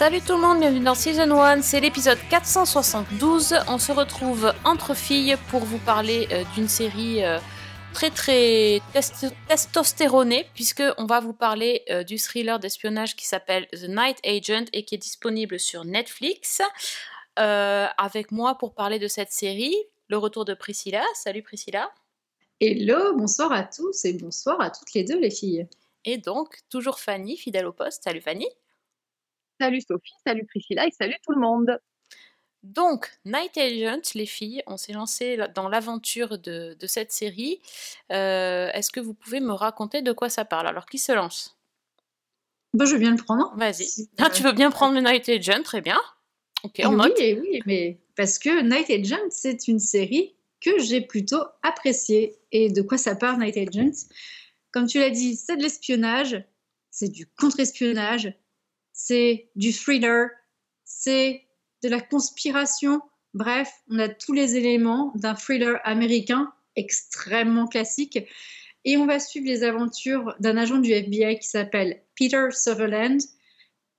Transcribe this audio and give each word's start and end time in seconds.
Salut 0.00 0.22
tout 0.22 0.32
le 0.32 0.38
monde, 0.38 0.60
bienvenue 0.60 0.82
dans 0.82 0.94
Season 0.94 1.30
1, 1.30 1.60
c'est 1.60 1.78
l'épisode 1.78 2.16
472. 2.30 3.54
On 3.68 3.76
se 3.76 3.92
retrouve 3.92 4.50
entre 4.64 4.94
filles 4.94 5.36
pour 5.50 5.60
vous 5.60 5.76
parler 5.76 6.26
euh, 6.32 6.42
d'une 6.54 6.68
série 6.68 7.22
euh, 7.22 7.38
très 7.92 8.08
très 8.08 8.80
test- 8.94 9.30
testostéronée, 9.46 10.46
puisque 10.54 10.82
on 10.96 11.04
va 11.04 11.20
vous 11.20 11.34
parler 11.34 11.82
euh, 11.90 12.02
du 12.02 12.18
thriller 12.18 12.58
d'espionnage 12.58 13.14
qui 13.14 13.26
s'appelle 13.26 13.68
The 13.72 13.88
Night 13.90 14.16
Agent 14.24 14.70
et 14.72 14.86
qui 14.86 14.94
est 14.94 14.98
disponible 14.98 15.60
sur 15.60 15.84
Netflix. 15.84 16.62
Avec 17.36 18.32
moi 18.32 18.56
pour 18.56 18.72
parler 18.72 18.98
de 18.98 19.06
cette 19.06 19.32
série, 19.32 19.76
le 20.08 20.16
retour 20.16 20.46
de 20.46 20.54
Priscilla. 20.54 21.04
Salut 21.12 21.42
Priscilla. 21.42 21.90
Hello, 22.58 23.14
bonsoir 23.14 23.52
à 23.52 23.64
tous 23.64 24.06
et 24.06 24.14
bonsoir 24.14 24.62
à 24.62 24.70
toutes 24.70 24.94
les 24.94 25.04
deux 25.04 25.20
les 25.20 25.30
filles. 25.30 25.68
Et 26.06 26.16
donc, 26.16 26.56
toujours 26.70 27.00
Fanny, 27.00 27.36
fidèle 27.36 27.66
au 27.66 27.72
poste. 27.72 28.04
Salut 28.04 28.22
Fanny. 28.22 28.48
Salut 29.60 29.80
Sophie, 29.82 30.14
salut 30.26 30.46
Priscilla 30.46 30.86
et 30.86 30.90
salut 30.90 31.16
tout 31.24 31.32
le 31.32 31.40
monde. 31.40 31.78
Donc, 32.62 33.10
Night 33.24 33.56
Agent, 33.58 34.12
les 34.14 34.26
filles, 34.26 34.62
on 34.66 34.76
s'est 34.76 34.92
lancé 34.92 35.38
dans 35.54 35.68
l'aventure 35.68 36.38
de, 36.38 36.76
de 36.78 36.86
cette 36.86 37.12
série. 37.12 37.60
Euh, 38.12 38.70
Est-ce 38.72 38.90
que 38.90 39.00
vous 39.00 39.14
pouvez 39.14 39.40
me 39.40 39.52
raconter 39.52 40.02
de 40.02 40.12
quoi 40.12 40.28
ça 40.28 40.44
parle? 40.44 40.66
Alors, 40.66 40.86
qui 40.86 40.98
se 40.98 41.12
lance? 41.12 41.58
Bon, 42.72 42.86
je 42.86 42.96
viens 42.96 43.10
le 43.10 43.22
prendre. 43.22 43.52
Vas-y. 43.56 44.08
Ah, 44.18 44.30
tu 44.30 44.42
veux 44.42 44.52
bien 44.52 44.70
prendre 44.70 44.94
le 44.94 45.00
Night 45.00 45.28
Agent 45.28 45.62
Très 45.62 45.80
bien. 45.80 45.98
Ok, 46.62 46.80
on 46.84 46.90
oui, 46.90 46.96
note. 46.96 47.18
et 47.18 47.38
oui, 47.38 47.60
mais 47.66 47.98
parce 48.16 48.38
que 48.38 48.62
Night 48.62 48.90
Agent, 48.90 49.24
c'est 49.30 49.66
une 49.68 49.78
série 49.78 50.36
que 50.60 50.78
j'ai 50.78 51.00
plutôt 51.00 51.42
appréciée. 51.62 52.36
Et 52.52 52.70
de 52.70 52.82
quoi 52.82 52.98
ça 52.98 53.14
parle, 53.16 53.42
Night 53.42 53.56
Agent? 53.56 54.06
Comme 54.72 54.86
tu 54.86 55.00
l'as 55.00 55.10
dit, 55.10 55.36
c'est 55.36 55.56
de 55.56 55.62
l'espionnage, 55.62 56.42
c'est 56.90 57.08
du 57.10 57.26
contre-espionnage, 57.26 58.32
c'est 59.04 59.48
du 59.56 59.72
thriller, 59.72 60.28
c'est 60.84 61.44
de 61.82 61.88
la 61.88 62.00
conspiration. 62.00 63.00
Bref, 63.32 63.72
on 63.88 63.98
a 63.98 64.08
tous 64.08 64.32
les 64.32 64.56
éléments 64.56 65.12
d'un 65.14 65.34
thriller 65.34 65.80
américain 65.84 66.52
extrêmement 66.76 67.66
classique. 67.66 68.18
Et 68.84 68.96
on 68.96 69.06
va 69.06 69.18
suivre 69.18 69.46
les 69.46 69.62
aventures 69.62 70.34
d'un 70.40 70.56
agent 70.56 70.78
du 70.78 70.92
FBI 70.92 71.38
qui 71.38 71.48
s'appelle 71.48 72.02
Peter 72.14 72.46
Sutherland, 72.50 73.20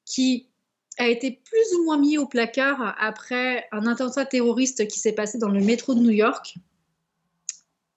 qui 0.06 0.50
a 0.98 1.08
été 1.08 1.32
plus 1.32 1.78
ou 1.78 1.86
moins 1.86 1.98
mis 1.98 2.18
au 2.18 2.28
placard 2.28 2.96
après 3.00 3.68
un 3.72 3.88
attentat 3.88 4.26
terroriste 4.26 4.88
qui 4.88 5.00
s'est 5.00 5.14
passé 5.14 5.38
dans 5.38 5.50
le 5.50 5.62
métro 5.62 5.96
de 5.96 6.00
New 6.00 6.12
York. 6.12 6.56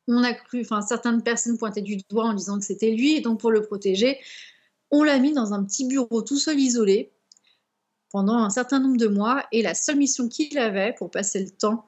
On 0.09 0.23
a 0.23 0.33
cru, 0.33 0.61
enfin 0.61 0.81
certaines 0.83 1.23
personnes 1.23 1.59
pointaient 1.59 1.83
du 1.83 1.99
doigt 2.09 2.27
en 2.27 2.35
disant 2.35 2.59
que 2.59 2.65
c'était 2.65 2.91
lui, 2.91 3.15
et 3.17 3.21
donc 3.21 3.41
pour 3.41 3.51
le 3.51 3.63
protéger, 3.63 4.19
on 4.95 5.03
l'a 5.03 5.19
mis 5.19 5.33
dans 5.33 5.53
un 5.53 5.65
petit 5.65 5.87
bureau 5.87 6.23
tout 6.23 6.39
seul 6.39 6.59
isolé 6.59 7.13
pendant 8.11 8.39
un 8.39 8.51
certain 8.51 8.79
nombre 8.79 8.97
de 8.97 9.09
mois, 9.09 9.45
et 9.51 9.61
la 9.61 9.75
seule 9.75 9.97
mission 9.97 10.29
qu'il 10.29 10.57
avait 10.57 10.95
pour 10.97 11.11
passer 11.11 11.43
le 11.43 11.51
temps 11.51 11.85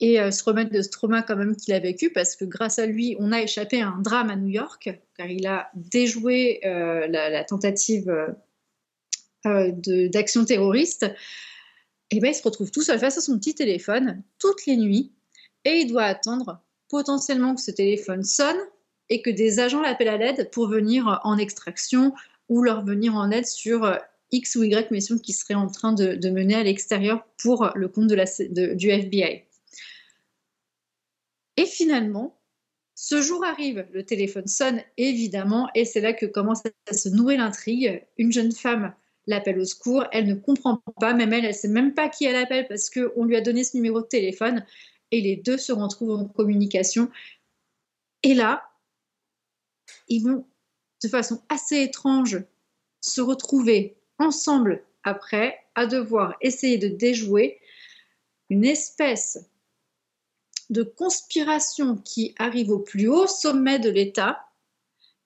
et 0.00 0.18
euh, 0.18 0.30
se 0.30 0.42
remettre 0.42 0.72
de 0.72 0.80
ce 0.80 0.88
trauma 0.88 1.20
quand 1.20 1.36
même 1.36 1.54
qu'il 1.54 1.74
a 1.74 1.78
vécu, 1.78 2.10
parce 2.10 2.34
que 2.34 2.46
grâce 2.46 2.78
à 2.78 2.86
lui, 2.86 3.14
on 3.18 3.30
a 3.30 3.42
échappé 3.42 3.82
à 3.82 3.88
un 3.88 4.00
drame 4.00 4.30
à 4.30 4.36
New 4.36 4.48
York, 4.48 4.88
car 5.18 5.26
il 5.26 5.46
a 5.46 5.70
déjoué 5.74 6.60
euh, 6.64 7.06
la, 7.08 7.44
tentative 7.44 8.08
euh, 9.44 9.72
d'action 10.08 10.46
terroriste, 10.46 11.06
et 12.10 12.20
ben, 12.20 12.30
il 12.30 12.34
se 12.34 12.42
retrouve 12.42 12.70
tout 12.70 12.82
seul 12.82 12.98
face 12.98 13.18
à 13.18 13.20
son 13.20 13.38
petit 13.38 13.54
téléphone 13.54 14.22
toutes 14.38 14.64
les 14.64 14.76
nuits 14.76 15.12
et 15.64 15.80
il 15.80 15.90
doit 15.90 16.04
attendre 16.04 16.60
potentiellement 16.88 17.54
que 17.54 17.60
ce 17.60 17.72
téléphone 17.72 18.22
sonne 18.22 18.58
et 19.08 19.22
que 19.22 19.30
des 19.30 19.58
agents 19.58 19.80
l'appellent 19.80 20.08
à 20.08 20.16
l'aide 20.16 20.50
pour 20.52 20.68
venir 20.68 21.20
en 21.24 21.36
extraction 21.36 22.14
ou 22.48 22.62
leur 22.62 22.84
venir 22.84 23.14
en 23.14 23.30
aide 23.30 23.46
sur 23.46 23.84
euh, 23.84 23.96
X 24.32 24.56
ou 24.56 24.64
Y 24.64 24.90
mission 24.90 25.18
qu'ils 25.18 25.34
seraient 25.34 25.54
en 25.54 25.68
train 25.68 25.92
de, 25.92 26.28
mener 26.30 26.54
à 26.54 26.62
l'extérieur 26.62 27.26
pour 27.38 27.70
le 27.74 27.88
compte 27.88 28.08
de 28.08 28.14
la, 28.14 28.24
de- 28.24 28.74
du 28.74 28.90
FBI. 28.90 29.44
Et 31.56 31.66
finalement, 31.66 32.38
ce 32.94 33.20
jour 33.20 33.44
arrive, 33.44 33.86
le 33.92 34.04
téléphone 34.04 34.46
sonne 34.46 34.82
évidemment, 34.96 35.68
et 35.74 35.84
c'est 35.84 36.00
là 36.00 36.12
que 36.12 36.26
commence 36.26 36.62
à 36.90 36.94
se 36.94 37.08
nouer 37.08 37.36
l'intrigue. 37.36 38.04
Une 38.16 38.32
jeune 38.32 38.52
femme 38.52 38.94
l'appelle 39.26 39.58
au 39.58 39.64
secours, 39.64 40.04
elle 40.12 40.26
ne 40.26 40.34
comprend 40.34 40.82
pas, 41.00 41.12
même 41.12 41.32
elle, 41.32 41.44
elle 41.44 41.50
ne 41.50 41.56
sait 41.56 41.68
même 41.68 41.94
pas 41.94 42.08
qui 42.08 42.24
elle 42.24 42.36
appelle 42.36 42.66
parce 42.68 42.90
qu'on 42.90 43.24
lui 43.24 43.36
a 43.36 43.40
donné 43.40 43.64
ce 43.64 43.76
numéro 43.76 44.00
de 44.00 44.06
téléphone, 44.06 44.64
et 45.10 45.20
les 45.20 45.36
deux 45.36 45.58
se 45.58 45.72
retrouvent 45.72 46.18
en 46.18 46.24
communication. 46.26 47.10
Et 48.22 48.34
là, 48.34 48.68
ils 50.08 50.20
vont, 50.20 50.46
de 51.02 51.08
façon 51.08 51.42
assez 51.48 51.82
étrange, 51.82 52.42
se 53.00 53.20
retrouver 53.20 53.96
ensemble 54.18 54.82
après 55.04 55.58
à 55.74 55.86
devoir 55.86 56.34
essayer 56.40 56.78
de 56.78 56.88
déjouer 56.88 57.58
une 58.50 58.64
espèce 58.64 59.46
de 60.70 60.82
conspiration 60.82 61.96
qui 61.96 62.34
arrive 62.38 62.70
au 62.70 62.78
plus 62.78 63.08
haut 63.08 63.26
sommet 63.26 63.78
de 63.78 63.90
l'État, 63.90 64.40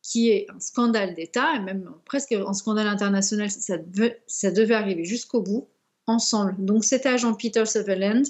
qui 0.02 0.30
est 0.30 0.46
un 0.50 0.60
scandale 0.60 1.14
d'État, 1.14 1.54
et 1.56 1.60
même 1.60 1.90
presque 2.04 2.32
un 2.32 2.52
scandale 2.52 2.88
international 2.88 3.50
si 3.50 3.60
ça 3.60 3.78
devait, 3.78 4.22
ça 4.26 4.50
devait 4.50 4.74
arriver 4.74 5.04
jusqu'au 5.04 5.40
bout, 5.40 5.68
ensemble. 6.06 6.56
Donc 6.58 6.84
cet 6.84 7.06
agent 7.06 7.34
Peter 7.34 7.64
Sutherland 7.64 8.26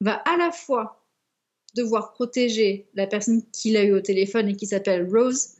va 0.00 0.14
à 0.14 0.36
la 0.36 0.50
fois 0.50 1.06
devoir 1.74 2.12
protéger 2.12 2.88
la 2.94 3.06
personne 3.06 3.42
qu'il 3.52 3.76
a 3.76 3.84
eu 3.84 3.92
au 3.92 4.00
téléphone 4.00 4.48
et 4.48 4.56
qui 4.56 4.66
s'appelle 4.66 5.08
Rose, 5.08 5.56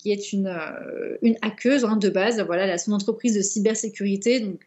qui 0.00 0.10
est 0.12 0.32
une, 0.32 0.46
euh, 0.46 1.18
une 1.22 1.36
hackeuse 1.42 1.84
hein, 1.84 1.96
de 1.96 2.08
base. 2.08 2.40
Voilà, 2.40 2.64
elle 2.64 2.70
a 2.70 2.78
son 2.78 2.92
entreprise 2.92 3.34
de 3.34 3.42
cybersécurité. 3.42 4.40
Donc, 4.40 4.66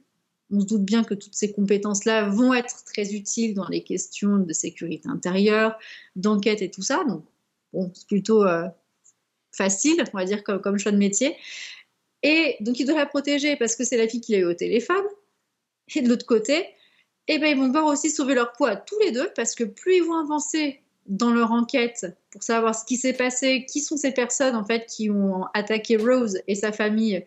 on 0.51 0.59
se 0.59 0.65
doute 0.65 0.83
bien 0.83 1.03
que 1.03 1.15
toutes 1.15 1.33
ces 1.33 1.51
compétences-là 1.51 2.29
vont 2.29 2.53
être 2.53 2.83
très 2.85 3.13
utiles 3.13 3.55
dans 3.55 3.67
les 3.67 3.83
questions 3.83 4.37
de 4.37 4.53
sécurité 4.53 5.09
intérieure, 5.09 5.79
d'enquête 6.15 6.61
et 6.61 6.69
tout 6.69 6.83
ça. 6.83 7.03
Donc, 7.05 7.25
bon, 7.73 7.91
c'est 7.95 8.07
plutôt 8.07 8.45
euh, 8.45 8.67
facile, 9.51 10.03
on 10.13 10.17
va 10.17 10.25
dire, 10.25 10.43
comme, 10.43 10.77
choix 10.77 10.91
de 10.91 10.97
métier. 10.97 11.35
Et 12.21 12.55
donc, 12.59 12.79
il 12.79 12.85
doit 12.85 12.95
la 12.95 13.07
protéger 13.07 13.55
parce 13.55 13.75
que 13.75 13.83
c'est 13.83 13.97
la 13.97 14.07
fille 14.07 14.21
qu'il 14.21 14.35
a 14.35 14.39
eu 14.39 14.45
au 14.45 14.53
téléphone. 14.53 15.03
Et 15.95 16.01
de 16.01 16.09
l'autre 16.09 16.27
côté, 16.27 16.67
eh 17.27 17.39
ben, 17.39 17.47
ils 17.47 17.57
vont 17.57 17.67
devoir 17.67 17.85
aussi 17.85 18.11
sauver 18.11 18.35
leur 18.35 18.53
poids 18.53 18.75
tous 18.75 18.99
les 18.99 19.11
deux 19.11 19.29
parce 19.35 19.55
que 19.55 19.63
plus 19.63 19.97
ils 19.97 20.03
vont 20.03 20.19
avancer 20.19 20.82
dans 21.07 21.33
leur 21.33 21.51
enquête 21.51 22.05
pour 22.31 22.43
savoir 22.43 22.75
ce 22.75 22.85
qui 22.85 22.97
s'est 22.97 23.13
passé, 23.13 23.65
qui 23.65 23.81
sont 23.81 23.97
ces 23.97 24.11
personnes 24.11 24.55
en 24.55 24.65
fait 24.65 24.85
qui 24.85 25.09
ont 25.09 25.45
attaqué 25.53 25.97
Rose 25.97 26.39
et 26.47 26.55
sa 26.55 26.71
famille, 26.71 27.25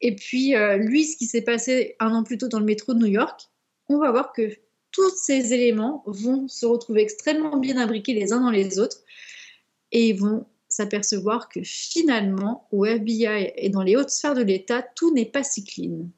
et 0.00 0.14
puis 0.14 0.54
euh, 0.54 0.76
lui 0.76 1.04
ce 1.04 1.16
qui 1.16 1.26
s'est 1.26 1.42
passé 1.42 1.96
un 2.00 2.12
an 2.14 2.22
plus 2.22 2.38
tôt 2.38 2.48
dans 2.48 2.60
le 2.60 2.64
métro 2.64 2.94
de 2.94 2.98
New 3.00 3.06
York, 3.06 3.48
on 3.88 3.98
va 3.98 4.10
voir 4.10 4.32
que 4.32 4.50
tous 4.90 5.10
ces 5.16 5.52
éléments 5.52 6.02
vont 6.06 6.48
se 6.48 6.64
retrouver 6.66 7.02
extrêmement 7.02 7.58
bien 7.58 7.76
imbriqués 7.76 8.14
les 8.14 8.32
uns 8.32 8.40
dans 8.40 8.50
les 8.50 8.78
autres 8.78 8.98
et 9.92 10.08
ils 10.08 10.18
vont 10.18 10.46
s'apercevoir 10.68 11.48
que 11.48 11.60
finalement 11.62 12.66
au 12.72 12.84
FBI 12.84 13.52
et 13.56 13.68
dans 13.68 13.82
les 13.82 13.96
hautes 13.96 14.10
sphères 14.10 14.34
de 14.34 14.42
l'État 14.42 14.82
tout 14.82 15.12
n'est 15.12 15.26
pas 15.26 15.42
si 15.42 15.64
clean. 15.64 16.08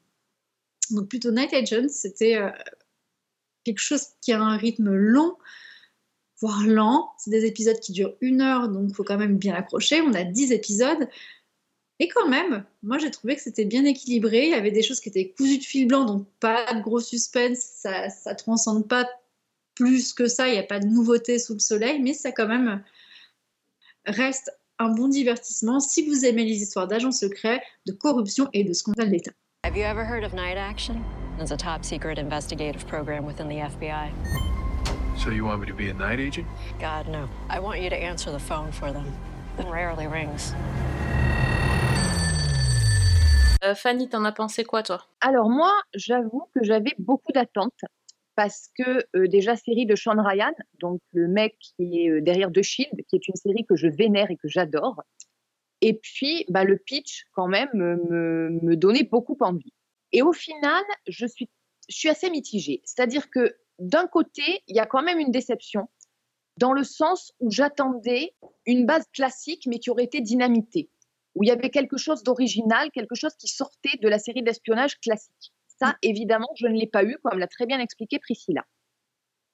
Donc 0.91 1.07
plutôt 1.07 1.31
Night 1.31 1.53
Agents, 1.53 1.89
c'était 1.89 2.37
euh, 2.37 2.49
quelque 3.63 3.79
chose 3.79 4.07
qui 4.21 4.31
a 4.31 4.41
un 4.41 4.57
rythme 4.57 4.93
long, 4.93 5.37
voire 6.39 6.65
lent. 6.65 7.11
C'est 7.17 7.31
des 7.31 7.45
épisodes 7.45 7.79
qui 7.79 7.91
durent 7.91 8.15
une 8.21 8.41
heure, 8.41 8.69
donc 8.69 8.93
faut 8.93 9.03
quand 9.03 9.17
même 9.17 9.37
bien 9.37 9.53
accrocher. 9.55 10.01
On 10.01 10.13
a 10.13 10.23
10 10.23 10.51
épisodes. 10.51 11.07
Et 11.99 12.07
quand 12.07 12.29
même, 12.29 12.63
moi 12.81 12.97
j'ai 12.97 13.11
trouvé 13.11 13.35
que 13.35 13.41
c'était 13.41 13.65
bien 13.65 13.83
équilibré. 13.83 14.45
Il 14.45 14.51
y 14.51 14.53
avait 14.53 14.71
des 14.71 14.83
choses 14.83 15.01
qui 15.01 15.09
étaient 15.09 15.33
cousues 15.37 15.57
de 15.57 15.63
fil 15.63 15.87
blanc, 15.87 16.05
donc 16.05 16.27
pas 16.39 16.73
de 16.73 16.81
gros 16.81 17.01
suspense. 17.01 17.59
Ça 17.59 18.07
ne 18.07 18.35
transcende 18.35 18.87
pas 18.87 19.07
plus 19.75 20.13
que 20.13 20.27
ça. 20.27 20.47
Il 20.47 20.53
n'y 20.53 20.59
a 20.59 20.63
pas 20.63 20.79
de 20.79 20.87
nouveauté 20.87 21.39
sous 21.39 21.53
le 21.53 21.59
soleil, 21.59 22.01
mais 22.01 22.13
ça 22.13 22.31
quand 22.31 22.47
même 22.47 22.81
reste 24.05 24.51
un 24.79 24.89
bon 24.89 25.09
divertissement 25.09 25.81
si 25.81 26.07
vous 26.07 26.25
aimez 26.25 26.45
les 26.45 26.61
histoires 26.61 26.87
d'agents 26.87 27.11
secrets, 27.11 27.61
de 27.85 27.91
corruption 27.91 28.47
et 28.53 28.63
de 28.63 28.71
scandales 28.71 29.11
d'État. 29.11 29.31
Have 29.65 29.75
you 29.75 29.83
ever 29.83 30.05
heard 30.05 30.23
of 30.23 30.33
Night 30.33 30.57
Action? 30.57 31.03
It's 31.37 31.51
a 31.51 31.57
top 31.57 31.83
secret 31.83 32.17
investigative 32.17 32.87
program 32.87 33.25
within 33.25 33.49
the 33.49 33.59
FBI. 33.59 34.68
So 35.19 35.31
you 35.31 35.43
want 35.43 35.59
me 35.59 35.67
to 35.67 35.73
be 35.73 35.89
a 35.89 35.93
night 35.93 36.21
agent? 36.21 36.47
God, 36.79 37.09
no. 37.09 37.27
I 37.49 37.59
want 37.59 37.81
you 37.81 37.89
to 37.89 37.95
answer 37.95 38.31
the 38.31 38.39
phone 38.39 38.71
for 38.71 38.93
them. 38.93 39.05
It 39.57 39.65
rarely 39.65 40.07
rings. 40.07 40.53
Euh, 43.65 43.75
Fanny, 43.75 44.07
t'en 44.07 44.23
as 44.23 44.31
pensé 44.31 44.63
quoi, 44.63 44.81
toi? 44.81 45.05
Alors 45.19 45.49
moi, 45.49 45.73
j'avoue 45.93 46.47
que 46.55 46.63
j'avais 46.63 46.95
beaucoup 46.99 47.33
d'attentes 47.33 47.81
parce 48.37 48.69
que 48.77 49.03
euh, 49.17 49.27
déjà 49.27 49.57
série 49.57 49.85
de 49.85 49.97
Sean 49.97 50.23
Ryan, 50.23 50.53
donc 50.79 51.01
le 51.11 51.27
mec 51.27 51.57
qui 51.59 52.05
est 52.05 52.09
euh, 52.09 52.21
derrière 52.21 52.49
The 52.49 52.61
Shield, 52.61 53.03
qui 53.09 53.17
est 53.17 53.27
une 53.27 53.35
série 53.35 53.65
que 53.65 53.75
je 53.75 53.89
vénère 53.89 54.31
et 54.31 54.37
que 54.37 54.47
j'adore. 54.47 55.03
Et 55.81 55.95
puis 55.95 56.45
bah, 56.47 56.63
le 56.63 56.77
pitch 56.77 57.25
quand 57.33 57.49
même 57.49 57.67
me, 57.73 57.97
me, 58.09 58.59
me 58.61 58.77
donnait 58.77 59.03
beaucoup 59.03 59.37
envie. 59.41 59.73
Et 60.13 60.21
au 60.21 60.31
final, 60.31 60.83
je 61.09 61.25
suis 61.25 61.49
je 61.89 61.97
suis 61.97 62.09
assez 62.09 62.29
mitigée. 62.29 62.81
C'est-à-dire 62.85 63.29
que 63.29 63.57
d'un 63.79 64.07
côté, 64.07 64.63
il 64.67 64.75
y 64.75 64.79
a 64.79 64.85
quand 64.85 65.01
même 65.01 65.19
une 65.19 65.31
déception, 65.31 65.89
dans 66.57 66.73
le 66.73 66.83
sens 66.83 67.33
où 67.39 67.49
j'attendais 67.49 68.33
une 68.65 68.85
base 68.85 69.05
classique, 69.13 69.65
mais 69.67 69.79
qui 69.79 69.89
aurait 69.89 70.03
été 70.03 70.21
dynamitée, 70.21 70.89
où 71.35 71.43
il 71.43 71.47
y 71.47 71.51
avait 71.51 71.69
quelque 71.69 71.97
chose 71.97 72.23
d'original, 72.23 72.91
quelque 72.91 73.15
chose 73.15 73.33
qui 73.35 73.47
sortait 73.47 73.97
de 74.01 74.09
la 74.09 74.19
série 74.19 74.43
d'espionnage 74.43 74.99
classique. 74.99 75.53
Ça, 75.67 75.95
évidemment, 76.01 76.49
je 76.55 76.67
ne 76.67 76.77
l'ai 76.77 76.87
pas 76.87 77.05
eu, 77.05 77.17
comme 77.23 77.39
l'a 77.39 77.47
très 77.47 77.65
bien 77.65 77.79
expliqué 77.79 78.19
Priscilla. 78.19 78.65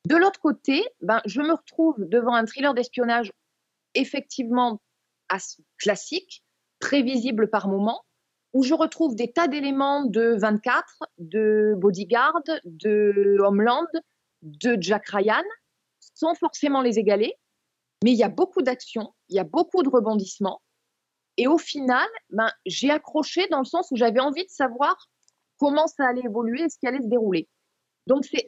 De 0.06 0.16
l'autre 0.16 0.40
côté, 0.40 0.84
ben, 1.02 1.22
je 1.26 1.42
me 1.42 1.54
retrouve 1.54 1.96
devant 2.00 2.34
un 2.34 2.46
thriller 2.46 2.74
d'espionnage 2.74 3.32
effectivement 3.94 4.82
classique, 5.78 6.44
prévisible 6.80 7.50
par 7.50 7.68
moment, 7.68 8.04
où 8.54 8.64
je 8.64 8.74
retrouve 8.74 9.16
des 9.16 9.32
tas 9.32 9.48
d'éléments 9.48 10.06
de 10.06 10.36
24, 10.40 11.04
de 11.18 11.74
Bodyguard, 11.78 12.42
de 12.64 13.38
Homeland, 13.40 13.88
de 14.46 14.78
Jack 14.80 15.10
Ryan, 15.10 15.44
sans 16.00 16.36
forcément 16.36 16.82
les 16.82 17.00
égaler. 17.00 17.34
Mais 18.04 18.12
il 18.12 18.18
y 18.18 18.24
a 18.24 18.30
beaucoup 18.30 18.62
d'actions, 18.62 19.14
il 19.30 19.36
y 19.36 19.40
a 19.40 19.44
beaucoup 19.44 19.84
de 19.84 19.90
rebondissements. 19.90 20.62
Et 21.38 21.48
au 21.48 21.58
final, 21.58 22.08
ben, 22.30 22.50
j'ai 22.66 22.92
accroché 22.92 23.48
dans 23.50 23.60
le 23.60 23.66
sens 23.66 23.90
où 23.92 23.96
j'avais 23.96 24.20
envie 24.20 24.46
de 24.46 24.50
savoir 24.50 24.96
comment 25.58 25.88
ça 25.88 26.08
allait 26.08 26.24
évoluer 26.24 26.62
et 26.62 26.70
ce 26.70 26.78
qui 26.78 26.88
allait 26.88 27.02
se 27.02 27.08
dérouler. 27.08 27.50
Donc, 28.08 28.26
c'est, 28.26 28.46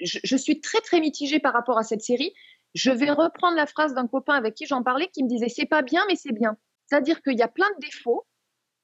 je, 0.00 0.18
je, 0.22 0.36
suis 0.36 0.60
très, 0.60 0.80
très 0.80 1.00
mitigée 1.00 1.38
par 1.38 1.52
rapport 1.52 1.78
à 1.78 1.84
cette 1.84 2.02
série. 2.02 2.34
Je 2.74 2.90
vais 2.90 3.10
reprendre 3.10 3.56
la 3.56 3.66
phrase 3.66 3.94
d'un 3.94 4.08
copain 4.08 4.34
avec 4.34 4.54
qui 4.54 4.66
j'en 4.66 4.82
parlais 4.82 5.08
qui 5.08 5.22
me 5.22 5.28
disait 5.28 5.48
c'est 5.48 5.66
pas 5.66 5.82
bien, 5.82 6.04
mais 6.08 6.16
c'est 6.16 6.32
bien. 6.32 6.56
C'est-à-dire 6.86 7.22
qu'il 7.22 7.38
y 7.38 7.42
a 7.42 7.48
plein 7.48 7.70
de 7.78 7.86
défauts, 7.86 8.26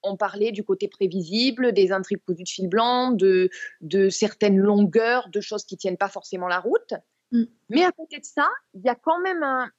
on 0.03 0.17
parlait 0.17 0.53
du 0.53 0.65
côté 0.65 0.89
prévisible, 0.89 1.73
des 1.73 1.93
intrigues 1.93 2.23
cousues 2.27 2.45
de 2.45 2.49
fil 2.49 2.69
blanc, 2.69 3.13
de, 3.13 3.51
de 3.81 4.09
certaines 4.09 4.57
longueurs, 4.57 5.29
de 5.29 5.41
choses 5.41 5.65
qui 5.65 5.77
tiennent 5.77 5.97
pas 5.97 6.09
forcément 6.09 6.49
la 6.49 6.61
route. 6.61 6.95
Mm. 7.33 7.45
Mais 7.69 7.85
à 7.85 7.93
côté 7.93 8.19
de 8.19 8.25
ça, 8.25 8.49
il 8.75 8.83
y 8.83 8.89
a 8.89 8.95
quand 8.95 9.21
même 9.21 9.43
un, 9.43 9.71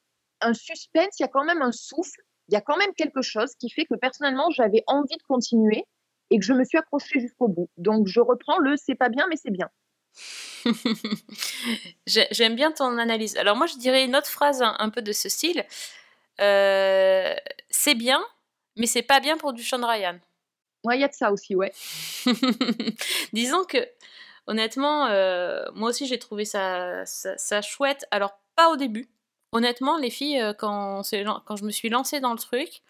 un 0.41 0.53
suspense, 0.53 1.19
il 1.19 1.23
y 1.23 1.25
a 1.25 1.29
quand 1.29 1.43
même 1.43 1.61
un 1.61 1.71
souffle, 1.71 2.21
il 2.49 2.53
y 2.53 2.57
a 2.57 2.61
quand 2.61 2.77
même 2.77 2.93
quelque 2.95 3.21
chose 3.21 3.55
qui 3.59 3.69
fait 3.69 3.85
que 3.85 3.95
personnellement, 3.95 4.49
j'avais 4.51 4.83
envie 4.87 5.17
de 5.17 5.23
continuer 5.27 5.85
et 6.29 6.39
que 6.39 6.45
je 6.45 6.53
me 6.53 6.63
suis 6.63 6.77
accrochée 6.77 7.19
jusqu'au 7.19 7.47
bout. 7.47 7.69
Donc 7.77 8.07
je 8.07 8.19
reprends 8.19 8.57
le 8.57 8.75
c'est 8.77 8.95
pas 8.95 9.09
bien, 9.09 9.27
mais 9.29 9.35
c'est 9.37 9.51
bien. 9.51 9.69
J'aime 12.07 12.55
bien 12.55 12.71
ton 12.71 12.97
analyse. 12.97 13.37
Alors 13.37 13.55
moi, 13.55 13.67
je 13.67 13.77
dirais 13.77 14.03
une 14.05 14.15
autre 14.15 14.27
phrase 14.27 14.61
un, 14.61 14.75
un 14.79 14.89
peu 14.89 15.01
de 15.01 15.11
ce 15.11 15.29
style. 15.29 15.65
Euh, 16.39 17.33
c'est 17.69 17.95
bien, 17.95 18.21
mais 18.77 18.87
c'est 18.87 19.01
pas 19.01 19.19
bien 19.19 19.37
pour 19.37 19.53
du 19.53 19.63
Sean 19.63 19.85
Ryan. 19.85 20.19
Ouais, 20.83 20.97
il 20.97 21.01
y 21.01 21.03
a 21.03 21.07
de 21.07 21.13
ça 21.13 21.31
aussi, 21.31 21.55
ouais. 21.55 21.71
Disons 23.33 23.63
que, 23.65 23.77
honnêtement, 24.47 25.07
euh, 25.07 25.63
moi 25.75 25.89
aussi 25.89 26.07
j'ai 26.07 26.17
trouvé 26.17 26.45
ça, 26.45 27.05
ça, 27.05 27.37
ça, 27.37 27.61
chouette. 27.61 28.05
Alors, 28.11 28.39
pas 28.55 28.69
au 28.69 28.77
début. 28.77 29.09
Honnêtement, 29.51 29.97
les 29.97 30.09
filles, 30.09 30.41
euh, 30.41 30.53
quand, 30.53 31.01
quand 31.45 31.55
je 31.55 31.65
me 31.65 31.71
suis 31.71 31.89
lancée 31.89 32.19
dans 32.19 32.31
le 32.31 32.39
truc, 32.39 32.81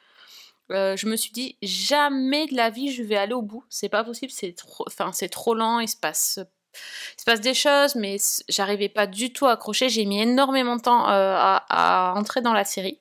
euh, 0.72 0.96
je 0.96 1.08
me 1.08 1.16
suis 1.16 1.32
dit 1.32 1.58
jamais 1.62 2.48
de 2.48 2.56
la 2.56 2.70
vie 2.70 2.92
je 2.94 3.04
vais 3.04 3.18
aller 3.18 3.34
au 3.34 3.42
bout. 3.42 3.64
C'est 3.70 3.90
pas 3.90 4.04
possible, 4.04 4.32
c'est 4.32 4.54
trop, 4.54 4.86
enfin 4.88 5.12
c'est 5.12 5.30
trop 5.30 5.54
lent, 5.54 5.80
il 5.80 5.88
se 5.88 5.98
passe, 5.98 6.40
il 6.40 7.20
se 7.20 7.26
passe 7.26 7.42
des 7.42 7.54
choses, 7.54 7.96
mais 7.96 8.18
j'arrivais 8.48 8.90
pas 8.90 9.08
du 9.08 9.34
tout 9.34 9.48
à 9.48 9.54
accrocher. 9.54 9.90
J'ai 9.90 10.06
mis 10.06 10.22
énormément 10.22 10.78
de 10.78 10.82
temps 10.82 11.10
euh, 11.10 11.36
à, 11.38 11.66
à, 11.70 12.14
entrer 12.18 12.42
dans 12.42 12.54
la 12.54 12.64
série 12.64 13.00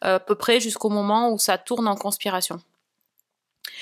à 0.00 0.18
peu 0.20 0.34
près 0.34 0.60
jusqu'au 0.60 0.88
moment 0.88 1.32
où 1.32 1.38
ça 1.38 1.58
tourne 1.58 1.88
en 1.88 1.96
conspiration. 1.96 2.60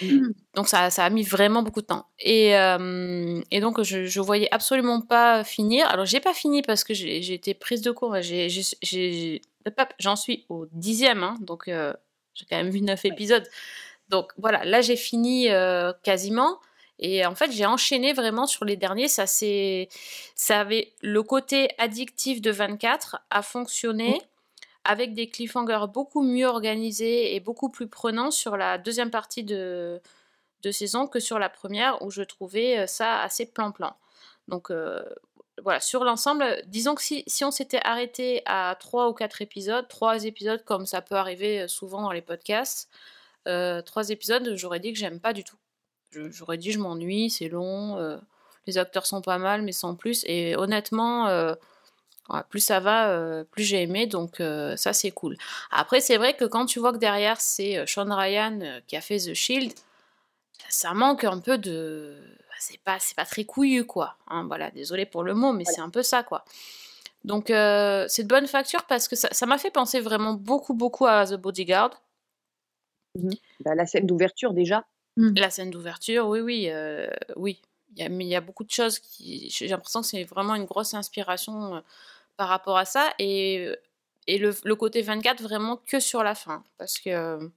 Mmh. 0.00 0.28
Donc 0.54 0.68
ça, 0.68 0.90
ça, 0.90 1.04
a 1.04 1.10
mis 1.10 1.22
vraiment 1.22 1.62
beaucoup 1.62 1.80
de 1.80 1.86
temps. 1.86 2.06
Et, 2.20 2.56
euh, 2.56 3.40
et 3.50 3.60
donc 3.60 3.82
je, 3.82 4.04
je 4.04 4.20
voyais 4.20 4.52
absolument 4.52 5.00
pas 5.00 5.44
finir. 5.44 5.88
Alors 5.88 6.06
j'ai 6.06 6.20
pas 6.20 6.34
fini 6.34 6.62
parce 6.62 6.84
que 6.84 6.94
j'ai 6.94 7.32
été 7.32 7.54
prise 7.54 7.82
de 7.82 7.90
cours. 7.90 8.16
J'en 9.98 10.16
suis 10.16 10.44
au 10.48 10.66
dixième, 10.72 11.22
hein, 11.22 11.36
donc 11.40 11.68
euh, 11.68 11.92
j'ai 12.34 12.46
quand 12.48 12.56
même 12.56 12.70
vu 12.70 12.80
neuf 12.80 13.04
épisodes. 13.04 13.46
Donc 14.08 14.32
voilà, 14.38 14.64
là 14.64 14.80
j'ai 14.80 14.96
fini 14.96 15.50
euh, 15.50 15.92
quasiment. 16.02 16.58
Et 17.00 17.24
en 17.24 17.36
fait, 17.36 17.52
j'ai 17.52 17.64
enchaîné 17.64 18.12
vraiment 18.12 18.48
sur 18.48 18.64
les 18.64 18.74
derniers. 18.74 19.06
Ça, 19.06 19.24
ça 19.26 20.60
avait 20.60 20.92
le 21.00 21.22
côté 21.22 21.68
addictif 21.78 22.40
de 22.40 22.50
24 22.50 23.18
a 23.30 23.42
fonctionné. 23.42 24.10
Mmh 24.10 24.37
avec 24.84 25.14
des 25.14 25.28
cliffhangers 25.28 25.86
beaucoup 25.92 26.22
mieux 26.22 26.46
organisés 26.46 27.34
et 27.34 27.40
beaucoup 27.40 27.68
plus 27.68 27.88
prenants 27.88 28.30
sur 28.30 28.56
la 28.56 28.78
deuxième 28.78 29.10
partie 29.10 29.44
de, 29.44 30.00
saison 30.70 31.06
que 31.06 31.20
sur 31.20 31.38
la 31.38 31.48
première 31.48 32.02
où 32.02 32.10
je 32.10 32.22
trouvais 32.22 32.80
euh, 32.80 32.86
ça 32.86 33.20
assez 33.20 33.46
plan-plan. 33.46 33.96
Donc 34.48 34.70
euh, 34.70 35.02
voilà, 35.62 35.80
sur 35.80 36.04
l'ensemble, 36.04 36.44
disons 36.66 36.94
que 36.94 37.02
si, 37.02 37.24
on 37.44 37.50
s'était 37.50 37.80
arrêté 37.84 38.42
à 38.46 38.76
trois 38.78 39.08
ou 39.08 39.12
quatre 39.12 39.42
épisodes, 39.42 39.86
trois 39.88 40.24
épisodes 40.24 40.64
comme 40.64 40.86
ça 40.86 41.02
peut 41.02 41.16
arriver 41.16 41.62
euh, 41.62 41.68
souvent 41.68 42.02
dans 42.02 42.12
les 42.12 42.22
podcasts, 42.22 42.88
euh, 43.46 43.82
trois 43.82 44.10
épisodes, 44.10 44.54
j'aurais 44.56 44.80
dit 44.80 44.92
que 44.92 44.98
j'aime 44.98 45.20
pas 45.20 45.32
du 45.32 45.44
tout. 45.44 45.56
J'aurais 46.10 46.56
dit 46.56 46.72
je 46.72 46.78
m'ennuie, 46.78 47.28
c'est 47.28 47.48
long, 47.48 48.18
les 48.66 48.78
acteurs 48.78 49.04
sont 49.04 49.20
pas 49.20 49.36
mal, 49.36 49.60
mais 49.60 49.72
sans 49.72 49.94
plus. 49.94 50.24
Et 50.26 50.56
honnêtement, 50.56 51.26
plus 52.50 52.60
ça 52.60 52.80
va, 52.80 53.10
euh, 53.10 53.44
plus 53.44 53.64
j'ai 53.64 53.82
aimé, 53.82 54.06
donc 54.06 54.40
euh, 54.40 54.76
ça 54.76 54.92
c'est 54.92 55.10
cool. 55.10 55.36
Après, 55.70 56.00
c'est 56.00 56.16
vrai 56.16 56.36
que 56.36 56.44
quand 56.44 56.66
tu 56.66 56.78
vois 56.78 56.92
que 56.92 56.98
derrière 56.98 57.40
c'est 57.40 57.78
euh, 57.78 57.86
Sean 57.86 58.14
Ryan 58.14 58.80
qui 58.86 58.96
a 58.96 59.00
fait 59.00 59.18
The 59.18 59.34
Shield, 59.34 59.72
ça 60.68 60.92
manque 60.94 61.24
un 61.24 61.40
peu 61.40 61.58
de. 61.58 62.16
C'est 62.60 62.80
pas, 62.80 62.98
c'est 62.98 63.14
pas 63.14 63.24
très 63.24 63.44
couillu, 63.44 63.86
quoi. 63.86 64.16
Hein, 64.26 64.44
voilà, 64.48 64.70
désolé 64.72 65.06
pour 65.06 65.22
le 65.22 65.32
mot, 65.32 65.52
mais 65.52 65.62
voilà. 65.62 65.76
c'est 65.76 65.80
un 65.80 65.90
peu 65.90 66.02
ça, 66.02 66.22
quoi. 66.22 66.44
Donc 67.24 67.46
c'est 67.48 68.22
de 68.22 68.28
bonne 68.28 68.46
facture 68.46 68.84
parce 68.84 69.08
que 69.08 69.16
ça 69.16 69.46
m'a 69.46 69.58
fait 69.58 69.70
penser 69.70 70.00
vraiment 70.00 70.34
beaucoup, 70.34 70.74
beaucoup 70.74 71.06
à 71.06 71.26
The 71.26 71.34
Bodyguard. 71.34 71.90
Mmh. 73.14 73.30
Bah, 73.60 73.74
la 73.74 73.86
scène 73.86 74.06
d'ouverture 74.06 74.52
déjà. 74.52 74.84
Mmh. 75.16 75.34
La 75.36 75.50
scène 75.50 75.70
d'ouverture, 75.70 76.28
oui, 76.28 76.40
oui, 76.40 76.70
oui. 77.36 77.60
Il 77.96 78.02
y, 78.02 78.06
a, 78.06 78.08
il 78.08 78.22
y 78.26 78.36
a 78.36 78.40
beaucoup 78.40 78.64
de 78.64 78.70
choses 78.70 78.98
qui. 78.98 79.48
J'ai 79.50 79.66
l'impression 79.68 80.02
que 80.02 80.06
c'est 80.06 80.24
vraiment 80.24 80.54
une 80.54 80.66
grosse 80.66 80.94
inspiration 80.94 81.82
par 82.38 82.48
rapport 82.48 82.78
à 82.78 82.86
ça 82.86 83.12
et, 83.18 83.68
et 84.26 84.38
le, 84.38 84.54
le, 84.64 84.76
côté 84.76 85.02
24 85.02 85.42
vraiment 85.42 85.76
que 85.76 86.00
sur 86.00 86.22
la 86.22 86.34
fin 86.34 86.64
parce 86.78 86.98
que 86.98 87.50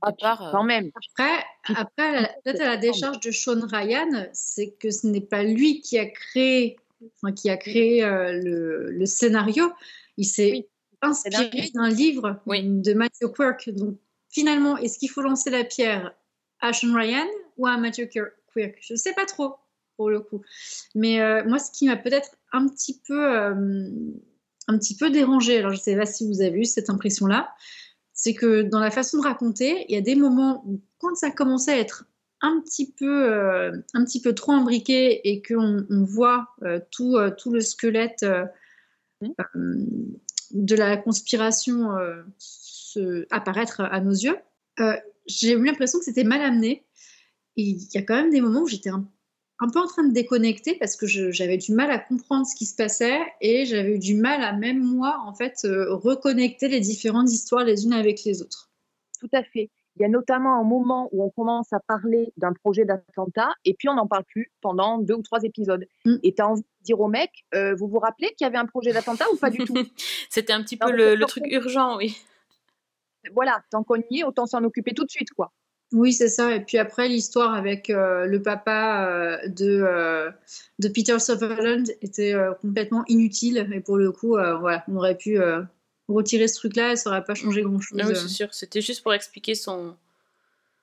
ah, 0.00 0.10
départ, 0.10 0.48
quand 0.50 0.64
même. 0.64 0.90
Après 1.12 1.44
après 1.76 2.34
peut-être 2.42 2.62
à 2.62 2.68
la 2.68 2.76
décharge 2.78 3.20
de 3.20 3.30
Sean 3.30 3.60
Ryan 3.70 4.28
c'est 4.32 4.72
que 4.80 4.90
ce 4.90 5.06
n'est 5.06 5.20
pas 5.20 5.42
lui 5.42 5.82
qui 5.82 5.98
a 5.98 6.06
créé 6.06 6.76
enfin, 7.16 7.32
qui 7.32 7.50
a 7.50 7.58
créé 7.58 8.02
euh, 8.02 8.32
le, 8.32 8.90
le, 8.90 9.06
scénario. 9.06 9.70
Il 10.16 10.24
s'est 10.24 10.52
oui. 10.52 10.66
inspiré 11.02 11.70
d'un 11.74 11.90
livre 11.90 12.40
oui. 12.46 12.62
de 12.64 12.94
Matthew 12.94 13.30
Quirk. 13.34 13.68
Donc 13.70 13.98
finalement 14.30 14.78
est-ce 14.78 14.98
qu'il 14.98 15.10
faut 15.10 15.22
lancer 15.22 15.50
la 15.50 15.64
pierre 15.64 16.14
à 16.60 16.72
Sean 16.72 16.94
Ryan 16.94 17.28
ou 17.58 17.66
à 17.66 17.76
Matthew 17.76 18.08
Quirk? 18.08 18.32
Je 18.80 18.94
ne 18.94 18.98
sais 18.98 19.12
pas 19.12 19.26
trop 19.26 19.56
pour 19.96 20.10
le 20.10 20.20
coup. 20.20 20.42
Mais 20.94 21.20
euh, 21.20 21.42
moi, 21.46 21.58
ce 21.58 21.70
qui 21.70 21.86
m'a 21.86 21.96
peut-être 21.96 22.36
un 22.52 22.68
petit 22.68 23.00
peu, 23.06 23.34
euh, 23.34 23.90
un 24.68 24.78
petit 24.78 24.96
peu 24.96 25.10
dérangé, 25.10 25.58
alors 25.58 25.72
je 25.72 25.78
ne 25.78 25.82
sais 25.82 25.96
pas 25.96 26.06
si 26.06 26.26
vous 26.26 26.42
avez 26.42 26.60
eu 26.60 26.64
cette 26.64 26.90
impression-là, 26.90 27.54
c'est 28.12 28.34
que 28.34 28.62
dans 28.62 28.80
la 28.80 28.90
façon 28.90 29.18
de 29.18 29.22
raconter, 29.22 29.84
il 29.88 29.94
y 29.94 29.98
a 29.98 30.02
des 30.02 30.14
moments 30.14 30.62
où 30.66 30.80
quand 30.98 31.14
ça 31.14 31.30
commençait 31.30 31.72
à 31.72 31.78
être 31.78 32.04
un 32.40 32.60
petit 32.60 32.92
peu, 32.92 33.32
euh, 33.32 33.72
un 33.94 34.04
petit 34.04 34.20
peu 34.20 34.34
trop 34.34 34.52
imbriqué 34.52 35.28
et 35.28 35.42
qu'on 35.42 35.86
on 35.90 36.04
voit 36.04 36.48
euh, 36.62 36.80
tout, 36.90 37.16
tout 37.38 37.50
le 37.50 37.60
squelette 37.60 38.24
de 40.52 40.76
la 40.76 40.96
conspiration 40.96 41.90
se, 42.38 43.26
apparaître 43.30 43.80
à 43.80 44.00
nos 44.00 44.12
yeux, 44.12 44.36
j'ai 45.26 45.52
eu 45.52 45.64
l'impression 45.64 45.98
que 45.98 46.04
c'était 46.04 46.24
mal 46.24 46.42
amené. 46.42 46.84
Il 47.56 47.78
y 47.94 47.98
a 47.98 48.02
quand 48.02 48.14
même 48.14 48.30
des 48.30 48.42
moments 48.42 48.62
où 48.62 48.68
j'étais 48.68 48.90
un 48.90 49.08
un 49.58 49.68
peu 49.70 49.78
en 49.78 49.86
train 49.86 50.04
de 50.04 50.12
déconnecter 50.12 50.74
parce 50.74 50.96
que 50.96 51.06
j'avais 51.06 51.56
du 51.56 51.72
mal 51.72 51.90
à 51.90 51.98
comprendre 51.98 52.46
ce 52.46 52.54
qui 52.54 52.66
se 52.66 52.74
passait 52.74 53.20
et 53.40 53.64
j'avais 53.64 53.94
eu 53.94 53.98
du 53.98 54.14
mal 54.14 54.42
à 54.42 54.52
même 54.52 54.82
moi 54.82 55.18
en 55.24 55.34
fait 55.34 55.60
euh, 55.64 55.94
reconnecter 55.94 56.68
les 56.68 56.80
différentes 56.80 57.30
histoires 57.30 57.64
les 57.64 57.84
unes 57.84 57.94
avec 57.94 58.24
les 58.24 58.42
autres. 58.42 58.70
Tout 59.20 59.30
à 59.32 59.42
fait. 59.42 59.70
Il 59.98 60.02
y 60.02 60.04
a 60.04 60.08
notamment 60.08 60.60
un 60.60 60.62
moment 60.62 61.08
où 61.12 61.24
on 61.24 61.30
commence 61.30 61.72
à 61.72 61.80
parler 61.80 62.30
d'un 62.36 62.52
projet 62.52 62.84
d'attentat 62.84 63.48
et 63.64 63.72
puis 63.72 63.88
on 63.88 63.94
n'en 63.94 64.06
parle 64.06 64.24
plus 64.24 64.52
pendant 64.60 64.98
deux 64.98 65.14
ou 65.14 65.22
trois 65.22 65.42
épisodes. 65.42 65.86
Mm. 66.04 66.16
Et 66.22 66.34
tu 66.34 66.42
as 66.42 66.48
envie 66.48 66.60
de 66.60 66.84
dire 66.84 67.00
au 67.00 67.08
mec, 67.08 67.30
euh, 67.54 67.74
vous 67.74 67.88
vous 67.88 67.98
rappelez 67.98 68.28
qu'il 68.34 68.44
y 68.44 68.48
avait 68.48 68.58
un 68.58 68.66
projet 68.66 68.92
d'attentat 68.92 69.24
ou 69.32 69.36
pas 69.36 69.48
du 69.48 69.64
tout? 69.64 69.74
C'était 70.28 70.52
un 70.52 70.62
petit 70.62 70.76
peu 70.76 70.92
le, 70.92 71.14
le 71.14 71.24
truc 71.24 71.44
urgent, 71.46 71.96
oui. 71.96 72.14
Voilà, 73.32 73.62
tant 73.70 73.82
qu'on 73.82 74.02
y 74.10 74.20
est, 74.20 74.24
autant 74.24 74.44
s'en 74.44 74.62
occuper 74.64 74.92
tout 74.92 75.04
de 75.04 75.10
suite, 75.10 75.30
quoi. 75.30 75.52
Oui, 75.92 76.12
c'est 76.12 76.28
ça. 76.28 76.54
Et 76.54 76.60
puis 76.60 76.78
après, 76.78 77.08
l'histoire 77.08 77.54
avec 77.54 77.90
euh, 77.90 78.26
le 78.26 78.42
papa 78.42 79.06
euh, 79.08 79.48
de, 79.48 79.82
euh, 79.82 80.30
de 80.78 80.88
Peter 80.88 81.18
Sutherland 81.18 81.88
était 82.02 82.34
complètement 82.60 83.04
inutile. 83.06 83.68
Et 83.72 83.80
pour 83.80 83.96
le 83.96 84.10
coup, 84.12 84.30
voilà, 84.30 84.84
on 84.88 84.96
aurait 84.96 85.16
pu 85.16 85.38
retirer 86.08 86.48
ce 86.48 86.56
truc-là 86.56 86.92
et 86.92 86.96
ça 86.96 87.10
n'aurait 87.10 87.24
pas 87.24 87.34
changé 87.34 87.62
grand-chose. 87.62 87.98
Ah 88.02 88.08
oui, 88.08 88.14
c'est 88.16 88.28
sûr. 88.28 88.52
C'était 88.52 88.80
juste 88.80 89.02
pour 89.02 89.14
expliquer 89.14 89.54
son, 89.54 89.96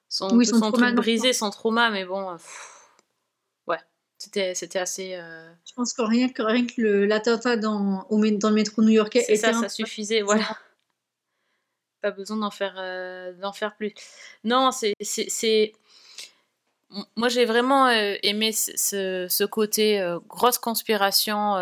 son, 0.10 0.36
oui, 0.38 0.46
son, 0.46 0.60
son 0.60 0.72
truc 0.72 0.96
brisé, 0.96 1.34
son 1.34 1.50
trauma. 1.50 1.90
Mais 1.92 2.06
bon, 2.06 2.34
pff, 2.38 2.88
ouais, 3.68 3.78
C'était 4.18 4.56
c'était 4.56 4.80
assez. 4.80 5.20
Je 5.66 5.74
pense 5.76 5.94
que 5.94 6.02
rien 6.02 6.30
que, 6.30 6.42
rien 6.44 6.66
que 6.66 6.80
le- 6.82 7.06
l'attentat 7.06 7.58
dans, 7.58 8.06
au 8.10 8.20
dans 8.32 8.50
le 8.50 8.56
métro 8.56 8.82
new-yorkais 8.82 9.22
C'est 9.22 9.34
était 9.34 9.42
ça, 9.42 9.58
un- 9.58 9.62
ça 9.64 9.70
suffisait, 9.70 10.22
voilà. 10.22 10.46
Pas 12.04 12.12
besoin 12.12 12.38
d'en 12.38 12.52
faire, 12.52 12.76
euh, 12.78 13.34
d'en 13.34 13.54
faire 13.54 13.76
plus. 13.76 13.94
Non, 14.44 14.72
c'est, 14.72 14.94
c'est, 15.02 15.74
Moi, 17.16 17.28
j'ai 17.30 17.46
vraiment 17.46 17.88
euh, 17.88 18.16
aimé 18.22 18.52
ce, 18.52 19.26
ce- 19.28 19.44
côté 19.46 20.00
euh, 20.00 20.20
grosse 20.28 20.60
conspiration 20.60 21.56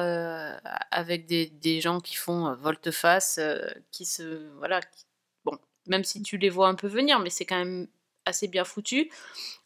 avec 0.92 1.26
des, 1.26 1.46
des 1.48 1.80
gens 1.80 2.02
qui 2.02 2.16
font 2.16 2.54
volte-face, 2.56 3.40
qui 3.92 4.04
se, 4.06 4.50
voilà, 4.58 4.82
qui- 4.82 5.06
bon, 5.46 5.58
même 5.88 6.04
si 6.04 6.22
tu 6.22 6.38
les 6.38 6.50
vois 6.50 6.68
un 6.68 6.76
peu 6.76 6.88
venir, 6.88 7.20
mais 7.20 7.30
c'est 7.30 7.46
quand 7.46 7.58
même 7.58 7.88
assez 8.26 8.48
bien 8.50 8.66
foutu. 8.66 9.10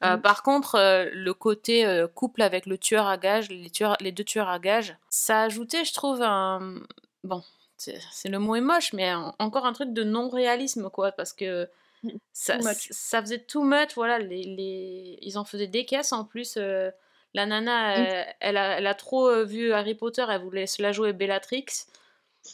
Euh, 0.04 0.18
Mhm. 0.18 0.22
Par 0.22 0.44
contre, 0.44 0.76
euh, 0.76 1.10
le 1.14 1.34
côté 1.34 1.86
euh, 1.86 2.08
couple 2.08 2.42
avec 2.44 2.66
le 2.68 2.78
tueur 2.78 3.08
à 3.08 3.18
gages, 3.18 3.50
les, 3.50 3.70
tueurs, 3.72 3.98
les 4.02 4.12
deux 4.14 4.24
tueurs 4.26 4.50
à 4.50 4.60
gages, 4.60 4.96
ça 5.10 5.44
ajoutait, 5.44 5.86
je 5.86 5.94
trouve, 5.94 6.22
un... 6.24 6.76
Bon, 7.24 7.44
c'est 7.78 8.00
c'est- 8.12 8.30
le 8.30 8.40
mot 8.40 8.56
est 8.56 8.62
moche, 8.62 8.94
mais 8.94 9.14
en- 9.14 9.36
encore 9.40 9.66
un 9.66 9.74
truc 9.74 9.94
de 9.94 10.04
non-réalisme, 10.04 10.90
quoi, 10.90 11.12
parce 11.12 11.34
que 11.34 11.68
Mhm. 12.04 12.18
ça, 12.34 12.58
Too 12.58 12.64
much. 12.68 12.88
ça 12.92 13.22
faisait 13.22 13.40
too 13.40 13.64
much, 13.64 13.96
voilà, 13.96 14.20
les, 14.20 14.44
les... 14.44 15.18
ils 15.22 15.38
en 15.38 15.46
faisaient 15.46 15.68
des 15.68 15.86
caisses 15.86 16.12
en 16.14 16.24
plus. 16.26 16.56
euh, 16.58 16.90
la 17.34 17.46
nana, 17.46 17.98
Mhm. 18.00 18.06
elle, 18.06 18.36
elle 18.40 18.58
a, 18.58 18.78
elle 18.78 18.88
a 18.88 18.94
trop 18.96 19.28
euh, 19.28 19.44
vu 19.44 19.74
Harry 19.74 19.96
Potter, 19.96 20.26
elle 20.30 20.42
voulait 20.42 20.68
se 20.68 20.82
la 20.82 20.92
jouer 20.94 21.12
Bellatrix. 21.14 21.66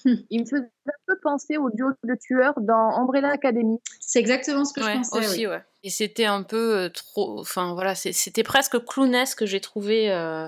Il 0.06 0.40
me 0.40 0.46
faisait 0.46 0.64
un 0.88 0.92
peu 1.06 1.20
penser 1.22 1.58
au 1.58 1.70
duo 1.70 1.90
de 2.06 2.16
tueurs 2.16 2.54
dans 2.62 2.96
Umbrella 2.98 3.30
Academy. 3.30 3.78
C'est 4.00 4.20
exactement 4.20 4.64
ce 4.64 4.74
que 4.74 4.80
Ouais, 4.82 4.94
je 4.94 4.98
pensais. 5.00 5.18
aussi, 5.20 5.40
oui. 5.48 5.54
ouais. 5.54 5.64
Et 5.84 5.90
c'était 5.90 6.26
un 6.26 6.44
peu 6.44 6.78
euh, 6.78 6.90
trop. 6.90 7.40
Enfin, 7.42 7.74
voilà, 7.74 7.94
c'est- 7.94 8.14
c'était 8.14 8.44
presque 8.44 8.80
clownesque 8.86 9.40
que 9.40 9.46
j'ai 9.46 9.60
trouvé 9.60 10.10
euh, 10.12 10.48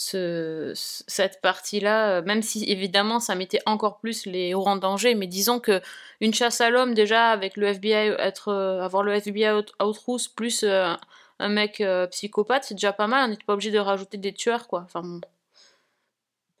ce, 0.00 0.72
ce- 0.76 1.02
cette 1.08 1.40
partie-là, 1.40 2.18
euh, 2.18 2.22
même 2.22 2.40
si 2.42 2.62
évidemment 2.70 3.18
ça 3.18 3.34
mettait 3.34 3.58
encore 3.66 3.98
plus 3.98 4.26
les 4.26 4.50
héros 4.50 4.68
en 4.68 4.76
danger. 4.76 5.16
Mais 5.16 5.26
disons 5.26 5.58
que 5.58 5.80
une 6.20 6.32
chasse 6.32 6.60
à 6.60 6.70
l'homme, 6.70 6.94
déjà, 6.94 7.30
avec 7.30 7.56
le 7.56 7.66
FBI, 7.66 8.14
être, 8.18 8.48
euh, 8.48 8.80
avoir 8.80 9.02
le 9.02 9.12
FBI 9.14 9.50
out, 9.50 9.72
outrousse 9.82 10.28
plus 10.28 10.62
euh, 10.62 10.92
un 11.40 11.48
mec 11.48 11.80
euh, 11.80 12.06
psychopathe, 12.06 12.62
c'est 12.64 12.74
déjà 12.74 12.92
pas 12.92 13.08
mal. 13.08 13.24
On 13.26 13.28
n'était 13.32 13.44
pas 13.44 13.54
obligé 13.54 13.72
de 13.72 13.78
rajouter 13.80 14.18
des 14.18 14.32
tueurs, 14.32 14.68
quoi. 14.68 14.82
Enfin, 14.84 15.02
bon. 15.02 15.20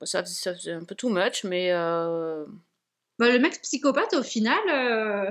ça, 0.02 0.22
faisait- 0.24 0.34
ça 0.42 0.54
faisait 0.54 0.72
un 0.72 0.84
peu 0.84 0.96
too 0.96 1.08
much, 1.08 1.44
mais. 1.44 1.68
euh, 1.72 2.44
Bah, 3.20 3.28
le 3.30 3.38
mec 3.38 3.60
psychopathe, 3.62 4.14
au 4.14 4.22
final, 4.24 4.58
on 4.66 5.30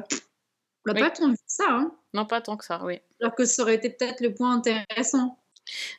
l'a 0.85 0.93
Oui. 0.93 0.99
pas 1.01 1.09
tant 1.09 1.27
vu 1.29 1.35
que 1.35 1.41
ça. 1.47 1.65
Hein. 1.69 1.91
Non, 2.13 2.25
pas 2.25 2.39
tant 2.39 2.55
que 2.55 2.63
ça, 2.63 2.79
oui. 2.85 3.01
Alors 3.21 3.35
que 3.35 3.43
ça 3.43 3.63
aurait 3.63 3.75
été 3.75 3.89
peut-être 3.89 4.21
le 4.21 4.33
point 4.33 4.53
intéressant. 4.55 5.37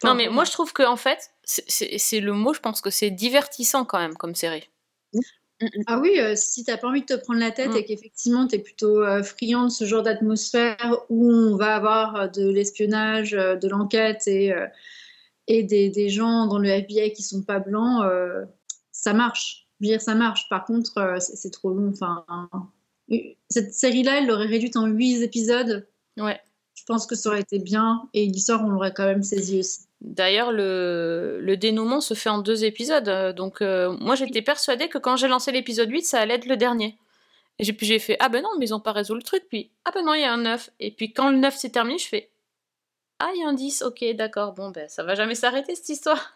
Non, 0.05 0.15
mais 0.15 0.29
moi 0.29 0.45
je 0.45 0.51
trouve 0.53 0.73
que 0.73 0.83
en 0.83 0.97
fait, 0.97 1.31
c'est- 1.45 2.21
le 2.21 2.33
mot, 2.33 2.53
je 2.55 2.61
pense 2.61 2.81
que 2.81 2.91
c'est 2.91 3.11
divertissant 3.11 3.85
quand 3.85 3.99
même 3.99 4.15
comme 4.15 4.35
série. 4.35 4.69
Ah 5.89 5.99
oui, 5.99 6.21
euh, 6.21 6.37
si 6.37 6.63
t'as 6.65 6.77
pas 6.77 6.87
envie 6.87 7.01
de 7.01 7.07
te 7.07 7.15
prendre 7.15 7.41
la 7.41 7.51
tête 7.51 7.73
Mm. 7.73 7.77
et 7.79 7.85
qu'effectivement 7.85 8.47
t'es 8.47 8.61
plutôt 8.61 9.03
euh, 9.03 9.25
friand 9.25 9.65
de 9.65 9.71
ce 9.71 9.85
genre 9.87 10.05
d'atmosphère 10.05 10.97
où 11.09 11.33
on 11.33 11.57
va 11.57 11.75
avoir 11.75 12.15
euh, 12.15 12.27
de 12.29 12.49
l'espionnage, 12.49 13.35
euh, 13.35 13.57
de 13.57 13.67
l'enquête 13.69 14.29
et, 14.29 14.55
et 15.49 15.65
des, 15.65 15.89
des 15.91 16.11
gens 16.11 16.47
dans 16.47 16.59
le 16.59 16.69
FBI 16.69 17.13
qui 17.13 17.23
sont 17.25 17.43
pas 17.43 17.59
blancs, 17.59 18.05
ça 18.93 19.13
marche. 19.15 19.67
Je 19.81 19.87
veux 19.87 19.93
dire, 19.93 20.01
ça 20.01 20.15
marche. 20.15 20.49
Par 20.49 20.65
contre, 20.65 20.93
c'est 21.21 21.37
c'est 21.37 21.51
trop 21.51 21.71
long. 21.73 21.91
Enfin, 21.93 22.25
cette 23.49 23.73
série-là, 23.73 24.19
elle 24.19 24.27
l'aurait 24.27 24.47
réduite 24.47 24.77
en 24.77 24.87
8 24.87 25.23
épisodes. 25.23 25.89
Ouais. 26.19 26.39
Je 26.79 26.85
pense 26.87 27.07
que 27.07 27.17
ça 27.17 27.31
aurait 27.31 27.41
été 27.41 27.59
bien 27.59 28.03
et 28.15 28.25
l'histoire, 28.27 28.65
on 28.65 28.69
l'aurait 28.69 28.95
quand 28.95 29.05
même 29.07 29.23
saisi 29.25 29.59
aussi. 29.61 29.81
D'ailleurs, 30.01 30.53
le, 30.53 31.41
le 31.43 31.57
dénouement 31.57 32.01
se 32.01 32.15
fait 32.15 32.29
en 32.31 32.39
deux 32.39 32.65
épisodes. 32.65 33.09
euh, 33.09 33.33
Donc, 33.33 33.63
euh, 33.63 33.97
moi, 34.01 34.15
j'étais 34.15 34.43
persuadée 34.43 34.89
que 34.89 34.99
quand 34.99 35.17
j'ai 35.17 35.27
lancé 35.27 35.51
l'épisode 35.51 35.91
8, 35.91 36.03
ça 36.05 36.21
allait 36.21 36.35
être 36.35 36.47
le 36.47 36.57
dernier. 36.57 36.97
Et 37.59 37.65
j'ai- 37.65 37.73
puis 37.73 37.85
j'ai 37.87 37.99
fait 37.99 38.17
Ah 38.21 38.29
ben 38.29 38.43
non, 38.43 38.51
mais 38.59 38.67
ils 38.67 38.75
ont 38.75 38.79
pas 38.81 38.93
résolu 38.93 39.19
le 39.19 39.25
truc. 39.25 39.43
Puis 39.49 39.71
Ah 39.85 39.91
ben 39.93 40.05
non, 40.05 40.15
il 40.15 40.21
y 40.21 40.25
a 40.25 40.33
un 40.33 40.37
9. 40.39 40.71
Et 40.79 40.93
puis 40.93 41.13
quand 41.13 41.31
le 41.31 41.39
9 41.39 41.57
s'est 41.57 41.71
terminé, 41.71 41.99
je 41.99 42.07
fais 42.07 42.31
Ah, 43.19 43.31
il 43.35 43.41
y 43.41 43.45
a 43.45 43.49
un 43.49 43.55
10. 43.55 43.83
Ok, 43.83 44.05
d'accord. 44.15 44.53
Bon, 44.53 44.71
ben 44.71 44.89
ça 44.89 45.03
va 45.03 45.17
jamais 45.17 45.35
s'arrêter 45.35 45.75
cette 45.75 45.89
histoire. 45.89 46.33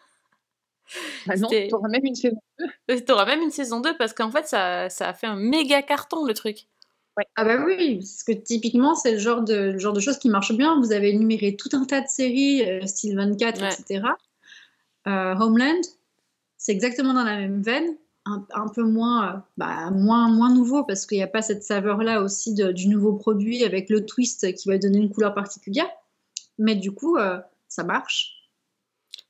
Ah 1.28 1.37
non, 1.37 1.49
t'auras 1.68 1.88
même 1.88 2.04
une 2.04 2.14
saison. 2.16 2.37
Euh, 2.90 3.00
T'auras 3.06 3.25
même 3.25 3.40
une 3.40 3.52
saison 3.52 3.80
2 3.80 3.96
parce 3.96 4.12
qu'en 4.12 4.30
fait, 4.32 4.46
ça, 4.49 4.90
ça 4.90 5.08
a 5.08 5.14
fait 5.14 5.28
un 5.28 5.37
méga 5.37 5.80
carton 5.82 6.25
le 6.25 6.34
truc. 6.34 6.66
Ah 7.37 7.45
bah 7.45 7.62
oui, 7.66 7.97
parce 7.97 8.23
que 8.23 8.33
typiquement, 8.33 8.95
c'est 8.95 9.12
le 9.12 9.19
genre 9.19 9.42
de, 9.42 9.54
le 9.73 9.78
genre 9.78 9.92
de 9.92 10.00
choses 10.00 10.19
qui 10.19 10.31
marchent 10.31 10.57
bien. 10.57 10.81
Vous 10.81 10.92
avez 10.92 11.11
énuméré 11.11 11.57
tout 11.57 11.69
un 11.73 11.85
tas 11.85 12.00
de 12.00 12.07
séries, 12.09 12.62
euh, 12.69 12.87
style 12.87 13.14
24, 13.16 13.61
Ouais. 13.61 13.69
etc. 13.69 14.04
Euh, 15.07 15.35
Homeland, 15.37 15.81
c'est 16.57 16.73
exactement 16.73 17.12
dans 17.12 17.25
la 17.25 17.37
même 17.37 17.61
veine, 17.62 17.97
un, 18.25 18.47
un 18.54 18.69
peu 18.69 18.83
moins, 18.83 19.28
euh, 19.35 19.38
bah, 19.59 19.90
moins, 19.90 20.28
moins 20.31 20.52
nouveau, 20.54 20.85
parce 20.85 21.04
qu'il 21.07 21.19
n'y 21.19 21.23
a 21.25 21.26
pas 21.28 21.42
cette 21.42 21.62
saveur-là 21.64 22.23
aussi 22.23 22.54
de- 22.54 22.73
du 22.73 22.88
nouveau 22.88 23.12
produit 23.14 23.62
avec 23.64 23.90
le 23.90 24.07
twist 24.07 24.54
qui 24.54 24.69
va 24.69 24.78
donner 24.78 24.99
une 24.99 25.11
couleur 25.11 25.35
particulière. 25.35 25.90
Mais 26.59 26.76
du 26.76 26.92
coup, 26.92 27.19
ça 27.69 27.83
marche. 27.85 28.33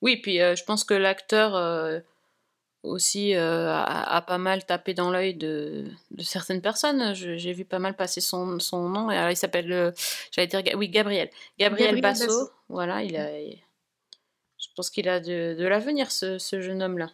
Oui, 0.03 0.17
puis 0.21 0.37
je 0.39 0.65
pense 0.65 0.85
que 0.85 0.95
l'acteur 0.95 2.03
aussi 2.83 3.35
euh, 3.35 3.71
a, 3.73 4.17
a 4.17 4.23
pas 4.23 4.39
mal 4.39 4.65
tapé 4.65 4.95
dans 4.95 5.11
l'œil 5.11 5.35
de, 5.35 5.85
de 6.11 6.23
certaines 6.23 6.61
personnes. 6.61 7.15
J'ai 7.15 7.53
vu 7.53 7.65
pas 7.65 7.79
mal 7.79 7.95
passer 7.95 8.21
son, 8.21 8.59
son 8.59 8.89
nom. 8.89 9.11
Et 9.11 9.17
alors, 9.17 9.31
il 9.31 9.37
s'appelle, 9.37 9.73
euh, 9.73 9.93
j'allais 10.31 10.49
dire, 10.49 10.63
oui, 10.77 10.89
Gabriel. 10.89 11.31
Gabriel, 11.59 11.95
Gabriel 11.97 12.03
Basso. 12.03 12.27
Basso. 12.27 12.51
Voilà, 12.69 13.03
il 13.03 13.17
a. 13.17 13.39
il- 13.39 13.59
je 14.59 14.69
pense 14.77 14.91
qu'il 14.91 15.09
a 15.09 15.19
de, 15.21 15.57
de 15.59 15.67
l'avenir, 15.67 16.11
ce, 16.13 16.39
ce 16.39 16.61
jeune 16.61 16.83
homme-là. 16.83 17.11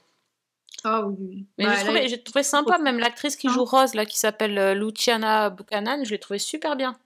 Ah 0.84 1.06
oui. 1.06 1.46
Mais 1.56 1.64
Bah, 1.64 1.72
j'ai 2.06 2.16
là, 2.16 2.18
trouvé, 2.22 2.42
sympa, 2.42 2.78
même 2.78 2.98
l'actrice 2.98 3.36
qui 3.36 3.48
joue 3.48 3.64
Rose, 3.64 3.94
là, 3.94 4.04
qui 4.04 4.18
s'appelle 4.18 4.56
euh, 4.58 4.74
Luciana 4.74 5.50
Buchanan, 5.50 6.04
je 6.04 6.10
l'ai 6.10 6.18
trouvé 6.18 6.38
super 6.38 6.76
bien. 6.76 6.96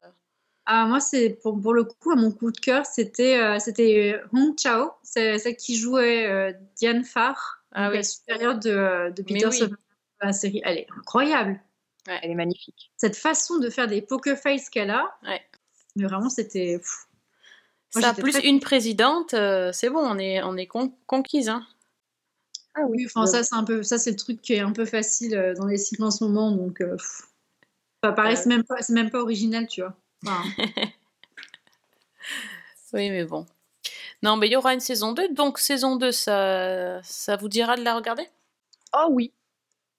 Ah, 0.66 0.84
moi, 0.86 1.00
c'est 1.00 1.38
pour, 1.42 1.60
pour 1.60 1.72
le 1.74 1.84
coup, 1.84 2.14
mon 2.16 2.30
coup 2.32 2.50
de 2.52 2.58
cœur, 2.58 2.84
c'était 2.86 3.38
euh, 3.40 3.58
c'était 3.60 4.20
Hong 4.32 4.58
Chao, 4.58 4.90
celle 5.02 5.56
qui 5.56 5.76
jouait 5.76 6.54
Diane 6.76 7.04
Farr, 7.04 7.61
Ah 7.74 7.88
oui. 7.90 7.96
la 7.96 8.02
supérieure 8.02 8.58
de, 8.58 8.70
euh, 8.70 9.10
de 9.10 9.22
Peter 9.22 9.46
oui. 9.46 9.52
Sutherland 9.52 9.76
dans 10.20 10.26
la 10.28 10.32
série. 10.32 10.60
Elle 10.64 10.78
est 10.78 10.86
incroyable. 10.98 11.60
Elle 12.06 12.30
est 12.30 12.34
magnifique. 12.34 12.90
Cette 12.96 13.16
façon 13.16 13.58
de 13.58 13.70
faire 13.70 13.86
des 13.86 14.02
poker 14.02 14.36
face 14.36 14.68
qu'elle 14.68 14.90
a, 14.90 15.16
Ouais. 15.22 15.40
mais 15.96 16.04
vraiment, 16.04 16.28
c'était. 16.30 16.80
Moi, 17.94 18.02
Ça, 18.02 18.14
plus 18.14 18.32
très- 18.32 18.46
une 18.48 18.58
présidente, 18.60 19.34
euh, 19.34 19.70
c'est 19.72 19.90
bon, 19.90 20.00
on 20.00 20.18
est, 20.18 20.42
on 20.42 20.56
est 20.56 20.66
con- 20.66 20.94
conquise. 21.06 21.48
Hein. 21.48 21.64
Ah 22.74 22.80
Oui, 22.88 23.04
enfin, 23.06 23.26
ça, 23.26 23.42
c'est 23.44 23.54
un 23.54 23.64
peu, 23.64 23.82
ça, 23.82 23.98
c'est 23.98 24.10
le 24.10 24.16
truc 24.16 24.40
qui 24.40 24.54
est 24.54 24.60
un 24.60 24.72
peu 24.72 24.86
facile 24.86 25.36
euh, 25.36 25.54
dans 25.54 25.66
les 25.66 25.76
cycles 25.76 26.02
en 26.02 26.10
ce 26.10 26.24
moment, 26.24 26.50
donc. 26.52 26.80
euh, 26.80 26.96
pareil, 28.00 28.34
Ouais. 28.34 28.36
c'est 28.36 28.48
même 28.48 28.64
pas, 28.64 28.80
c'est 28.80 28.94
même 28.94 29.10
pas 29.10 29.20
original, 29.20 29.66
tu 29.68 29.82
vois. 29.82 29.94
Enfin, 30.26 30.42
Oui, 32.94 33.10
mais 33.10 33.24
bon. 33.24 33.46
Non, 34.22 34.36
mais 34.36 34.46
il 34.46 34.52
y 34.52 34.56
aura 34.56 34.72
une 34.74 34.80
saison 34.80 35.12
2, 35.12 35.28
donc 35.30 35.58
saison 35.58 35.96
2, 35.96 36.12
ça, 36.12 37.02
ça 37.02 37.36
vous 37.36 37.48
dira 37.48 37.76
de 37.76 37.82
la 37.82 37.94
regarder? 37.94 38.28
Oh 38.94 39.08
oui. 39.10 39.32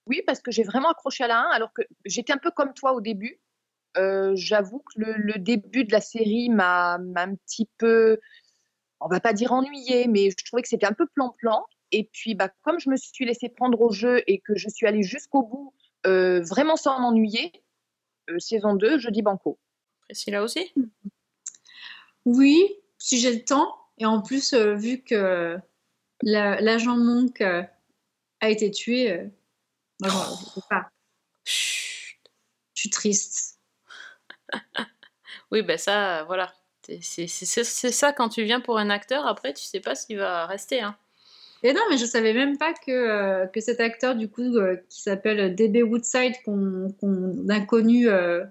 Oui, 0.07 0.21
parce 0.25 0.41
que 0.41 0.51
j'ai 0.51 0.63
vraiment 0.63 0.89
accroché 0.89 1.23
à 1.25 1.27
la 1.27 1.39
1, 1.39 1.49
alors 1.51 1.73
que 1.73 1.81
j'étais 2.05 2.33
un 2.33 2.37
peu 2.37 2.51
comme 2.51 2.73
toi 2.73 2.93
au 2.93 3.01
début. 3.01 3.39
Euh, 3.97 4.33
J'avoue 4.35 4.79
que 4.79 4.99
le, 4.99 5.13
le 5.13 5.39
début 5.39 5.83
de 5.83 5.91
la 5.91 6.01
série 6.01 6.49
m'a 6.49 6.97
m'a 6.97 7.23
un 7.23 7.35
petit 7.35 7.69
peu, 7.77 8.19
on 8.99 9.07
va 9.07 9.19
pas 9.19 9.33
dire 9.33 9.51
ennuyé, 9.53 10.07
mais 10.07 10.31
je 10.31 10.45
trouvais 10.45 10.61
que 10.61 10.67
c'était 10.69 10.87
un 10.87 10.93
peu 10.93 11.05
plan-plan. 11.07 11.65
Et 11.91 12.05
puis, 12.11 12.35
bah, 12.35 12.49
comme 12.63 12.79
je 12.79 12.89
me 12.89 12.95
suis 12.97 13.25
laissée 13.25 13.49
prendre 13.49 13.79
au 13.81 13.91
jeu 13.91 14.23
et 14.27 14.39
que 14.39 14.55
je 14.55 14.67
suis 14.69 14.87
allée 14.87 15.03
jusqu'au 15.03 15.43
bout, 15.43 15.73
euh, 16.07 16.41
vraiment 16.41 16.75
sans 16.75 16.99
m'ennuyer, 16.99 17.51
euh, 18.29 18.39
saison 18.39 18.75
2, 18.75 18.97
je 18.99 19.09
dis 19.09 19.21
banco. 19.21 19.59
Priscilla 20.01 20.43
aussi? 20.43 20.73
Oui, 22.25 22.63
si 22.97 23.19
j'ai 23.19 23.33
le 23.33 23.43
temps. 23.43 23.75
Et 23.97 24.05
en 24.05 24.21
plus, 24.21 24.53
euh, 24.53 24.75
vu 24.75 25.01
que 25.03 25.57
la- 26.23 26.61
l'agent 26.61 26.97
Monk 26.97 27.41
euh, 27.41 27.63
a 28.41 28.49
été 28.49 28.71
tué, 28.71 29.11
euh, 29.13 29.27
moi, 30.01 30.11
je- 30.11 30.45
je 30.45 30.51
sais 30.55 30.61
pas. 30.69 30.89
Chut. 31.45 32.19
Je 32.75 32.81
suis 32.81 32.91
triste. 32.91 33.59
Oui, 35.51 35.61
ben 35.61 35.77
ça, 35.77 36.23
voilà. 36.25 36.53
C'est 37.01 37.27
ça 37.93 38.13
quand 38.13 38.29
tu 38.29 38.43
viens 38.43 38.61
pour 38.61 38.77
un 38.77 38.89
acteur, 38.89 39.25
après, 39.27 39.53
tu 39.53 39.63
sais 39.63 39.79
pas 39.79 39.95
s'il 39.95 40.17
va 40.17 40.45
rester. 40.47 40.81
Hein. 40.81 40.97
Et 41.65 41.71
non, 41.73 41.81
mais 41.89 41.97
je 41.97 42.05
savais 42.05 42.33
même 42.33 42.57
pas 42.57 42.73
que, 42.73 42.91
euh, 42.91 43.47
que 43.47 43.61
cet 43.61 43.79
acteur, 43.79 44.15
du 44.15 44.27
coup, 44.29 44.41
euh, 44.57 44.75
qui 44.89 45.01
s'appelle 45.01 45.55
D.B. 45.55 45.77
Woodside, 45.89 46.33
qu'on 46.43 46.93
qu'on 46.99 47.47
a 47.47 47.61
connu 47.61 48.09
euh, 48.09 48.43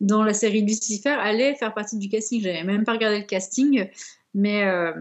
dans 0.00 0.22
la 0.22 0.34
série 0.34 0.62
Lucifer, 0.62 1.10
allait 1.10 1.54
faire 1.56 1.74
partie 1.74 1.98
du 1.98 2.08
casting. 2.08 2.40
J'avais 2.40 2.62
même 2.62 2.84
pas 2.84 2.92
regardé 2.92 3.18
le 3.18 3.24
casting, 3.24 3.88
mais 4.34 4.64
euh, 4.66 4.92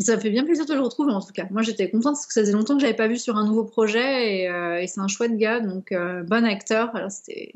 ça 0.00 0.16
me 0.16 0.20
fait 0.20 0.30
bien 0.30 0.44
plaisir 0.44 0.64
de 0.66 0.72
le 0.74 0.80
retrouver 0.80 1.12
en 1.12 1.20
tout 1.20 1.32
cas. 1.32 1.46
Moi, 1.50 1.60
j'étais 1.62 1.90
contente 1.90 2.14
parce 2.14 2.26
que 2.26 2.32
ça 2.32 2.40
faisait 2.40 2.52
longtemps 2.52 2.74
que 2.76 2.80
j'avais 2.80 2.94
pas 2.96 3.06
vu 3.06 3.18
sur 3.18 3.36
un 3.36 3.46
nouveau 3.46 3.64
projet 3.64 4.38
et, 4.40 4.48
euh, 4.48 4.80
et 4.80 4.86
c'est 4.86 5.00
un 5.00 5.08
chouette 5.08 5.36
gars, 5.36 5.60
donc 5.60 5.92
euh, 5.92 6.22
bon 6.22 6.44
acteur. 6.46 6.96
Alors, 6.96 7.10
c'était. 7.10 7.52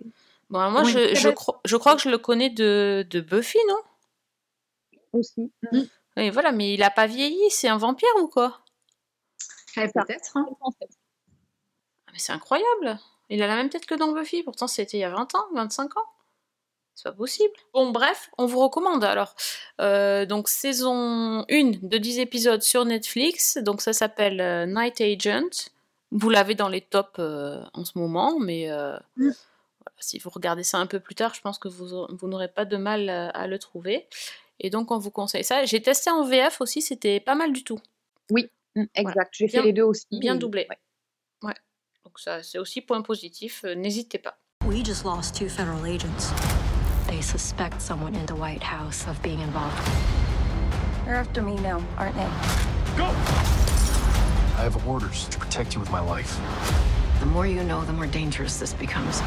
Bon, 0.51 0.59
alors 0.59 0.73
moi, 0.73 0.85
je, 0.85 0.99
très 0.99 1.15
je, 1.15 1.29
belle. 1.29 1.35
cro- 1.35 1.57
je 1.65 1.77
crois 1.77 1.97
que 1.97 2.03
je 2.03 2.11
le 2.11 2.19
connais 2.19 2.51
de, 2.51 3.07
de 3.09 3.21
Buffy, 3.21 3.59
non? 3.69 3.79
Aussi. 5.15 5.51
Euh, 5.73 5.83
Voilà, 6.33 6.53
mais 6.53 6.75
il 6.75 6.83
a 6.83 6.91
pas 6.91 7.07
vieilli, 7.07 7.51
c'est 7.51 7.69
un 7.69 7.77
vampire 7.79 8.09
ou 8.21 8.29
quoi? 8.29 8.61
Peut-être. 10.07 10.37
hein. 10.37 10.47
Ah, 12.07 12.11
Mais 12.13 12.19
c'est 12.19 12.33
incroyable. 12.33 12.99
Il 13.31 13.43
a 13.43 13.47
la 13.47 13.57
même 13.57 13.69
tête 13.69 13.87
que 13.87 13.95
dans 13.95 14.13
Buffy, 14.13 14.43
pourtant 14.43 14.67
c'était 14.67 14.97
il 14.99 15.01
y 15.01 15.05
a 15.05 15.11
20 15.11 15.35
ans, 15.35 15.47
25 15.55 15.97
ans. 15.97 16.05
C'est 16.95 17.05
pas 17.05 17.13
possible. 17.13 17.53
Bon, 17.73 17.91
bref, 17.91 18.31
on 18.39 18.47
vous 18.47 18.59
recommande 18.59 19.05
alors. 19.05 19.37
Euh, 19.81 20.27
donc, 20.27 20.49
saison 20.49 21.45
1 21.49 21.79
de 21.83 21.97
10 21.99 22.19
épisodes 22.19 22.63
sur 22.63 22.85
Netflix. 22.85 23.57
Donc, 23.59 23.83
ça 23.83 23.93
s'appelle 23.93 24.41
euh, 24.41 24.67
Night 24.67 25.01
Agent. 25.01 25.71
Vous 26.11 26.29
l'avez 26.31 26.57
dans 26.57 26.69
les 26.69 26.81
tops 26.81 27.21
euh, 27.21 27.63
en 27.75 27.85
ce 27.85 27.97
moment, 27.99 28.39
mais 28.41 28.71
euh, 28.73 28.97
Mm. 29.17 29.31
voilà, 29.31 29.97
si 30.01 30.19
vous 30.19 30.31
regardez 30.31 30.65
ça 30.65 30.79
un 30.79 30.87
peu 30.87 30.99
plus 30.99 31.15
tard, 31.15 31.35
je 31.35 31.41
pense 31.41 31.59
que 31.61 31.69
vous, 31.69 32.07
vous 32.11 32.27
n'aurez 32.29 32.49
pas 32.49 32.65
de 32.65 32.77
mal 32.77 33.09
à 33.11 33.47
le 33.47 33.59
trouver. 33.61 34.09
Et 34.61 34.71
donc, 34.71 34.91
on 34.91 34.99
vous 34.99 35.11
conseille 35.11 35.45
ça. 35.45 35.65
J'ai 35.65 35.81
testé 35.83 36.11
en 36.11 36.25
VF 36.25 36.61
aussi, 36.61 36.83
c'était 36.83 37.21
pas 37.21 37.35
mal 37.35 37.53
du 37.53 37.63
tout. 37.65 37.79
Mm, 38.77 38.85
Exact. 38.95 39.31
J'ai 39.33 39.47
Bien- 39.47 39.61
fait 39.63 39.67
les 39.67 39.73
deux 39.73 39.83
aussi. 39.83 40.07
Bien 40.13 40.37
doublé. 40.37 40.67
ouais. 40.71 40.79
Ouais. 41.49 41.55
Donc, 42.05 42.19
ça, 42.19 42.43
c'est 42.43 42.59
aussi 42.59 42.81
point 42.81 43.03
positif. 43.03 43.63
euh, 43.65 43.75
N'hésitez 43.75 44.19
pas. 44.19 44.39
We 44.67 44.85
just 44.85 45.05
lost 45.05 45.35
two 45.37 45.49
federal 45.49 45.85
agents. 45.85 46.33
They 47.09 47.23
suspect 47.23 47.81
someone 47.81 48.15
in 48.15 48.27
the 48.27 48.39
White 48.39 48.63
House 48.63 49.07
of 49.09 49.21
being 49.23 49.41
involved. 49.41 49.75
They're 51.07 51.17
after 51.17 51.43
me 51.43 51.55
now, 51.55 51.81
aren't 51.99 52.15
they? 52.17 52.29
I 54.59 54.63
have 54.65 54.77
orders 54.87 55.29
to 55.31 55.39
protect 55.39 55.75
you 55.75 55.81
with 55.81 55.91
my 55.91 56.01
life. 56.01 56.37
The 57.21 57.27
more 57.27 57.47
you 57.47 57.63
know, 57.65 57.85
the 57.85 57.93
more 57.93 58.07
dangerous 58.07 58.59
this 58.59 58.75
becomes. 58.75 59.23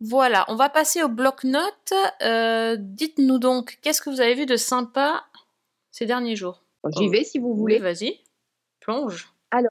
Voilà, 0.00 0.44
on 0.48 0.56
va 0.56 0.68
passer 0.68 1.02
au 1.02 1.08
bloc-notes. 1.08 1.92
Euh, 2.22 2.76
Dites-nous 2.78 3.38
donc, 3.38 3.78
qu'est-ce 3.82 4.02
que 4.02 4.10
vous 4.10 4.20
avez 4.20 4.34
vu 4.34 4.46
de 4.46 4.56
sympa 4.56 5.24
ces 5.90 6.06
derniers 6.06 6.36
jours? 6.36 6.62
J'y 6.96 7.08
vais 7.08 7.24
si 7.24 7.38
vous 7.38 7.54
voulez. 7.54 7.76
Oui, 7.76 7.82
vas-y. 7.82 8.20
Plonge. 8.80 9.32
Euh, 9.54 9.62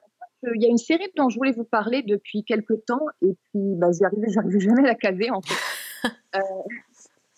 Il 0.54 0.62
y 0.62 0.66
a 0.66 0.68
une 0.68 0.78
série 0.78 1.06
dont 1.16 1.28
je 1.28 1.36
voulais 1.36 1.52
vous 1.52 1.64
parler 1.64 2.02
depuis 2.02 2.44
quelques 2.44 2.84
temps 2.86 3.06
et 3.22 3.34
puis 3.44 3.60
bah, 3.76 3.88
j'y 3.92 4.04
arrivais, 4.04 4.28
j'arrivais 4.32 4.60
jamais 4.60 4.82
à 4.82 4.88
la 4.88 4.94
caser 4.94 5.30
en 5.30 5.40
fait. 5.40 5.54
Euh, 6.34 6.40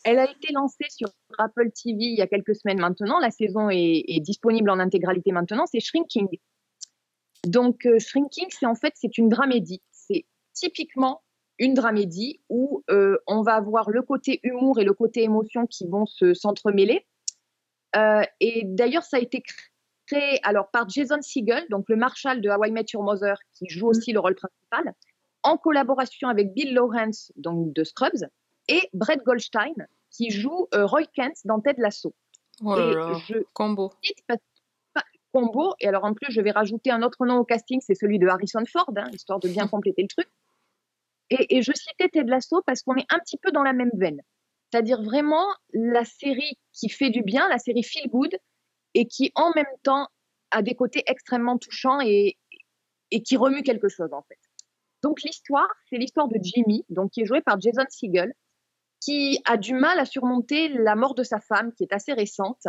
elle 0.02 0.18
a 0.18 0.24
été 0.28 0.52
lancée 0.52 0.86
sur 0.88 1.08
Apple 1.38 1.70
TV 1.70 1.98
il 1.98 2.16
y 2.18 2.22
a 2.22 2.26
quelques 2.26 2.56
semaines 2.56 2.80
maintenant. 2.80 3.20
La 3.20 3.30
saison 3.30 3.68
est, 3.70 4.04
est 4.08 4.20
disponible 4.20 4.70
en 4.70 4.80
intégralité 4.80 5.30
maintenant. 5.30 5.66
C'est 5.66 5.78
Shrinking. 5.78 6.26
Donc 7.46 7.86
euh, 7.86 7.98
Shrinking, 8.00 8.46
c'est 8.50 8.66
en 8.66 8.74
fait 8.74 8.92
c'est 8.96 9.18
une 9.18 9.28
dramédie. 9.28 9.82
Typiquement 10.56 11.22
une 11.58 11.74
dramédie 11.74 12.40
où 12.48 12.82
euh, 12.90 13.18
on 13.26 13.42
va 13.42 13.54
avoir 13.54 13.90
le 13.90 14.02
côté 14.02 14.40
humour 14.42 14.78
et 14.80 14.84
le 14.84 14.92
côté 14.92 15.22
émotion 15.22 15.66
qui 15.66 15.86
vont 15.86 16.06
se 16.06 16.34
s'entremêler. 16.34 17.06
Euh, 17.94 18.22
et 18.40 18.62
d'ailleurs, 18.64 19.04
ça 19.04 19.16
a 19.16 19.20
été 19.20 19.42
créé 20.06 20.40
alors 20.42 20.70
par 20.70 20.88
Jason 20.88 21.22
Segel, 21.22 21.64
donc 21.70 21.86
le 21.88 21.96
Marshall 21.96 22.40
de 22.40 22.50
How 22.50 22.64
I 22.64 22.70
Met 22.70 22.86
Your 22.92 23.02
Mother, 23.02 23.36
qui 23.54 23.68
joue 23.68 23.88
aussi 23.88 24.12
le 24.12 24.20
rôle 24.20 24.34
principal, 24.34 24.94
en 25.42 25.56
collaboration 25.56 26.28
avec 26.28 26.52
Bill 26.52 26.74
Lawrence, 26.74 27.32
donc 27.36 27.72
de 27.72 27.84
Scrubs, 27.84 28.26
et 28.68 28.82
Brett 28.92 29.22
Goldstein, 29.24 29.74
qui 30.10 30.30
joue 30.30 30.66
euh, 30.74 30.86
Roy 30.86 31.04
Kent 31.14 31.38
dans 31.44 31.60
Ted 31.60 31.80
Lasso. 31.80 32.14
Oh 32.64 32.76
et 32.76 32.92
je 33.28 33.42
combo. 33.52 33.92
parce 34.26 34.40
combo, 35.32 35.74
et 35.80 35.88
alors 35.88 36.04
en 36.04 36.14
plus, 36.14 36.32
je 36.32 36.40
vais 36.40 36.50
rajouter 36.50 36.90
un 36.90 37.02
autre 37.02 37.26
nom 37.26 37.36
au 37.38 37.44
casting, 37.44 37.80
c'est 37.80 37.94
celui 37.94 38.18
de 38.18 38.26
Harrison 38.26 38.64
Ford, 38.66 38.90
hein, 38.96 39.08
histoire 39.12 39.38
de 39.38 39.48
bien 39.48 39.68
compléter 39.68 40.02
le 40.02 40.08
truc. 40.08 40.28
Et, 41.30 41.62
je 41.62 41.72
citais 41.72 42.08
Ted 42.08 42.30
Lasso 42.30 42.62
parce 42.66 42.82
qu'on 42.82 42.94
est 42.96 43.06
un 43.10 43.18
petit 43.18 43.36
peu 43.36 43.50
dans 43.50 43.62
la 43.62 43.72
même 43.72 43.90
veine. 43.94 44.20
C'est-à-dire 44.70 45.02
vraiment 45.02 45.46
la 45.72 46.04
série 46.04 46.58
qui 46.72 46.88
fait 46.88 47.10
du 47.10 47.22
bien, 47.22 47.48
la 47.48 47.58
série 47.58 47.82
feel 47.82 48.08
good, 48.08 48.36
et 48.94 49.06
qui 49.06 49.32
en 49.34 49.52
même 49.54 49.66
temps 49.82 50.08
a 50.50 50.62
des 50.62 50.74
côtés 50.74 51.02
extrêmement 51.06 51.58
touchants 51.58 52.00
et, 52.00 52.38
et 53.10 53.22
qui 53.22 53.36
remue 53.36 53.62
quelque 53.62 53.88
chose 53.88 54.12
en 54.12 54.22
fait. 54.22 54.38
Donc 55.02 55.22
l'histoire, 55.22 55.68
c'est 55.88 55.98
l'histoire 55.98 56.28
de 56.28 56.38
Jimmy, 56.40 56.84
donc 56.88 57.12
qui 57.12 57.22
est 57.22 57.26
joué 57.26 57.40
par 57.40 57.60
Jason 57.60 57.84
Segel, 57.88 58.32
qui 59.00 59.40
a 59.44 59.56
du 59.56 59.74
mal 59.74 59.98
à 59.98 60.04
surmonter 60.04 60.68
la 60.68 60.96
mort 60.96 61.14
de 61.14 61.22
sa 61.22 61.40
femme, 61.40 61.72
qui 61.74 61.84
est 61.84 61.92
assez 61.92 62.12
récente, 62.12 62.66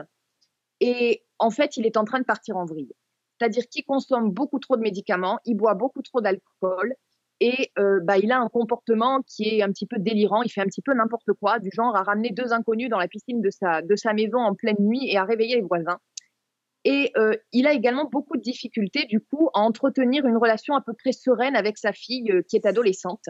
et 0.79 1.23
en 1.39 1.49
fait, 1.49 1.77
il 1.77 1.85
est 1.85 1.97
en 1.97 2.03
train 2.03 2.19
de 2.19 2.25
partir 2.25 2.57
en 2.57 2.65
vrille. 2.65 2.93
C'est-à-dire 3.39 3.67
qu'il 3.69 3.85
consomme 3.85 4.31
beaucoup 4.31 4.59
trop 4.59 4.75
de 4.77 4.81
médicaments, 4.81 5.39
il 5.45 5.55
boit 5.55 5.75
beaucoup 5.75 6.01
trop 6.01 6.21
d'alcool, 6.21 6.95
et 7.39 7.71
euh, 7.77 7.99
bah, 8.01 8.17
il 8.17 8.31
a 8.31 8.39
un 8.39 8.49
comportement 8.49 9.21
qui 9.27 9.47
est 9.47 9.61
un 9.61 9.69
petit 9.71 9.85
peu 9.85 9.97
délirant, 9.99 10.41
il 10.41 10.51
fait 10.51 10.61
un 10.61 10.65
petit 10.65 10.81
peu 10.81 10.93
n'importe 10.93 11.33
quoi, 11.39 11.59
du 11.59 11.69
genre 11.71 11.95
à 11.95 12.03
ramener 12.03 12.31
deux 12.31 12.51
inconnus 12.51 12.89
dans 12.89 12.97
la 12.97 13.07
piscine 13.07 13.41
de 13.41 13.49
sa, 13.51 13.81
de 13.81 13.95
sa 13.95 14.13
maison 14.13 14.39
en 14.39 14.55
pleine 14.55 14.77
nuit 14.79 15.07
et 15.07 15.17
à 15.17 15.23
réveiller 15.23 15.55
les 15.55 15.61
voisins. 15.61 15.99
Et 16.83 17.11
euh, 17.17 17.35
il 17.51 17.67
a 17.67 17.73
également 17.73 18.05
beaucoup 18.05 18.37
de 18.37 18.41
difficultés, 18.41 19.05
du 19.05 19.19
coup, 19.19 19.49
à 19.53 19.59
entretenir 19.59 20.25
une 20.25 20.37
relation 20.37 20.73
à 20.73 20.81
peu 20.81 20.93
près 20.93 21.11
sereine 21.11 21.55
avec 21.55 21.77
sa 21.77 21.91
fille 21.91 22.31
euh, 22.31 22.41
qui 22.41 22.55
est 22.55 22.65
adolescente, 22.65 23.25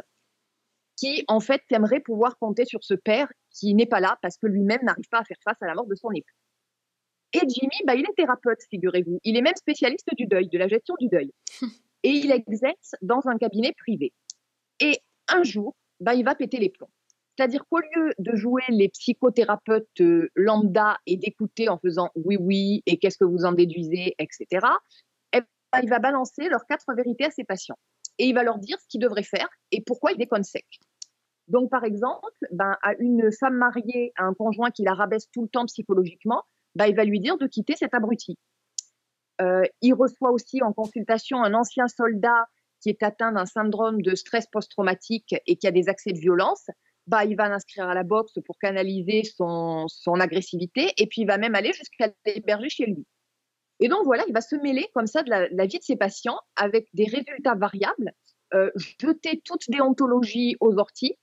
qui, 0.96 1.26
en 1.28 1.39
fait, 1.39 1.62
aimerait 1.72 2.00
pouvoir 2.00 2.38
compter 2.38 2.65
sur 2.65 2.84
ce 2.84 2.93
père 2.93 3.28
qui 3.52 3.74
n'est 3.74 3.86
pas 3.88 4.00
là 4.00 4.17
parce 4.22 4.38
que 4.38 4.48
lui-même 4.48 4.84
n'arrive 4.84 5.08
pas 5.10 5.20
à 5.20 5.24
faire 5.24 5.38
face 5.43 5.62
à 5.62 5.67
la 5.67 5.74
mort 5.74 5.88
de 5.88 5.96
son 5.96 6.12
époux. 6.12 6.34
Et 7.34 7.39
Jimmy, 7.39 7.76
bah, 7.86 7.96
il 7.96 8.02
est 8.02 8.15
thérapeute, 8.15 8.60
figurez-vous. 8.70 9.20
Il 9.24 9.36
est 9.36 9.41
même 9.41 9.56
spécialiste 9.56 10.10
du 10.15 10.28
deuil, 10.28 10.48
de 10.48 10.58
la 10.58 10.67
gestion 10.67 10.96
du 11.00 11.10
deuil. 11.10 11.34
Et 12.03 12.12
il 12.12 12.31
exerce 12.31 12.95
dans 13.01 13.21
un 13.25 13.38
cabinet 13.38 13.73
privé. 13.77 14.13
Et 14.79 14.99
un 15.27 15.43
jour, 15.43 15.75
bah, 15.99 16.13
il 16.13 16.23
va 16.23 16.36
péter 16.36 16.57
les 16.57 16.69
plombs. 16.69 16.89
C'est-à-dire 17.38 17.65
qu'au 17.69 17.79
lieu 17.79 18.13
de 18.17 18.36
jouer 18.36 18.63
les 18.69 18.89
psychothérapeutes 18.89 20.01
euh, 20.01 20.29
lambda 20.36 20.97
et 21.05 21.17
d'écouter 21.17 21.69
en 21.69 21.77
faisant 21.77 22.10
oui, 22.15 22.36
oui, 22.39 22.83
et 22.86 22.97
qu'est-ce 22.97 23.17
que 23.17 23.25
vous 23.25 23.45
en 23.45 23.51
déduisez, 23.51 24.15
etc., 24.17 24.65
eh 25.33 25.41
ben, 25.41 25.79
il 25.83 25.89
va 25.89 25.99
balancer 25.99 26.49
leurs 26.49 26.65
quatre 26.65 26.93
vérités 26.95 27.25
à 27.25 27.31
ses 27.31 27.43
patients. 27.43 27.77
Et 28.17 28.25
il 28.25 28.33
va 28.33 28.41
leur 28.41 28.57
dire 28.57 28.79
ce 28.79 28.88
qu'ils 28.88 29.01
devraient 29.01 29.21
faire 29.21 29.49
et 29.71 29.81
pourquoi 29.81 30.13
ils 30.13 30.17
déconnent 30.17 30.43
sec. 30.43 30.65
Donc, 31.47 31.69
par 31.69 31.83
exemple, 31.83 32.31
ben, 32.51 32.75
à 32.81 32.93
une 32.99 33.31
femme 33.31 33.55
mariée, 33.55 34.12
à 34.17 34.23
un 34.23 34.33
conjoint 34.33 34.71
qui 34.71 34.83
la 34.83 34.93
rabaisse 34.93 35.29
tout 35.31 35.43
le 35.43 35.47
temps 35.47 35.65
psychologiquement, 35.65 36.43
ben, 36.75 36.88
il 36.88 36.95
va 36.95 37.05
lui 37.05 37.19
dire 37.19 37.38
de 37.38 37.45
quitter 37.47 37.75
cet 37.75 37.93
abruti. 37.93 38.38
Euh, 39.41 39.63
il 39.82 39.93
reçoit 39.93 40.32
aussi 40.32 40.62
en 40.63 40.73
consultation 40.73 41.43
un 41.43 41.54
ancien 41.54 41.88
soldat 41.88 42.47
qui 42.82 42.89
est 42.89 43.04
atteint 43.04 43.32
d'un 43.32 43.45
syndrome 43.45 44.02
de 44.02 44.15
stress 44.15 44.47
post-traumatique 44.47 45.36
et 45.45 45.58
qui 45.58 45.67
a 45.67 45.71
des 45.71 45.89
accès 45.89 46.12
de 46.12 46.19
violence. 46.19 46.65
Bah, 47.08 47.26
il 47.26 47.36
va 47.36 47.47
l'inscrire 47.47 47.88
à 47.88 47.93
la 47.93 48.04
boxe 48.04 48.34
pour 48.45 48.58
canaliser 48.60 49.23
son, 49.23 49.88
agressivité 50.19 50.91
et 50.97 51.08
puis 51.08 51.21
il 51.21 51.28
va 51.28 51.38
même 51.38 51.56
aller 51.56 51.71
jusqu'à 51.73 52.10
l'héberger 52.26 52.69
chez 52.69 52.86
lui. 52.86 53.06
Et 53.80 53.88
donc 53.88 54.04
voilà, 54.06 54.23
il 54.28 54.34
va 54.34 54.41
se 54.41 54.56
mêler 54.56 54.88
comme 54.93 55.08
ça 55.08 55.23
de 55.23 55.30
la, 55.30 55.47
la 55.50 55.65
vie 55.65 55.78
de 55.78 55.84
ses 55.84 55.95
patients 55.95 56.39
avec 56.56 56.88
des 56.93 57.06
résultats 57.06 57.56
variables, 57.56 58.12
euh, 58.54 58.71
jeter 59.00 59.41
toute 59.45 59.69
déontologie 59.69 60.58
aux 60.60 60.78
orties 60.78 61.17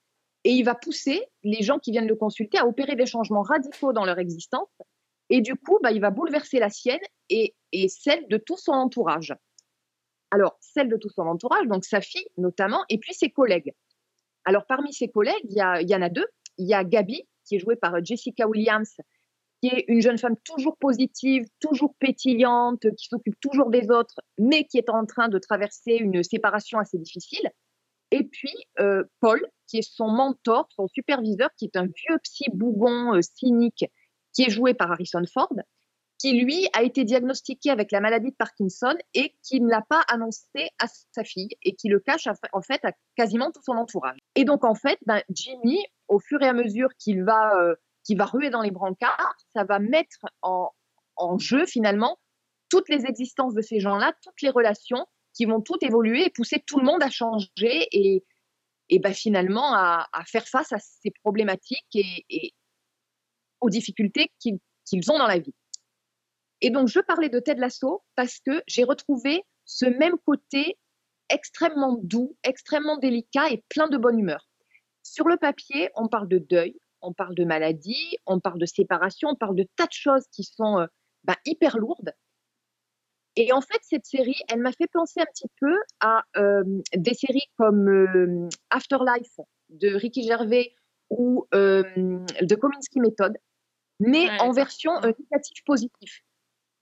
et 0.45 0.53
il 0.53 0.63
va 0.63 0.75
pousser 0.75 1.25
les 1.43 1.63
gens 1.63 1.79
qui 1.79 1.91
viennent 1.91 2.07
le 2.07 2.17
consulter 2.17 2.59
à 2.59 2.67
opérer 2.67 2.97
des 2.97 3.07
changements 3.07 3.43
radicaux 3.43 3.93
dans 3.93 4.05
leur 4.05 4.19
existence 4.19 4.69
et 5.31 5.41
du 5.41 5.55
coup, 5.57 5.79
bah, 5.83 5.91
il 5.91 6.01
va 6.01 6.11
bouleverser 6.11 6.59
la 6.59 6.71
sienne 6.71 7.01
et, 7.31 7.55
et 7.75 7.89
celle 7.89 8.27
de 8.29 8.37
tout 8.37 8.57
son 8.57 8.73
entourage. 8.73 9.35
Alors, 10.31 10.57
celle 10.61 10.89
de 10.89 10.97
tout 10.97 11.11
son 11.11 11.23
entourage, 11.23 11.67
donc 11.67 11.85
sa 11.85 12.01
fille 12.01 12.27
notamment, 12.37 12.85
et 12.89 12.99
puis 12.99 13.15
ses 13.15 13.31
collègues. 13.31 13.75
Alors, 14.45 14.67
parmi 14.67 14.93
ses 14.93 15.09
collègues, 15.09 15.45
il 15.45 15.57
y, 15.57 15.95
en 15.95 16.03
a 16.03 16.09
deux. 16.09 16.27
Il 16.59 16.67
y 16.67 16.75
a 16.75 16.85
Gabi, 16.85 17.23
qui 17.45 17.57
est 17.57 17.59
jouée 17.59 17.77
par 17.77 18.05
Jessica 18.05 18.47
Williams, 18.47 18.97
qui 19.61 19.69
est 19.69 19.85
une 19.89 20.01
jeune 20.01 20.19
femme 20.19 20.37
toujours 20.45 20.77
positive, 20.77 21.47
toujours 21.61 21.95
pétillante, 21.99 22.87
qui 22.97 23.07
s'occupe 23.07 23.39
toujours 23.41 23.71
des 23.71 23.91
autres, 23.91 24.21
mais 24.39 24.65
qui 24.65 24.79
est 24.79 24.91
en 24.91 25.07
train 25.07 25.29
de 25.29 25.39
traverser 25.39 25.95
une 25.95 26.23
séparation 26.23 26.79
assez 26.79 26.99
difficile. 26.99 27.51
Et 28.11 28.25
puis, 28.25 28.55
euh, 28.81 29.03
Paul, 29.21 29.45
qui 29.67 29.79
est 29.79 29.89
son 29.89 30.09
mentor, 30.09 30.69
son 30.77 30.87
superviseur, 30.89 31.51
qui 31.57 31.65
est 31.65 31.77
un 31.77 31.87
vieux 31.87 32.19
psy 32.23 32.45
bougon 32.53 33.15
euh, 33.15 33.23
cynique, 33.23 33.87
qui 34.33 34.43
est 34.43 34.51
joué 34.51 34.75
par 34.75 34.93
Harrison 34.93 35.23
Ford, 35.33 35.53
qui 36.25 36.33
lui 36.41 36.71
a 36.73 36.83
été 36.83 37.05
diagnostiqué 37.05 37.69
avec 37.69 37.93
la 37.93 38.01
maladie 38.01 38.31
de 38.31 38.35
Parkinson 38.37 38.95
et 39.13 39.35
qui 39.43 39.61
ne 39.61 39.69
l'a 39.69 39.83
pas 39.83 40.01
annoncé 40.09 40.71
à 40.79 40.87
sa 41.13 41.23
fille 41.23 41.51
et 41.61 41.75
qui 41.75 41.89
le 41.89 42.01
cache 42.01 42.27
en 42.55 42.63
fait 42.63 42.83
à 42.83 42.93
quasiment 43.15 43.53
tout 43.53 43.61
son 43.63 43.73
entourage. 43.73 44.19
Et 44.35 44.45
donc 44.45 44.65
en 44.65 44.75
fait, 44.75 44.99
ben, 45.05 45.21
Jimmy, 45.29 45.85
au 46.09 46.19
fur 46.19 46.41
et 46.41 46.49
à 46.49 46.55
mesure 46.55 46.89
qu'il 46.99 47.25
va, 47.25 47.55
euh, 47.59 47.75
qu'il 48.05 48.17
va 48.17 48.25
ruer 48.25 48.49
dans 48.49 48.63
les 48.63 48.71
brancards, 48.71 49.37
ça 49.55 49.65
va 49.65 49.79
mettre 49.79 50.25
en, 50.41 50.73
jeu 51.37 51.67
finalement 51.67 52.19
toutes 52.71 52.89
les 52.89 53.05
existences 53.05 53.53
de 53.53 53.61
ces 53.61 53.79
gens-là, 53.79 54.15
toutes 54.23 54.41
les 54.41 54.49
relations 54.49 55.07
qui 55.35 55.45
vont 55.45 55.61
toutes 55.61 55.83
évoluer 55.83 56.25
et 56.25 56.31
pousser 56.31 56.59
tout 56.67 56.79
le 56.79 56.87
monde 56.87 57.03
à 57.03 57.11
changer 57.11 57.87
et, 57.93 58.25
et 58.89 58.99
ben, 58.99 59.13
finalement 59.13 59.75
à, 59.75 60.09
faire 60.25 60.49
face 60.49 60.73
à 60.73 60.79
ces 60.79 61.11
problématiques 61.23 61.85
et, 61.93 62.55
aux 63.61 63.69
difficultés 63.69 64.33
qu'ils 64.41 65.11
ont 65.11 65.19
dans 65.19 65.27
la 65.27 65.39
vie. 65.39 65.53
Et 66.65 66.71
donc, 66.71 66.89
je 66.89 66.99
parlais 66.99 67.29
de 67.29 67.41
Ted 67.41 67.61
Lasso 67.61 68.03
parce 68.17 68.41
que 68.41 68.63
j'ai 68.67 68.85
retrouvé 68.85 69.45
ce 69.67 69.85
même 69.85 70.17
côté 70.25 70.79
extrêmement 71.29 71.99
doux, 72.03 72.39
extrêmement 72.43 72.97
délicat 72.97 73.51
et 73.51 73.63
plein 73.69 73.87
de 73.87 73.99
bonne 73.99 74.19
humeur. 74.19 74.49
Sur 75.03 75.29
le 75.29 75.37
papier, 75.37 75.91
on 75.95 76.09
parle 76.09 76.27
de 76.27 76.39
deuil, 76.39 76.75
on 77.03 77.13
parle 77.13 77.35
de 77.35 77.45
maladie, 77.45 78.17
on 78.25 78.41
parle 78.41 78.59
de 78.59 78.65
séparation, 78.65 79.29
on 79.29 79.35
parle 79.35 79.57
de 79.57 79.69
tas 79.77 79.85
de 79.85 79.93
choses 79.93 80.25
qui 80.33 80.43
sont 80.43 80.79
euh, 80.79 80.87
bah, 81.25 81.37
hyper 81.45 81.77
lourde. 81.77 82.15
Et 83.37 83.53
en 83.53 83.61
fait, 83.61 83.81
cette 83.83 84.07
série, 84.07 84.41
elle 84.49 84.61
m'a 84.61 84.73
fait 84.73 84.89
penser 84.91 85.21
un 85.21 85.27
petit 85.27 85.51
peu 85.61 85.77
à 86.01 86.25
euh, 86.39 86.65
des 86.97 87.13
séries 87.13 87.51
comme 87.59 87.89
euh, 87.91 88.49
Afterlife 88.71 89.39
de 89.69 89.95
Ricky 89.95 90.27
Gervais 90.27 90.75
ou 91.11 91.47
de 91.53 92.55
Kominsky 92.55 93.01
Method, 93.01 93.37
mais 94.01 94.31
Ouais, 94.31 94.41
en 94.41 94.53
version 94.53 94.95
négative 95.03 95.63
positive. 95.67 96.23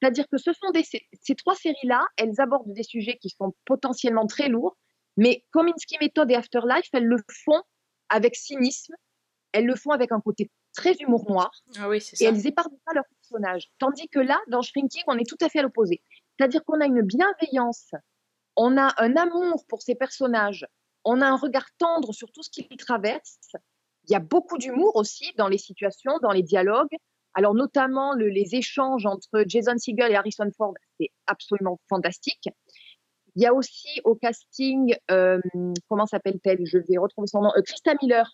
C'est-à-dire 0.02 0.26
que 0.26 0.36
ce 0.36 0.52
sont 0.52 0.70
des, 0.70 0.82
ces, 0.82 1.06
ces 1.20 1.36
trois 1.36 1.54
séries-là, 1.54 2.04
elles 2.16 2.40
abordent 2.40 2.72
des 2.72 2.82
sujets 2.82 3.18
qui 3.22 3.28
sont 3.28 3.54
potentiellement 3.64 4.26
très 4.26 4.48
lourds, 4.48 4.76
mais 5.16 5.44
Kominsky 5.52 5.96
Method 6.00 6.28
et 6.28 6.34
Afterlife, 6.34 6.88
elles 6.92 7.06
le 7.06 7.18
font 7.44 7.62
avec 8.08 8.34
cynisme, 8.34 8.96
elles 9.52 9.64
le 9.64 9.76
font 9.76 9.92
avec 9.92 10.10
un 10.10 10.20
côté 10.20 10.50
très 10.74 10.94
humour 10.94 11.30
noir, 11.30 11.52
Ah 11.78 11.88
oui, 11.88 12.04
et 12.18 12.24
elles 12.24 12.48
épargnent 12.48 12.78
pas 12.84 12.94
leurs 12.94 13.04
personnages. 13.20 13.70
Tandis 13.78 14.08
que 14.08 14.18
là, 14.18 14.40
dans 14.48 14.60
Shrinking, 14.60 15.04
on 15.06 15.16
est 15.18 15.28
tout 15.28 15.36
à 15.40 15.48
fait 15.48 15.60
à 15.60 15.62
l'opposé. 15.62 16.02
C'est-à-dire 16.36 16.64
qu'on 16.64 16.80
a 16.80 16.86
une 16.86 17.02
bienveillance, 17.02 17.92
on 18.56 18.76
a 18.76 18.92
un 19.00 19.14
amour 19.14 19.64
pour 19.68 19.82
ces 19.82 19.94
personnages, 19.94 20.66
on 21.04 21.20
a 21.20 21.26
un 21.26 21.36
regard 21.36 21.66
tendre 21.78 22.12
sur 22.12 22.32
tout 22.32 22.42
ce 22.42 22.50
qu'ils 22.50 22.76
traversent. 22.76 23.54
Il 24.08 24.12
y 24.12 24.16
a 24.16 24.20
beaucoup 24.20 24.58
d'humour 24.58 24.96
aussi 24.96 25.30
dans 25.36 25.46
les 25.46 25.58
situations, 25.58 26.18
dans 26.22 26.32
les 26.32 26.42
dialogues. 26.42 26.96
Alors 27.34 27.54
notamment 27.54 28.14
le- 28.14 28.28
les 28.28 28.54
échanges 28.54 29.06
entre 29.06 29.44
Jason 29.46 29.78
Segel 29.78 30.12
et 30.12 30.16
Harrison 30.16 30.50
Ford, 30.56 30.74
c'est 31.00 31.10
absolument 31.26 31.80
fantastique. 31.88 32.48
Il 33.34 33.42
y 33.42 33.46
a 33.46 33.54
aussi 33.54 34.00
au 34.04 34.14
casting, 34.14 34.94
euh, 35.10 35.40
comment 35.88 36.06
s'appelle-t-elle? 36.06 36.60
Je 36.64 36.78
vais 36.78 36.98
retrouver 36.98 37.26
son 37.26 37.40
nom. 37.40 37.50
Euh, 37.56 37.62
Krista 37.62 37.94
Miller, 38.02 38.30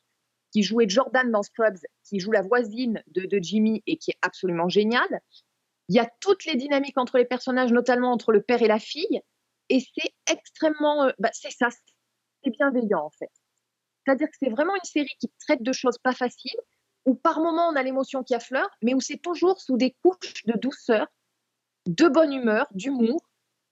qui 0.52 0.62
jouait 0.62 0.88
Jordan 0.88 1.30
dans 1.30 1.42
Scrubs, 1.42 1.78
qui 2.04 2.18
joue 2.18 2.32
la 2.32 2.42
voisine 2.42 3.02
de, 3.08 3.26
de 3.26 3.38
Jimmy 3.40 3.82
et 3.86 3.96
qui 3.96 4.10
est 4.10 4.18
absolument 4.22 4.68
géniale. 4.68 5.20
Il 5.88 5.94
y 5.94 6.00
a 6.00 6.10
toutes 6.20 6.44
les 6.46 6.56
dynamiques 6.56 6.98
entre 6.98 7.16
les 7.18 7.24
personnages, 7.24 7.72
notamment 7.72 8.10
entre 8.12 8.32
le 8.32 8.42
père 8.42 8.60
et 8.62 8.66
la 8.66 8.78
fille, 8.80 9.20
et 9.68 9.80
c'est 9.80 10.10
extrêmement, 10.30 11.04
euh, 11.04 11.12
bah, 11.18 11.30
c'est 11.32 11.50
ça, 11.52 11.68
c'est 12.42 12.50
bienveillant 12.50 13.04
en 13.04 13.10
fait. 13.10 13.30
C'est-à-dire 14.04 14.28
que 14.28 14.36
c'est 14.42 14.50
vraiment 14.50 14.74
une 14.74 14.84
série 14.84 15.14
qui 15.20 15.30
traite 15.46 15.62
de 15.62 15.72
choses 15.72 15.98
pas 15.98 16.12
faciles, 16.12 16.58
où 17.08 17.14
par 17.14 17.40
moments 17.40 17.68
on 17.68 17.76
a 17.76 17.82
l'émotion 17.82 18.22
qui 18.22 18.34
affleure, 18.34 18.68
mais 18.82 18.94
où 18.94 19.00
c'est 19.00 19.16
toujours 19.16 19.60
sous 19.60 19.76
des 19.76 19.96
couches 20.02 20.44
de 20.44 20.58
douceur, 20.58 21.06
de 21.86 22.06
bonne 22.08 22.32
humeur, 22.32 22.66
d'humour, 22.72 23.20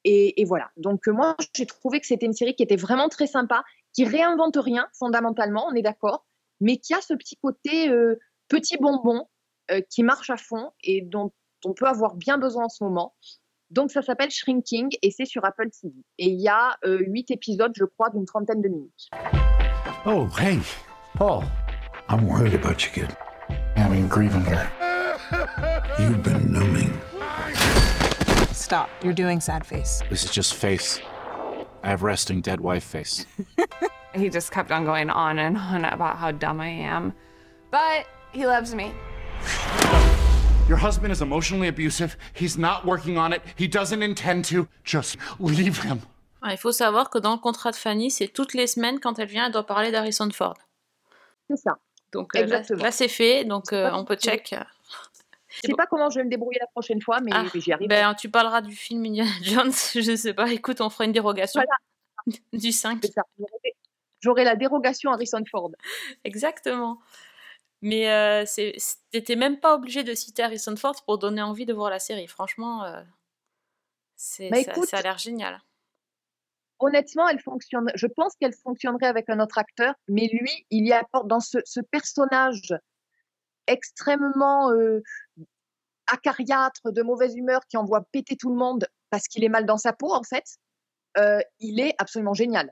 et, 0.09 0.45
voilà. 0.45 0.71
Donc 0.77 1.09
euh, 1.09 1.13
moi 1.13 1.37
j'ai 1.55 1.67
trouvé 1.67 1.99
que 2.01 2.07
c'était 2.07 2.27
une 2.27 2.33
série 2.33 2.55
qui 2.55 2.63
était 2.63 2.77
vraiment 2.77 3.09
très 3.09 3.27
sympa, 3.27 3.65
qui 3.93 4.05
réinvente 4.05 4.57
rien 4.57 4.87
fondamentalement, 4.97 5.67
on 5.69 5.75
est 5.75 5.83
d'accord, 5.83 6.25
mais 6.61 6.77
qui 6.79 6.95
a 6.95 7.01
ce 7.01 7.13
petit 7.15 7.37
côté 7.37 7.89
euh, 7.89 8.19
petit 8.49 8.79
bonbon 8.79 9.29
euh, 9.71 9.81
qui 9.91 10.03
marche 10.03 10.31
à 10.31 10.37
fond 10.37 10.71
et 10.83 11.03
dont 11.03 11.33
on 11.65 11.75
peut 11.75 11.87
avoir 11.87 12.15
bien 12.15 12.39
besoin 12.39 12.67
en 12.67 12.69
ce 12.69 12.85
moment. 12.85 13.15
Donc 13.71 13.91
ça 13.91 14.01
s'appelle 14.01 14.31
Shrinking 14.31 14.97
et 15.03 15.11
c'est 15.11 15.25
sur 15.25 15.45
Apple 15.45 15.71
TV. 15.71 15.93
Et 16.19 16.29
il 16.29 16.41
y 16.41 16.49
a 16.49 16.77
euh, 16.85 16.99
huit 17.01 17.31
épisodes, 17.31 17.73
je 17.77 17.85
crois, 17.85 18.11
d'une 18.11 18.25
trentaine 18.25 18.63
de 18.63 18.69
minutes. 18.69 19.09
Oh, 20.07 20.29
hey, 20.39 20.61
Paul. 21.17 21.43
I'm 22.09 22.29
worried 22.29 22.55
about 22.55 22.85
you, 22.85 22.93
kid. 22.93 23.26
Having 24.07 24.31
grieving 24.31 24.45
here. 24.45 24.71
You've 25.99 26.23
been 26.23 26.53
numbing. 26.53 27.01
Stop. 28.53 28.89
You're 29.03 29.13
doing 29.13 29.41
sad 29.41 29.67
face. 29.67 30.03
This 30.11 30.25
is 30.25 30.31
just 30.31 30.55
face. 30.55 31.01
I 31.83 31.89
have 31.89 32.03
resting 32.03 32.41
dead 32.41 32.61
wife 32.61 32.85
face. 32.85 33.27
He 34.15 34.31
just 34.31 34.51
kept 34.51 34.73
on 34.73 34.87
going 34.87 35.11
on 35.11 35.39
and 35.39 35.59
on 35.59 35.85
about 35.85 36.17
how 36.17 36.31
dumb 36.31 36.59
I 36.59 36.69
am. 36.69 37.13
But 37.71 38.07
he 38.33 38.47
loves 38.47 38.75
me. 38.75 38.95
Your 40.69 40.79
husband 40.79 41.13
is 41.13 41.21
emotionally 41.21 41.69
abusive. 41.69 42.17
He's 42.33 42.57
not 42.57 42.87
working 42.87 43.19
on 43.19 43.35
it. 43.35 43.43
He 43.57 43.69
doesn't 43.69 44.03
intend 44.03 44.47
to. 44.47 44.69
Just 44.85 45.19
leave 45.39 45.83
him. 45.83 46.01
Ah, 46.43 46.53
il 46.53 46.57
faut 46.57 46.73
savoir 46.73 47.11
que 47.11 47.19
dans 47.19 47.33
le 47.33 47.41
contrat 47.41 47.73
de 47.73 47.77
Fanny, 47.77 48.11
c'est 48.11 48.29
toutes 48.29 48.55
les 48.55 48.67
semaines, 48.69 49.01
quand 49.01 49.19
elle 49.19 49.29
vient, 49.29 49.47
elle 49.47 49.53
doit 49.53 49.67
parler 49.67 49.91
d'Harrison 49.91 50.31
Ford. 50.31 50.57
C'est 51.51 51.59
ça. 51.59 51.77
Donc 52.13 52.35
euh, 52.37 52.47
là, 52.47 52.91
c'est 52.93 53.09
fait, 53.09 53.45
donc 53.45 53.73
euh, 53.73 53.91
on 53.93 54.05
peut 54.05 54.17
check. 54.17 54.55
Je 55.49 55.69
sais 55.69 55.75
pas 55.75 55.87
comment 55.87 56.11
je 56.11 56.19
vais 56.19 56.25
me 56.25 56.29
débrouiller 56.31 56.59
la 56.61 56.67
prochaine 56.67 57.01
fois, 57.01 57.21
mais, 57.21 57.31
Ah, 57.33 57.45
mais 57.55 57.61
j'y 57.63 57.73
arrive. 57.73 57.89
Ben, 57.89 58.15
tu 58.15 58.29
parleras 58.29 58.61
du 58.61 58.77
film 58.77 59.07
Indiana 59.07 59.31
Jones, 59.43 59.73
je 59.95 60.15
sais 60.15 60.35
pas, 60.35 60.51
écoute, 60.53 60.83
on 60.83 60.91
fera 60.91 61.07
une 61.07 61.13
dérogation 61.13 61.63
du 62.53 62.73
5. 62.73 62.99
C'est 63.03 63.13
ça. 63.13 63.23
J'aurai- 64.21 64.45
la 64.45 64.55
dérogation 64.55 65.13
Harrison 65.13 65.43
Ford. 65.51 65.71
Exactement. 66.25 66.99
Mais 67.81 68.11
euh, 68.11 68.45
t'étais 69.11 69.37
même 69.37 69.59
pas 69.59 69.75
obligé 69.75 70.03
de 70.05 70.15
citer 70.15 70.43
Harrison 70.43 70.77
Ford 70.77 70.97
pour 71.07 71.17
donner 71.19 71.41
envie 71.43 71.65
de 71.65 71.73
voir 71.73 71.89
la 71.89 72.01
série. 72.01 72.27
Franchement, 72.27 72.85
euh, 72.85 73.01
c'est, 74.17 74.51
Bah, 74.51 74.63
ça 74.85 74.99
a 74.99 75.03
l'air 75.03 75.19
génial. 75.19 75.63
Honnêtement, 76.79 77.29
elle 77.29 77.41
fonctionne. 77.41 77.91
Je 77.95 78.07
pense 78.07 78.35
qu'elle 78.37 78.53
fonctionnerait 78.53 79.07
avec 79.07 79.31
un 79.31 79.41
autre 79.41 79.59
acteur, 79.59 79.95
mais 80.09 80.29
lui, 80.29 80.67
il 80.71 80.87
y 80.87 80.93
apporte 80.93 81.27
dans 81.27 81.41
ce, 81.41 81.81
personnage 81.91 82.75
extrêmement 83.67 84.71
euh, 84.71 85.03
acariâtre, 86.07 86.93
de 86.93 87.03
mauvaise 87.03 87.35
humeur, 87.35 87.61
qui 87.69 87.77
envoie 87.77 88.05
péter 88.13 88.37
tout 88.37 88.51
le 88.51 88.57
monde 88.57 88.87
parce 89.11 89.27
qu'il 89.29 89.45
est 89.45 89.49
mal 89.49 89.65
dans 89.67 89.79
sa 89.79 89.93
peau, 89.93 90.13
en 90.13 90.23
fait. 90.23 90.45
euh, 91.19 91.41
il 91.61 91.81
est 91.81 91.95
absolument 91.99 92.35
génial. 92.35 92.71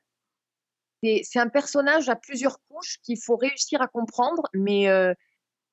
C'est 1.02 1.22
c'est 1.24 1.38
un 1.38 1.48
personnage 1.48 2.08
à 2.08 2.16
plusieurs 2.16 2.58
couches 2.68 2.98
qu'il 3.02 3.18
faut 3.22 3.36
réussir 3.36 3.80
à 3.82 3.88
comprendre, 3.88 4.42
mais 4.54 4.88
euh, 4.88 5.14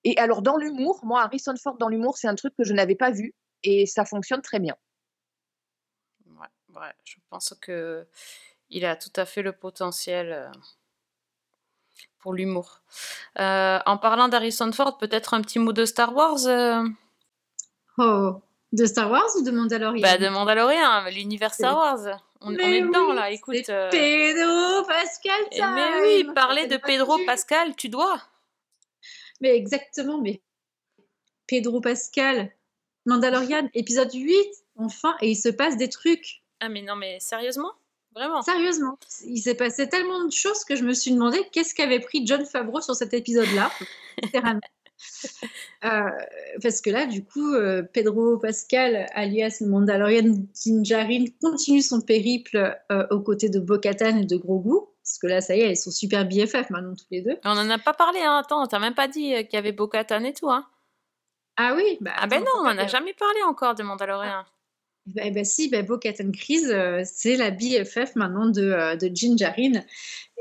et 0.04 0.18
alors 0.18 0.42
dans 0.42 0.58
l'humour, 0.58 1.02
moi, 1.04 1.24
Harrison 1.24 1.56
Ford 1.62 1.78
dans 1.78 1.90
l'humour, 1.90 2.18
c'est 2.18 2.28
un 2.28 2.36
truc 2.36 2.54
que 2.58 2.64
je 2.64 2.74
n'avais 2.74 2.96
pas 2.96 3.12
vu 3.12 3.34
et 3.64 3.86
ça 3.86 4.06
fonctionne 4.06 4.42
très 4.42 4.60
bien. 4.60 4.76
Ouais, 6.76 6.94
je 7.04 7.16
pense 7.30 7.54
que 7.62 8.06
il 8.70 8.86
a 8.86 8.96
tout 8.96 9.12
à 9.16 9.26
fait 9.26 9.42
le 9.42 9.52
potentiel 9.52 10.32
euh, 10.32 10.50
pour 12.20 12.34
l'humour. 12.34 12.82
Euh, 13.40 13.80
en 13.86 13.98
parlant 13.98 14.30
d'Harrison 14.30 14.72
Ford, 14.72 14.98
peut-être 14.98 15.34
un 15.34 15.42
petit 15.42 15.60
mot 15.60 15.74
de 15.74 15.86
Star 15.86 16.16
Wars 16.16 16.46
euh, 16.46 16.84
Oh, 17.98 18.42
de 18.72 18.86
Star 18.86 19.12
Wars 19.12 19.28
ou 19.38 19.44
de 19.44 19.52
Mandalorian? 19.52 20.02
Bah, 20.02 20.18
De 20.18 20.30
Mandalorian, 20.30 21.06
l'univers 21.10 21.54
Star 21.54 21.76
Wars. 21.76 22.22
On, 22.40 22.54
on 22.54 22.58
est 22.58 22.82
dedans 22.82 23.14
là, 23.14 23.30
écoute. 23.32 23.70
euh, 23.70 23.90
Pedro 23.92 24.84
Pascal 24.88 25.42
eh, 25.52 25.56
time 25.56 25.74
mais 25.76 26.02
oui, 26.02 26.24
Ça 26.26 26.34
parler 26.34 26.68
de 26.68 26.78
Pedro 26.78 27.18
du- 27.18 27.26
Pascal, 27.26 27.76
tu 27.76 27.90
dois. 27.90 28.22
Mais 29.42 29.56
exactement, 29.56 30.20
mais 30.20 30.42
Pedro 31.48 31.82
Pascal, 31.82 32.52
Mandalorian, 33.06 33.70
épisode 33.74 34.14
8, 34.14 34.48
enfin, 34.78 35.16
et 35.22 35.32
il 35.32 35.36
se 35.36 35.50
passe 35.50 35.76
des 35.78 35.90
trucs. 35.90 36.41
Ah 36.62 36.70
mais 36.70 36.82
non, 36.82 36.96
mais 36.96 37.20
sérieusement? 37.20 37.72
Vraiment? 38.14 38.42
Sérieusement, 38.42 38.98
il 39.26 39.40
s'est 39.42 39.56
passé 39.56 39.88
tellement 39.90 40.24
de 40.26 40.32
choses 40.32 40.64
que 40.66 40.76
je 40.76 40.84
me 40.84 40.94
suis 40.94 41.12
demandé 41.12 41.40
qu'est-ce 41.52 41.74
qu'avait 41.74 42.00
pris 42.02 42.26
John 42.26 42.46
Favreau 42.46 42.82
sur 42.82 42.96
cet 42.96 43.14
épisode-là. 43.14 43.72
Euh, 45.84 46.02
parce 46.62 46.80
que 46.80 46.92
là, 46.92 47.08
du 47.08 47.26
coup, 47.26 47.56
euh, 47.56 47.82
Pedro 47.82 48.38
Pascal, 48.38 49.08
alias 49.16 49.58
Mandalorian 49.68 50.32
Dinjarin, 50.54 51.26
continue 51.42 51.82
son 51.82 52.02
périple 52.02 52.80
euh, 52.92 53.08
aux 53.10 53.20
côtés 53.22 53.50
de 53.50 53.60
Bo-Katan 53.60 54.18
et 54.18 54.26
de 54.26 54.38
Grogu. 54.38 54.76
Parce 55.04 55.18
que 55.18 55.26
là, 55.26 55.42
ça 55.42 55.56
y 55.56 55.62
est, 55.62 55.72
ils 55.72 55.76
sont 55.76 55.90
super 55.90 56.26
BFF 56.28 56.70
maintenant, 56.70 56.94
tous 56.94 57.08
les 57.10 57.22
deux. 57.24 57.36
On 57.44 57.50
en 57.58 57.68
a 57.72 57.80
pas 57.80 57.94
parlé, 57.94 58.20
hein. 58.22 58.38
attends, 58.38 58.68
t'as 58.68 58.78
même 58.78 58.94
pas 58.94 59.08
dit 59.08 59.34
qu'il 59.48 59.54
y 59.54 59.58
avait 59.58 59.72
Bo-Katan 59.72 60.24
et 60.24 60.34
tout. 60.34 60.52
Hein. 60.52 60.68
Ah 61.58 61.74
oui 61.76 61.98
bah, 62.00 62.12
Ah 62.18 62.28
ben 62.28 62.40
non, 62.40 62.46
on 62.46 62.54
pourquoi 62.58 62.72
en 62.74 62.78
a 62.78 62.86
que- 62.86 62.92
jamais 62.92 63.14
parlé 63.14 63.42
encore 63.44 63.74
de 63.74 63.82
Mandalorian. 63.82 64.44
Bah, 65.08 65.24
bah 65.32 65.44
si, 65.44 65.72
Kryze, 66.32 66.70
euh, 66.70 67.02
c'est 67.06 67.36
la 67.36 67.50
BFF 67.50 68.16
maintenant 68.16 68.48
de, 68.48 68.62
euh, 68.62 68.96
de 68.96 69.10
Jinjarin 69.14 69.82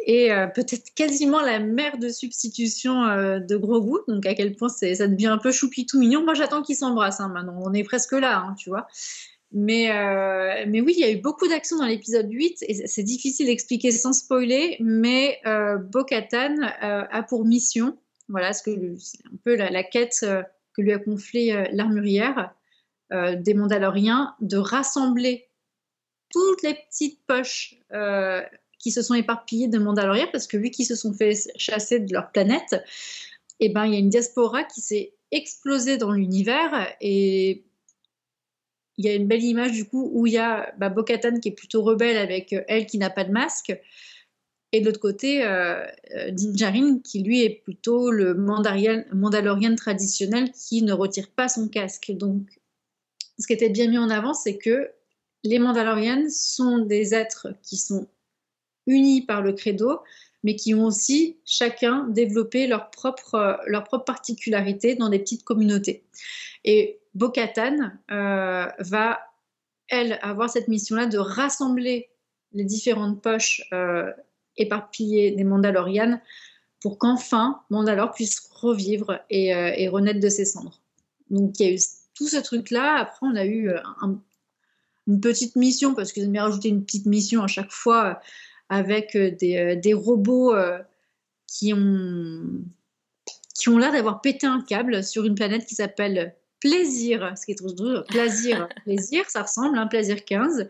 et 0.06 0.32
euh, 0.32 0.46
peut-être 0.48 0.92
quasiment 0.94 1.40
la 1.40 1.60
mère 1.60 1.98
de 1.98 2.10
substitution 2.10 3.04
de 3.38 3.56
Grogu. 3.56 3.98
Donc 4.08 4.26
à 4.26 4.34
quel 4.34 4.54
point 4.56 4.68
ça 4.68 5.06
devient 5.06 5.28
un 5.28 5.38
peu 5.38 5.50
choupi 5.50 5.86
tout 5.86 5.98
mignon. 5.98 6.24
Moi 6.24 6.34
j'attends 6.34 6.62
qu'ils 6.62 6.76
s'embrassent 6.76 7.20
hein, 7.20 7.28
maintenant. 7.28 7.58
On 7.64 7.72
est 7.72 7.84
presque 7.84 8.12
là, 8.12 8.38
hein, 8.38 8.54
tu 8.58 8.68
vois. 8.70 8.86
Mais, 9.52 9.90
oui, 10.80 10.94
il 10.96 11.00
y 11.00 11.04
a 11.04 11.10
eu 11.10 11.20
beaucoup 11.20 11.48
d'actions 11.48 11.76
dans 11.78 11.86
l'épisode 11.86 12.30
8 12.30 12.58
et 12.68 12.86
c'est- 12.86 13.02
difficile 13.02 13.46
d'expliquer 13.46 13.90
sans 13.90 14.12
spoiler, 14.12 14.76
mais 14.78 15.38
euh, 15.46 15.78
a 17.10 17.22
pour 17.24 17.44
mission, 17.44 17.98
voilà, 18.28 18.52
c'est 18.52 18.70
un 18.70 19.36
peu 19.44 19.56
la, 19.56 19.70
la 19.70 19.82
quête 19.82 20.20
que 20.20 20.82
lui 20.82 20.92
a 20.92 20.98
confiée 20.98 21.66
l'armurière 21.72 22.54
euh, 23.12 23.36
des 23.36 23.54
Mandaloriens, 23.54 24.34
de 24.40 24.56
rassembler 24.56 25.48
toutes 26.30 26.62
les 26.62 26.74
petites 26.74 27.20
poches 27.26 27.76
euh, 27.92 28.42
qui 28.78 28.90
se 28.90 29.02
sont 29.02 29.14
éparpillées 29.14 29.68
de 29.68 29.78
Mandaloriens, 29.78 30.28
parce 30.32 30.46
que 30.46 30.56
vu 30.56 30.70
qu'ils 30.70 30.86
se 30.86 30.94
sont 30.94 31.12
fait 31.12 31.34
chasser 31.56 32.00
de 32.00 32.12
leur 32.12 32.30
planète, 32.30 32.82
eh 33.60 33.68
ben, 33.68 33.84
il 33.86 33.92
y 33.92 33.96
a 33.96 33.98
une 33.98 34.08
diaspora 34.08 34.64
qui 34.64 34.80
s'est 34.80 35.12
explosée 35.32 35.96
dans 35.96 36.12
l'univers 36.12 36.94
et 37.00 37.64
il 38.96 39.04
y 39.04 39.08
a 39.08 39.14
une 39.14 39.28
belle 39.28 39.42
image 39.42 39.72
du 39.72 39.86
coup 39.86 40.10
où 40.12 40.26
il 40.26 40.34
y 40.34 40.38
a 40.38 40.74
bah, 40.78 40.88
Bo-Katan 40.88 41.40
qui 41.40 41.48
est 41.48 41.52
plutôt 41.52 41.82
rebelle 41.82 42.16
avec 42.16 42.52
euh, 42.52 42.62
elle 42.68 42.86
qui 42.86 42.98
n'a 42.98 43.10
pas 43.10 43.24
de 43.24 43.32
masque 43.32 43.78
et 44.72 44.80
de 44.80 44.86
l'autre 44.86 45.00
côté 45.00 45.44
euh, 45.44 45.84
Din 46.30 46.54
Djarin 46.54 46.98
qui 47.00 47.22
lui 47.22 47.42
est 47.42 47.62
plutôt 47.64 48.10
le 48.10 48.34
Mandalorian, 48.34 49.04
Mandalorian 49.12 49.74
traditionnel 49.74 50.52
qui 50.52 50.82
ne 50.82 50.92
retire 50.92 51.28
pas 51.30 51.48
son 51.48 51.68
casque. 51.68 52.12
Donc 52.12 52.59
ce 53.40 53.46
qui 53.46 53.52
était 53.52 53.70
bien 53.70 53.88
mis 53.88 53.98
en 53.98 54.10
avant, 54.10 54.34
c'est 54.34 54.58
que 54.58 54.90
les 55.42 55.58
Mandalorians 55.58 56.28
sont 56.30 56.78
des 56.78 57.14
êtres 57.14 57.48
qui 57.62 57.76
sont 57.76 58.06
unis 58.86 59.22
par 59.22 59.42
le 59.42 59.52
credo, 59.52 60.00
mais 60.42 60.56
qui 60.56 60.74
ont 60.74 60.84
aussi 60.84 61.38
chacun 61.44 62.06
développé 62.08 62.66
leur 62.66 62.90
propre, 62.90 63.60
leur 63.66 63.84
propre 63.84 64.04
particularité 64.04 64.94
dans 64.94 65.08
des 65.08 65.18
petites 65.18 65.44
communautés. 65.44 66.04
Et 66.64 67.00
Bo-Katan 67.14 67.92
euh, 68.10 68.66
va, 68.78 69.20
elle, 69.88 70.18
avoir 70.22 70.50
cette 70.50 70.68
mission-là 70.68 71.06
de 71.06 71.18
rassembler 71.18 72.10
les 72.52 72.64
différentes 72.64 73.22
poches 73.22 73.62
euh, 73.72 74.10
éparpillées 74.56 75.32
des 75.32 75.44
Mandalorians 75.44 76.20
pour 76.80 76.98
qu'enfin 76.98 77.60
Mandalore 77.70 78.12
puisse 78.12 78.48
revivre 78.50 79.20
et, 79.28 79.54
euh, 79.54 79.72
et, 79.76 79.88
renaître 79.88 80.20
de 80.20 80.28
ses 80.28 80.44
cendres. 80.44 80.80
Donc 81.28 81.58
il 81.60 81.66
y 81.66 81.68
a 81.68 81.72
eu 81.72 81.78
tout 82.20 82.28
ce 82.28 82.36
truc-là. 82.36 82.98
Après, 82.98 83.18
on 83.22 83.34
a 83.34 83.46
eu 83.46 83.70
un, 84.02 84.20
une 85.06 85.20
petite 85.22 85.56
mission, 85.56 85.94
parce 85.94 86.12
qu'ils 86.12 86.24
aiment 86.24 86.36
rajouter 86.36 86.68
une 86.68 86.84
petite 86.84 87.06
mission 87.06 87.42
à 87.42 87.46
chaque 87.46 87.72
fois 87.72 88.20
avec 88.68 89.16
des, 89.16 89.74
des 89.76 89.94
robots 89.94 90.54
qui 91.46 91.72
ont, 91.72 92.42
qui 93.58 93.70
ont 93.70 93.78
l'air 93.78 93.90
d'avoir 93.90 94.20
pété 94.20 94.46
un 94.46 94.60
câble 94.60 95.02
sur 95.02 95.24
une 95.24 95.34
planète 95.34 95.64
qui 95.64 95.74
s'appelle 95.74 96.34
Plaisir, 96.60 97.32
ce 97.38 97.46
qui 97.46 97.52
est 97.52 97.54
trop 97.54 97.72
drôle, 97.72 98.04
Plaisir, 98.04 98.68
Plaisir, 98.84 99.24
ça 99.30 99.42
ressemble, 99.42 99.78
un 99.78 99.82
hein, 99.82 99.86
Plaisir 99.86 100.22
15, 100.22 100.68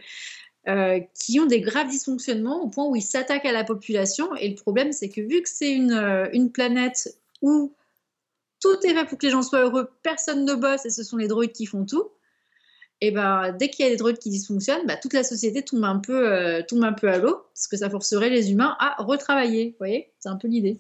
euh, 0.69 1.01
qui 1.19 1.41
ont 1.41 1.47
des 1.47 1.61
graves 1.61 1.89
dysfonctionnements 1.89 2.63
au 2.63 2.69
point 2.69 2.87
où 2.87 2.95
ils 2.95 3.03
s'attaquent 3.03 3.47
à 3.47 3.53
la 3.53 3.65
population. 3.65 4.35
Et 4.37 4.49
le 4.49 4.55
problème, 4.55 4.93
c'est 4.93 5.09
que 5.09 5.21
vu 5.21 5.43
que 5.43 5.49
c'est 5.49 5.73
une, 5.73 5.93
euh, 5.93 6.29
une 6.33 6.53
planète 6.53 7.17
où 7.43 7.75
tout 8.61 8.77
est 8.85 8.95
fait 8.95 9.05
pour 9.07 9.19
que 9.19 9.27
les 9.27 9.33
gens 9.33 9.43
soient 9.43 9.63
heureux, 9.63 9.91
personne 10.03 10.45
ne 10.45 10.55
bosse 10.55 10.87
et 10.87 10.91
ce 10.91 11.03
sont 11.03 11.17
les 11.17 11.29
droïdes 11.29 11.53
qui 11.53 11.67
font 11.67 11.85
tout, 11.85 12.11
et 13.01 13.11
ben 13.11 13.57
dès 13.59 13.69
qu'il 13.69 13.85
y 13.85 13.89
a 13.89 13.91
des 13.91 13.97
droïdes 13.97 14.19
qui 14.19 14.31
dysfonctionnent, 14.31 14.87
bah, 14.87 14.97
toute 14.97 15.15
la 15.15 15.25
société 15.25 15.63
tombe 15.63 15.85
un 15.85 15.99
peu, 15.99 16.29
euh, 16.31 16.63
tombe 16.63 16.85
un 16.85 16.93
peu 16.93 17.09
à 17.09 17.19
l'eau, 17.19 17.43
parce 17.55 17.67
que 17.67 17.77
ça 17.77 17.89
forcerait 17.89 18.31
les 18.31 18.53
humains 18.53 18.77
à 18.79 19.03
retravailler. 19.03 19.71
Vous 19.71 19.77
voyez, 19.79 20.13
c'est 20.19 20.29
un 20.29 20.37
peu 20.37 20.49
l'idée. 20.49 20.79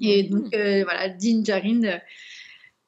Et 0.00 0.24
mmh. 0.24 0.28
donc 0.28 0.48
voilà, 0.50 1.08
Din 1.08 1.42
Djarin 1.44 2.00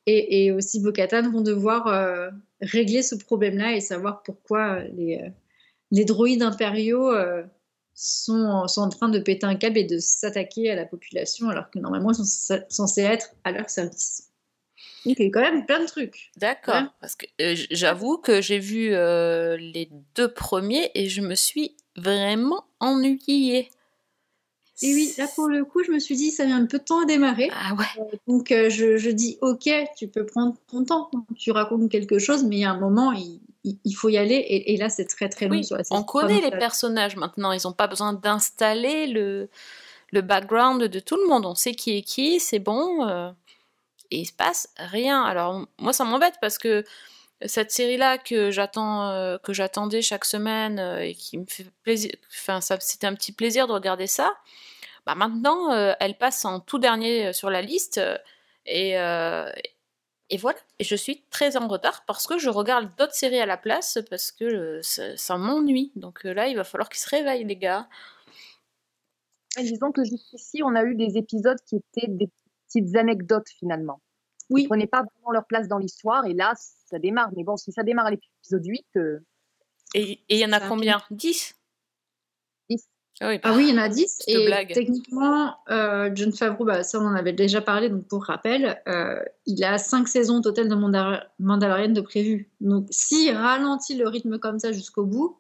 et, 0.07 0.47
et 0.47 0.53
aussi 0.53 0.81
Bokatan 0.81 1.31
vont 1.31 1.43
devoir 1.43 1.89
euh, 1.89 2.31
régler 2.61 3.03
ce 3.03 3.17
problème-là 3.17 3.75
et 3.75 3.81
savoir 3.81 4.23
pourquoi 4.23 4.81
les, 4.97 5.19
euh, 5.19 5.29
les 5.91 6.05
droïdes 6.05 6.43
impériaux 6.43 7.13
euh, 7.13 7.43
sont, 7.97 8.69
sont, 8.69 8.83
en 8.83 8.89
train 8.89 9.09
de 9.09 9.19
péter 9.19 9.47
un 9.47 9.57
câble 9.57 9.79
et 9.79 9.85
de 9.85 9.99
s'attaquer 9.99 10.71
à 10.71 10.77
la 10.77 10.85
population 10.85 11.49
alors 11.49 11.71
que 11.71 11.79
normalement 11.79 12.13
ils 12.13 12.25
sont 12.25 12.61
censés 12.69 13.03
être 13.03 13.31
à 13.43 13.51
leur 13.51 13.69
service. 13.69 14.31
Donc 15.05 15.17
il 15.19 15.25
y 15.25 15.29
a 15.29 15.31
quand 15.31 15.41
même 15.41 15.67
plein 15.67 15.81
de 15.81 15.87
trucs. 15.87 16.31
D'accord, 16.37 16.83
parce 17.01 17.17
que 17.17 17.27
j'avoue 17.39 18.19
que 18.19 18.43
j'ai 18.43 18.59
vu 18.59 18.91
les 18.91 19.91
deux 20.15 20.33
premiers 20.33 20.91
et 20.95 21.09
je 21.09 21.23
me 21.23 21.35
suis 21.35 21.77
vraiment 21.97 22.65
ennuyée. 22.81 23.71
Et 24.83 24.95
oui, 24.95 25.15
là 25.17 25.27
pour 25.35 25.49
le 25.49 25.65
coup, 25.65 25.83
je 25.83 25.91
me 25.91 25.99
suis 25.99 26.17
dit, 26.17 26.31
ça 26.31 26.45
met 26.45 26.53
un 26.53 26.67
peu 26.67 26.79
de 26.79 26.85
temps 26.85 27.03
à 27.03 27.07
démarrer. 27.07 27.49
Ah 27.53 27.75
ouais. 27.75 27.85
Euh, 27.99 28.17
donc 28.27 28.53
euh, 28.53 28.69
je, 28.69 28.99
je, 28.99 29.11
dis, 29.11 29.39
ok, 29.41 29.71
tu 29.97 30.07
peux 30.07 30.27
prendre 30.27 30.55
ton 30.71 30.85
temps, 30.85 31.11
tu 31.35 31.51
racontes 31.51 31.91
quelque 31.91 32.19
chose, 32.19 32.45
mais 32.45 32.57
il 32.57 32.61
y 32.61 32.65
a 32.65 32.73
un 32.73 32.79
moment, 32.79 33.13
il, 33.13 33.41
il, 33.85 33.93
faut 33.95 34.09
y 34.09 34.19
aller. 34.19 34.35
Et, 34.35 34.75
et 34.75 34.77
là, 34.77 34.89
c'est 34.89 35.05
très 35.05 35.29
très 35.29 35.47
long. 35.47 35.57
Oui, 35.57 35.69
on 35.91 36.03
connaît 36.03 36.41
les 36.41 36.51
personnages 36.51 37.17
maintenant, 37.17 37.53
ils 37.53 37.61
n'ont 37.65 37.73
pas 37.73 37.87
besoin 37.87 38.13
d'installer 38.13 39.07
le, 39.07 39.49
le 40.13 40.21
background 40.21 40.83
de 40.83 41.01
tout 41.01 41.17
le 41.17 41.27
monde. 41.29 41.47
On 41.47 41.55
sait 41.55 41.75
qui 41.75 41.97
est 41.97 42.03
qui, 42.03 42.41
c'est 42.41 42.59
bon. 42.59 43.07
Euh, 43.07 43.31
et 44.11 44.21
il 44.21 44.27
se 44.27 44.33
passe 44.33 44.69
rien. 44.77 45.23
Alors 45.23 45.67
moi, 45.79 45.93
ça 45.93 46.05
m'embête 46.05 46.35
parce 46.41 46.59
que 46.59 46.85
cette 47.45 47.71
série-là 47.71 48.19
que 48.19 48.51
j'attends, 48.51 49.39
que 49.43 49.53
j'attendais 49.53 50.01
chaque 50.01 50.25
semaine 50.25 50.79
et 51.01 51.15
qui 51.15 51.37
me 51.39 51.45
fait 51.47 51.67
plaisir, 51.83 52.13
enfin 52.31 52.61
ça, 52.61 52.79
c'était 52.81 53.07
un 53.07 53.15
petit 53.15 53.33
plaisir 53.33 53.67
de 53.67 53.73
regarder 53.73 54.07
ça. 54.07 54.33
Bah 55.07 55.15
maintenant, 55.15 55.73
euh, 55.73 55.93
elle 56.01 56.19
passe 56.19 56.45
en 56.45 56.59
tout 56.59 56.81
dernier 56.81 57.29
euh, 57.29 57.33
sur 57.33 57.49
la 57.49 57.63
liste. 57.63 57.99
Euh, 57.99 58.19
et, 58.67 58.97
et 60.31 60.37
voilà. 60.37 60.59
Et 60.79 60.85
je 60.85 60.97
suis 60.97 61.23
très 61.31 61.57
en 61.57 61.69
retard 61.69 62.05
parce 62.07 62.27
que 62.27 62.39
je 62.39 62.51
regarde 62.51 62.91
d'autres 62.97 63.15
séries 63.15 63.39
à 63.39 63.47
la 63.47 63.57
place 63.57 63.99
parce 64.11 64.33
que 64.33 64.81
ça, 64.83 65.39
m'ennuie. 65.39 65.93
Donc 65.95 66.25
là, 66.25 66.49
il 66.49 66.57
va 66.57 66.65
falloir 66.65 66.89
qu'ils 66.89 67.01
se 67.01 67.11
réveillent, 67.11 67.45
les 67.45 67.57
gars. 67.57 67.89
disons 69.57 69.93
que 69.93 70.05
jusqu'ici, 70.05 70.63
on 70.65 70.75
a 70.75 70.85
eu 70.85 70.95
des 70.97 71.17
épisodes 71.17 71.59
qui 71.67 71.77
étaient 71.77 72.09
des 72.09 72.29
petites 72.67 72.97
anecdotes 72.97 73.49
finalement. 73.59 74.01
Oui. 74.51 74.63
Ils 74.63 74.65
ne 74.65 74.69
prenaient 74.69 74.87
pas 74.87 75.03
vraiment 75.03 75.33
leur 75.33 75.47
place 75.47 75.69
dans 75.69 75.79
l'histoire 75.79 76.27
et 76.27 76.35
là, 76.35 76.55
ça 76.57 76.99
démarre. 76.99 77.31
Mais 77.37 77.45
bon, 77.45 77.57
si 77.57 77.73
ça 77.73 77.83
démarre 77.83 78.07
à 78.07 78.11
l'épisode 78.11 78.67
8. 78.67 78.87
Et 79.95 80.21
il 80.29 80.39
y 80.39 80.45
en 80.45 80.53
a 80.53 80.61
combien? 80.61 81.03
10 81.11 81.55
ah 83.21 83.29
oui, 83.29 83.41
ah 83.45 83.55
oui, 83.57 83.69
il 83.69 83.75
y 83.75 83.79
en 83.79 83.83
a 83.83 83.89
10. 83.89 84.25
Et 84.27 84.47
techniquement, 84.75 85.57
euh, 85.71 86.11
John 86.15 86.33
Favreau, 86.33 86.67
bah, 86.67 86.83
ça 86.83 86.99
on 87.01 87.07
en 87.07 87.15
avait 87.15 87.33
déjà 87.33 87.63
parlé, 87.63 87.89
donc 87.89 88.07
pour 88.07 88.25
rappel, 88.25 88.83
euh, 88.87 89.23
il 89.47 89.65
a 89.65 89.79
5 89.79 90.07
saisons 90.07 90.43
totales 90.43 90.69
de 90.69 90.75
Mandalorian 91.39 91.89
de 91.89 92.01
prévues. 92.03 92.51
Donc 92.61 92.87
s'il 92.91 93.35
ralentit 93.35 93.97
le 93.97 94.07
rythme 94.07 94.39
comme 94.39 94.59
ça 94.59 94.73
jusqu'au 94.73 95.05
bout. 95.05 95.39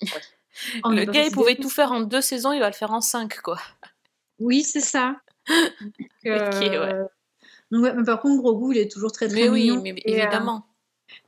le 0.00 1.04
gars, 1.04 1.24
il 1.24 1.32
pouvait 1.32 1.54
tout 1.54 1.70
faire 1.70 1.92
en 1.92 2.00
deux 2.00 2.20
saisons, 2.20 2.52
il 2.52 2.58
va 2.58 2.68
le 2.68 2.74
faire 2.74 2.90
en 2.90 3.00
5, 3.00 3.40
quoi. 3.40 3.58
Oui, 4.40 4.64
c'est 4.64 4.80
ça. 4.80 5.20
donc, 5.48 6.10
euh, 6.26 7.04
donc 7.70 7.94
mais 7.96 8.04
par 8.04 8.20
contre, 8.20 8.42
gros 8.42 8.56
goût, 8.56 8.72
il 8.72 8.78
est 8.78 8.90
toujours 8.90 9.12
très 9.12 9.28
très 9.28 9.42
mais 9.42 9.48
Oui, 9.48 9.70
mais 9.80 9.94
évidemment. 10.04 10.66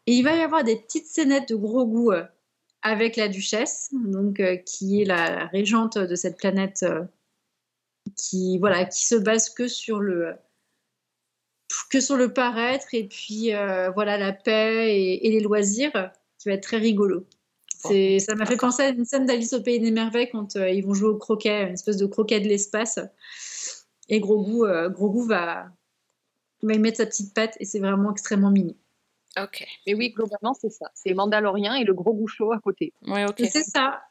Et, 0.07 0.15
il 0.15 0.23
va 0.23 0.35
y 0.35 0.41
avoir 0.41 0.65
des 0.65 0.75
petites 0.75 1.07
scénettes 1.07 1.51
de 1.51 1.55
gros 1.55 1.87
goût 1.87 2.11
avec 2.85 3.17
la 3.17 3.29
duchesse, 3.29 3.89
donc 3.93 4.39
euh, 4.39 4.57
qui 4.57 5.01
est 5.01 5.05
la, 5.07 5.47
régente 5.47 5.99
de 5.99 6.15
cette 6.15 6.37
planète, 6.37 6.85
euh, 6.85 7.03
qui 8.15 8.59
voilà, 8.59 8.85
qui 8.85 9.05
se 9.05 9.15
base 9.17 9.49
que 9.49 9.67
sur 9.67 9.99
le 9.99 10.35
que 11.91 11.99
sur 11.99 12.17
le 12.17 12.33
paraître 12.33 12.89
et 12.93 13.09
puis 13.09 13.55
euh, 13.55 13.91
voilà 13.91 14.19
la 14.19 14.33
paix 14.33 14.95
et, 14.95 15.31
les 15.31 15.41
loisirs, 15.41 16.13
qui 16.39 16.49
va 16.49 16.55
être 16.55 16.63
très 16.63 16.77
rigolo. 16.77 17.27
Ça 17.81 18.35
m'a 18.35 18.47
fait 18.47 18.57
penser 18.57 18.83
à 18.83 18.89
une 18.91 19.05
scène 19.05 19.27
d'Alice 19.27 19.55
au 19.55 19.63
pays 19.63 19.81
des 19.81 19.91
merveilles 19.91 20.31
quand 20.31 20.55
ils 20.55 20.85
vont 20.85 20.95
jouer 20.95 21.09
au 21.09 21.17
croquet, 21.17 21.65
une 21.65 21.75
espèce 21.75 21.97
de 21.97 22.07
croquet 22.07 22.41
de 22.41 22.49
l'espace. 22.49 22.99
Et 24.09 24.21
Gros 24.21 24.43
Goût, 24.43 24.67
Gros 24.91 25.11
Goût 25.11 25.27
va, 25.27 25.67
va 26.63 26.75
y 26.75 26.79
mettre 26.79 26.99
sa 26.99 27.07
petite 27.07 27.35
patte 27.35 27.57
et 27.61 27.67
c'est 27.67 27.81
vraiment 27.81 28.13
extrêmement 28.13 28.51
mignon. 28.51 28.75
Ok. 29.41 29.67
Mais 29.87 29.95
oui, 29.95 30.11
globalement, 30.11 30.55
c'est 30.55 30.71
ça. 30.71 30.91
C'est 30.95 31.15
Mandalorien 31.15 31.75
et 31.75 31.85
le 31.85 31.95
gros 31.95 32.13
bouchot 32.13 32.53
à 32.53 32.61
côté. 32.61 32.93
Oui, 33.07 33.25
ok. 33.25 33.43
C'est 33.51 33.65
ça. 33.65 34.03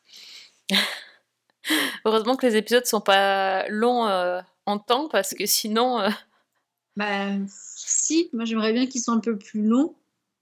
Heureusement 2.06 2.36
que 2.36 2.46
les 2.46 2.58
épisodes 2.58 2.86
sont 2.86 3.02
pas 3.02 3.68
longs 3.70 4.08
euh, 4.08 4.42
en 4.66 4.80
temps 4.80 5.08
parce 5.08 5.34
que 5.34 5.46
sinon. 5.46 6.00
Euh, 6.00 6.10
bah, 6.96 7.28
si, 7.48 8.30
moi 8.34 8.46
j'aimerais 8.46 8.74
bien 8.74 8.86
qu'ils 8.86 9.02
soient 9.02 9.14
un 9.14 9.20
peu 9.20 9.38
plus 9.38 9.64
longs 9.64 9.96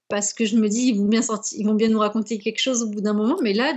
parce 0.08 0.34
que 0.34 0.46
je 0.46 0.58
me 0.58 0.68
dis 0.68 0.90
ils 0.90 0.98
vont 0.98 1.06
bien 1.06 1.22
sortir, 1.22 1.60
ils 1.60 1.66
vont 1.66 1.76
bien 1.76 1.88
nous 1.88 2.00
raconter 2.00 2.38
quelque 2.38 2.60
chose 2.60 2.82
au 2.84 2.88
bout 2.88 3.02
d'un 3.02 3.14
moment. 3.14 3.38
Mais 3.42 3.54
là, 3.54 3.74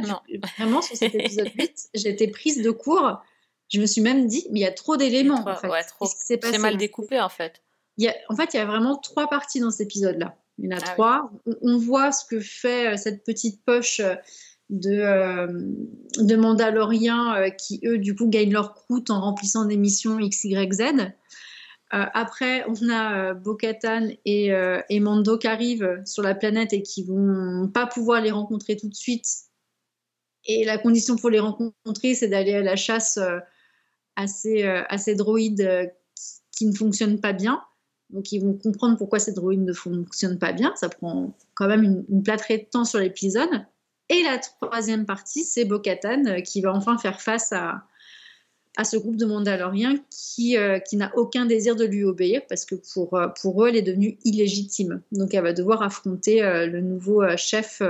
vraiment 0.59 0.83
sur 0.83 0.97
cet 0.97 1.15
épisode 1.15 1.51
8, 1.55 1.91
j'ai 1.95 2.09
été 2.09 2.29
prise 2.29 2.63
de 2.63 2.71
court. 2.71 3.21
Je 3.69 3.81
me 3.81 3.87
suis 3.87 4.03
même 4.03 4.27
dit, 4.27 4.47
mais 4.51 4.61
il 4.61 4.63
y 4.63 4.67
a 4.67 4.73
trop 4.73 4.97
d'éléments. 4.97 5.47
En 5.47 5.57
fait. 5.57 5.69
ouais, 5.69 5.85
trop. 5.85 6.07
C'est 6.17 6.59
mal 6.59 6.77
découpé 6.77 7.21
en 7.21 7.29
fait. 7.29 7.63
Il 7.97 8.05
y 8.05 8.09
a, 8.09 8.15
en 8.29 8.35
fait, 8.35 8.55
il 8.55 8.57
y 8.57 8.61
a 8.61 8.65
vraiment 8.65 8.97
trois 8.97 9.29
parties 9.29 9.61
dans 9.61 9.71
cet 9.71 9.83
épisode-là. 9.83 10.37
Il 10.59 10.67
y 10.67 10.69
en 10.69 10.77
a 10.77 10.81
ah 10.81 10.93
trois. 10.93 11.31
On, 11.63 11.79
voit 11.79 12.13
ce 12.13 12.25
que 12.25 12.41
fait 12.41 12.93
euh, 12.93 12.97
cette 12.97 13.25
petite 13.25 13.65
poche 13.65 14.01
euh, 14.01 14.15
de, 14.71 14.91
euh, 14.91 15.47
de 16.19 16.37
Mandaloriens 16.37 17.51
qui, 17.59 17.81
eux, 17.85 17.99
du 17.99 18.15
coup, 18.15 18.29
gagnent 18.29 18.53
leur 18.53 18.75
croûte 18.75 19.11
en 19.11 19.21
remplissant 19.21 19.65
des 19.65 19.77
missions 19.77 20.19
X, 20.19 20.45
Y, 20.45 20.73
Z. 20.73 21.13
après, 21.91 22.65
on 22.67 22.89
a 22.89 23.35
Bo-Katan 23.35 24.09
et, 24.25 24.53
et, 24.89 25.01
Mando 25.01 25.37
qui 25.37 25.47
arrivent 25.47 26.03
sur 26.07 26.23
la 26.23 26.35
planète 26.35 26.73
et 26.73 26.83
qui 26.83 27.05
vont 27.05 27.69
pas 27.69 27.87
pouvoir 27.87 28.23
les 28.23 28.31
rencontrer 28.31 28.77
tout 28.77 28.89
de 28.89 28.95
suite. 28.95 29.27
Et 30.47 30.65
la 30.65 30.79
condition 30.79 31.17
pour 31.17 31.29
les 31.29 31.41
rencontrer, 31.41 32.15
c'est 32.15 32.29
d'aller 32.29 32.55
à 32.55 32.63
la 32.63 32.77
chasse 32.77 33.19
à 34.17 34.27
ces, 34.27 35.15
droïdes 35.15 35.93
qui 36.57 36.67
ne 36.67 36.75
fonctionnent 36.75 37.21
pas 37.21 37.35
bien. 37.35 37.63
Donc 38.11 38.33
ils 38.33 38.41
vont 38.41 38.55
comprendre 38.55 38.97
pourquoi 38.97 39.19
cette 39.19 39.35
droïde 39.35 39.65
ne 39.65 39.73
fonctionne 39.73 40.39
pas 40.39 40.53
bien. 40.53 40.73
Ça 40.77 40.89
prend 40.89 41.37
quand 41.55 41.67
même 41.67 41.83
une, 41.83 42.05
une 42.09 42.23
plâtrée 42.23 42.59
de 42.59 42.65
temps 42.65 42.85
sur 42.85 43.01
l'épisode. 43.01 43.67
Et 44.11 44.23
la 44.23 44.39
troisième 44.39 45.07
partie, 45.07 45.45
c'est 45.45 45.65
Bo-Katan 45.65 46.27
euh, 46.27 46.41
qui 46.41 46.61
va 46.61 46.73
enfin 46.73 46.99
faire 46.99 47.21
face 47.23 47.53
à, 47.53 47.85
à 48.77 48.85
ce 48.85 48.97
groupe 48.97 49.17
de 49.17 49.25
Mandaloriens 49.25 49.97
qui, 50.11 50.59
euh, 50.59 50.79
qui 50.79 50.97
n'a 50.97 51.11
aucun 51.17 51.47
désir 51.47 51.75
de 51.75 51.85
lui 51.85 52.05
obéir 52.05 52.43
parce 52.49 52.67
que 52.67 52.75
pour, 52.93 53.15
euh, 53.15 53.29
pour 53.41 53.65
eux, 53.65 53.69
elle 53.69 53.77
est 53.77 53.83
devenue 53.83 54.19
illégitime. 54.25 55.03
Donc 55.11 55.33
elle 55.33 55.43
va 55.43 55.53
devoir 55.55 55.83
affronter 55.83 56.41
le 56.67 56.81
nouveau 56.81 57.25
chef 57.37 57.81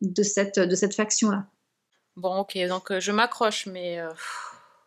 de 0.00 0.22
cette, 0.22 0.58
de 0.58 0.74
cette 0.74 0.94
faction-là. 0.94 1.46
Bon, 2.16 2.38
ok, 2.38 2.58
donc 2.68 2.98
je 2.98 3.12
m'accroche, 3.12 3.66
mais 3.66 4.00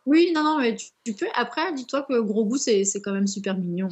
oui, 0.06 0.32
non, 0.32 0.44
non, 0.44 0.58
mais 0.60 0.76
tu, 0.76 1.12
peux. 1.12 1.26
Après, 1.34 1.72
dis-toi 1.72 2.02
que 2.02 2.20
Gros 2.20 2.44
Goût, 2.44 2.58
c'est 2.58 2.84
quand 3.04 3.12
même 3.12 3.26
super 3.26 3.56
mignon. 3.56 3.88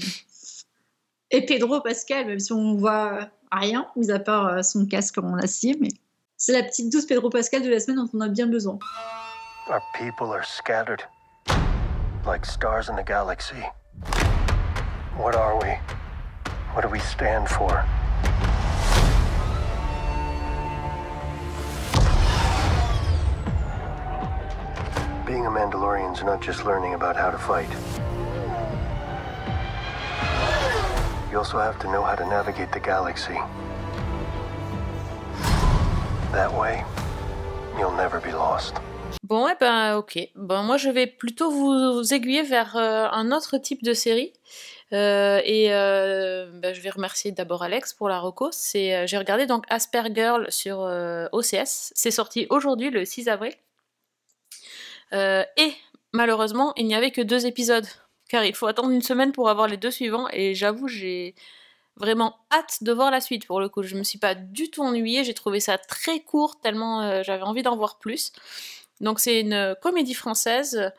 Et 1.31 1.45
Pedro 1.45 1.81
Pascal, 1.81 2.27
même 2.27 2.39
si 2.39 2.53
on 2.53 2.77
voit. 2.77 3.29
rien, 3.51 3.87
mis 3.97 4.11
à 4.11 4.19
part 4.19 4.47
euh, 4.47 4.63
son 4.63 4.87
casque 4.87 5.19
en 5.19 5.37
acier, 5.39 5.77
mais 5.81 5.89
c'est 6.37 6.53
la 6.53 6.63
petite 6.63 6.91
douce 6.93 7.07
Pedro 7.07 7.31
Pascal 7.31 7.63
de 7.63 7.71
la 7.71 7.81
semaine 7.81 7.97
dont 7.97 8.11
on 8.15 8.21
a 8.21 8.29
bien 8.29 8.47
besoin. 8.47 8.79
Our 9.69 9.81
people 9.95 10.33
are 10.33 10.45
scattered 10.45 11.03
like 12.27 12.45
stars 12.45 12.89
in 12.89 12.97
the 12.97 13.05
galaxy. 13.05 13.63
What 15.17 15.35
are 15.35 15.57
we? 15.57 15.79
What 16.75 16.83
do 16.83 16.89
we 16.89 17.01
stand 17.01 17.49
for? 17.49 17.85
Being 25.35 25.47
a 25.47 25.51
Mandalorian's 25.51 26.23
not 26.23 26.41
just 26.41 26.65
learning 26.65 26.95
about 26.95 27.17
how 27.17 27.29
to 27.29 27.39
fight. 27.39 27.69
You 31.29 31.39
also 31.39 31.59
have 31.59 31.77
to 31.81 31.89
know 31.89 32.05
how 32.05 32.15
to 32.15 32.25
navigate 32.25 32.71
the 32.71 32.79
galaxy. 32.79 33.37
That 36.31 36.53
way, 36.55 36.85
you'll 37.77 37.97
never 37.97 38.21
be 38.21 38.31
lost. 38.31 38.75
Bon, 39.25 39.49
eh 39.49 39.57
ben, 39.59 39.97
ok. 39.97 40.19
Bon, 40.37 40.63
moi, 40.63 40.77
je 40.77 40.91
vais 40.91 41.09
plutôt 41.09 41.51
vous 41.51 42.15
aiguiller 42.15 42.43
vers 42.43 42.77
euh, 42.77 43.09
un 43.11 43.33
autre 43.33 43.59
type 43.59 43.83
de 43.83 43.93
série. 43.93 44.33
Euh, 44.93 45.41
et 45.45 45.75
euh, 45.75 46.49
ben, 46.63 46.73
je 46.73 46.81
vais 46.81 46.91
remercier 46.91 47.33
d'abord 47.33 47.65
Alex 47.65 47.93
pour 47.93 48.09
la 48.09 48.21
reco. 48.21 48.51
C'est, 48.53 48.95
euh, 48.95 49.07
j'ai 49.09 49.19
regardé 49.19 49.47
donc 49.47 49.65
Aspergirl 49.69 50.47
sur 50.53 50.83
euh, 50.83 51.27
OCS. 51.33 51.93
C'est 51.97 52.13
sorti 52.13 52.47
aujourd'hui, 52.51 52.91
le 52.91 53.05
6 53.05 53.27
avril. 53.27 53.55
Euh, 55.13 55.45
et 55.57 55.73
malheureusement, 56.13 56.73
il 56.77 56.87
n'y 56.87 56.95
avait 56.95 57.11
que 57.11 57.21
deux 57.21 57.47
épisodes. 57.47 57.87
Car 58.29 58.45
il 58.45 58.55
faut 58.55 58.67
attendre 58.67 58.91
une 58.91 59.03
semaine 59.03 59.33
pour 59.33 59.49
avoir 59.49 59.69
les 59.69 59.77
deux 59.77 59.91
suivants. 59.91 60.29
Et 60.33 60.55
j'avoue, 60.55 60.89
j'ai 60.89 61.35
vraiment 61.97 62.37
hâte 62.53 62.83
de 62.83 62.93
voir 62.93 63.11
la 63.11 63.21
suite 63.21 63.47
pour 63.47 63.61
le 63.61 63.69
coup. 63.69 63.83
Je 63.83 63.97
me 63.97 64.03
suis 64.03 64.19
pas 64.19 64.35
du 64.35 64.71
tout 64.71 64.83
ennuyée. 64.83 65.25
J'ai 65.25 65.35
trouvé 65.35 65.61
ça 65.61 65.79
très 65.79 66.21
court, 66.21 66.61
tellement 66.61 67.03
euh, 67.03 67.23
j'avais 67.23 67.43
envie 67.43 67.63
d'en 67.63 67.77
voir 67.77 67.99
plus. 67.99 68.33
Donc 69.01 69.21
c'est 69.21 69.41
une 69.41 69.77
comédie 69.83 70.15
française, 70.15 70.93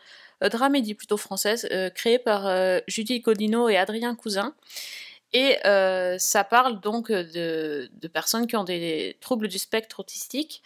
euh, 0.43 0.49
dramédie 0.49 0.95
plutôt 0.95 1.17
française, 1.17 1.67
euh, 1.71 1.89
créée 1.89 2.19
par 2.19 2.47
euh, 2.47 2.79
Judy 2.87 3.19
Godino 3.19 3.69
et 3.69 3.77
Adrien 3.77 4.15
Cousin. 4.15 4.53
Et 5.33 5.57
euh, 5.65 6.17
ça 6.17 6.43
parle 6.43 6.79
donc 6.79 7.11
de 7.11 8.07
personnes 8.13 8.47
qui 8.47 8.55
ont 8.55 8.63
des 8.63 9.17
troubles 9.19 9.47
du 9.49 9.59
spectre 9.59 9.99
autistique, 9.99 10.63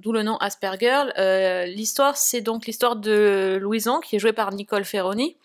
d'où 0.00 0.12
le 0.12 0.22
nom 0.22 0.36
Asperger. 0.38 1.04
Euh, 1.18 1.66
l'histoire, 1.66 2.16
c'est 2.16 2.40
donc 2.40 2.66
l'histoire 2.66 2.96
de 2.96 3.58
Louison, 3.60 4.00
qui 4.00 4.16
est 4.16 4.18
jouée 4.18 4.32
par 4.32 4.52
Nicole 4.52 4.84
Ferroni, 4.84 5.36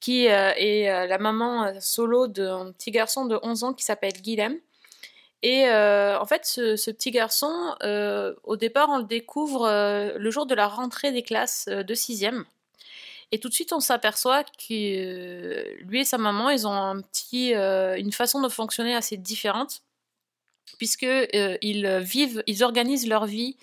qui 0.00 0.28
euh, 0.28 0.52
est 0.56 0.90
euh, 0.90 1.06
la 1.06 1.18
maman 1.18 1.78
solo 1.80 2.26
d'un 2.26 2.72
petit 2.72 2.90
garçon 2.90 3.26
de 3.26 3.38
11 3.42 3.64
ans 3.64 3.72
qui 3.74 3.84
s'appelle 3.84 4.14
Guilhem. 4.14 4.58
Et 5.42 5.64
en 5.70 6.26
fait, 6.26 6.44
ce, 6.44 6.90
petit 6.90 7.10
garçon, 7.10 7.74
au 8.44 8.56
départ, 8.56 8.90
on 8.90 8.98
le 8.98 9.04
découvre 9.04 9.70
le 10.18 10.30
jour 10.30 10.44
de 10.44 10.54
la 10.54 10.68
rentrée 10.68 11.12
des 11.12 11.22
classes 11.22 11.66
de 11.66 11.94
6e. 11.94 12.44
Et 13.32 13.38
tout 13.38 13.48
de 13.48 13.54
suite, 13.54 13.72
on 13.72 13.80
s'aperçoit 13.80 14.44
que 14.44 15.82
lui 15.82 16.00
et 16.00 16.04
sa 16.04 16.18
maman, 16.18 16.50
ils 16.50 16.66
ont 16.66 16.74
un 16.74 17.00
petit, 17.00 17.54
une 17.54 18.12
façon 18.12 18.42
de 18.42 18.50
fonctionner 18.50 18.94
assez 18.94 19.16
différente, 19.16 19.80
puisque 20.76 21.06
ils 21.32 21.88
vivent, 22.00 22.42
ils 22.46 22.62
organisent 22.62 23.08
leur 23.08 23.24
vie 23.24 23.56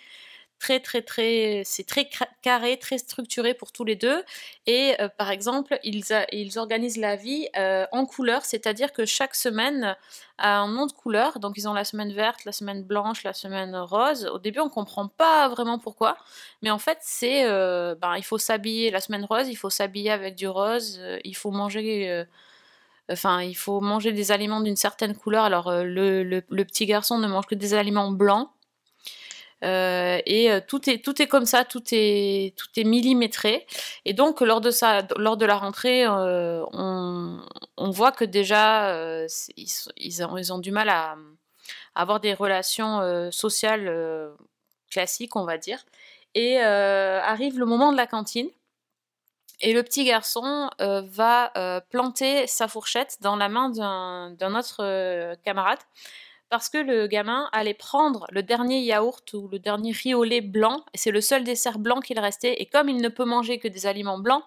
très 0.59 0.79
très 0.79 1.01
très, 1.01 1.61
c'est 1.65 1.85
très 1.85 2.09
carré, 2.41 2.77
très 2.77 2.97
structuré 2.97 3.53
pour 3.53 3.71
tous 3.71 3.83
les 3.83 3.95
deux. 3.95 4.23
Et 4.65 4.95
euh, 4.99 5.07
par 5.09 5.29
exemple, 5.31 5.79
ils, 5.83 6.03
ils 6.31 6.59
organisent 6.59 6.97
la 6.97 7.15
vie 7.15 7.47
euh, 7.57 7.85
en 7.91 8.05
couleur, 8.05 8.45
c'est-à-dire 8.45 8.91
que 8.93 9.05
chaque 9.05 9.35
semaine 9.35 9.95
a 10.37 10.59
un 10.59 10.67
nom 10.67 10.85
de 10.87 10.91
couleur. 10.91 11.39
Donc 11.39 11.53
ils 11.57 11.67
ont 11.67 11.73
la 11.73 11.83
semaine 11.83 12.11
verte, 12.13 12.45
la 12.45 12.51
semaine 12.51 12.83
blanche, 12.83 13.23
la 13.23 13.33
semaine 13.33 13.75
rose. 13.75 14.25
Au 14.25 14.39
début, 14.39 14.59
on 14.59 14.69
comprend 14.69 15.07
pas 15.07 15.47
vraiment 15.49 15.79
pourquoi, 15.79 16.17
mais 16.61 16.71
en 16.71 16.79
fait, 16.79 16.97
c'est, 17.01 17.45
euh, 17.45 17.95
ben, 17.95 18.15
il 18.17 18.23
faut 18.23 18.37
s'habiller 18.37 18.91
la 18.91 19.01
semaine 19.01 19.25
rose, 19.25 19.47
il 19.49 19.55
faut 19.55 19.69
s'habiller 19.69 20.11
avec 20.11 20.35
du 20.35 20.47
rose, 20.47 20.99
il 21.23 21.35
faut 21.35 21.51
manger. 21.51 22.25
Enfin, 23.09 23.41
il 23.41 23.55
faut 23.55 23.79
manger 23.79 24.11
des 24.11 24.31
aliments 24.33 24.59
d'une 24.59 24.75
certaine 24.75 25.15
couleur. 25.15 25.45
Alors, 25.45 25.71
le- 25.71 26.23
le 26.23 26.65
petit 26.65 26.85
garçon 26.85 27.17
ne 27.19 27.27
mange 27.27 27.45
que 27.45 27.55
des 27.55 27.73
aliments 27.73 28.11
blancs. 28.11 28.49
Euh, 29.63 30.19
et 30.25 30.51
euh, 30.51 30.59
tout 30.65 30.87
est 30.89 31.03
tout 31.03 31.19
est 31.21 31.27
comme 31.27 31.45
ça, 31.45 31.65
tout 31.65 31.83
est 31.91 32.55
tout 32.57 32.67
est 32.75 32.83
millimétré. 32.83 33.65
Et 34.05 34.13
donc 34.13 34.41
lors 34.41 34.61
de 34.61 34.71
ça, 34.71 35.01
lors 35.17 35.37
de 35.37 35.45
la 35.45 35.57
rentrée, 35.57 36.05
euh, 36.05 36.63
on, 36.73 37.39
on 37.77 37.89
voit 37.89 38.11
que 38.11 38.25
déjà 38.25 39.25
ils, 39.57 40.23
ont, 40.23 40.37
ils 40.37 40.53
ont 40.53 40.59
du 40.59 40.71
mal 40.71 40.89
à, 40.89 41.15
avoir 41.95 42.19
des 42.19 42.33
relations 42.33 43.31
sociales 43.31 43.91
classiques, 44.91 45.35
on 45.35 45.45
va 45.45 45.57
dire. 45.57 45.83
Et 46.35 46.59
arrive 46.59 47.57
le 47.59 47.65
moment 47.65 47.91
de 47.91 47.97
la 47.97 48.07
cantine. 48.07 48.49
Et 49.61 49.73
le 49.73 49.81
petit 49.81 50.05
garçon 50.05 50.69
va 50.79 51.81
planter 51.89 52.45
sa 52.45 52.67
fourchette 52.67 53.17
dans 53.21 53.35
la 53.35 53.49
main 53.49 53.69
d'un 53.69 54.55
autre 54.55 55.35
camarade 55.43 55.79
parce 56.49 56.69
que 56.69 56.77
le 56.77 57.07
gamin 57.07 57.49
allait 57.51 57.73
prendre 57.73 58.25
le 58.31 58.43
dernier 58.43 58.81
yaourt 58.81 59.33
ou 59.33 59.47
le 59.47 59.59
dernier 59.59 59.91
riz 59.91 60.13
au 60.13 60.23
lait 60.23 60.41
blanc, 60.41 60.85
c'est 60.93 61.11
le 61.11 61.21
seul 61.21 61.43
dessert 61.43 61.79
blanc 61.79 61.99
qu'il 61.99 62.19
restait, 62.19 62.53
et 62.61 62.65
comme 62.65 62.89
il 62.89 62.97
ne 62.97 63.09
peut 63.09 63.25
manger 63.25 63.59
que 63.59 63.67
des 63.67 63.85
aliments 63.85 64.19
blancs, 64.19 64.43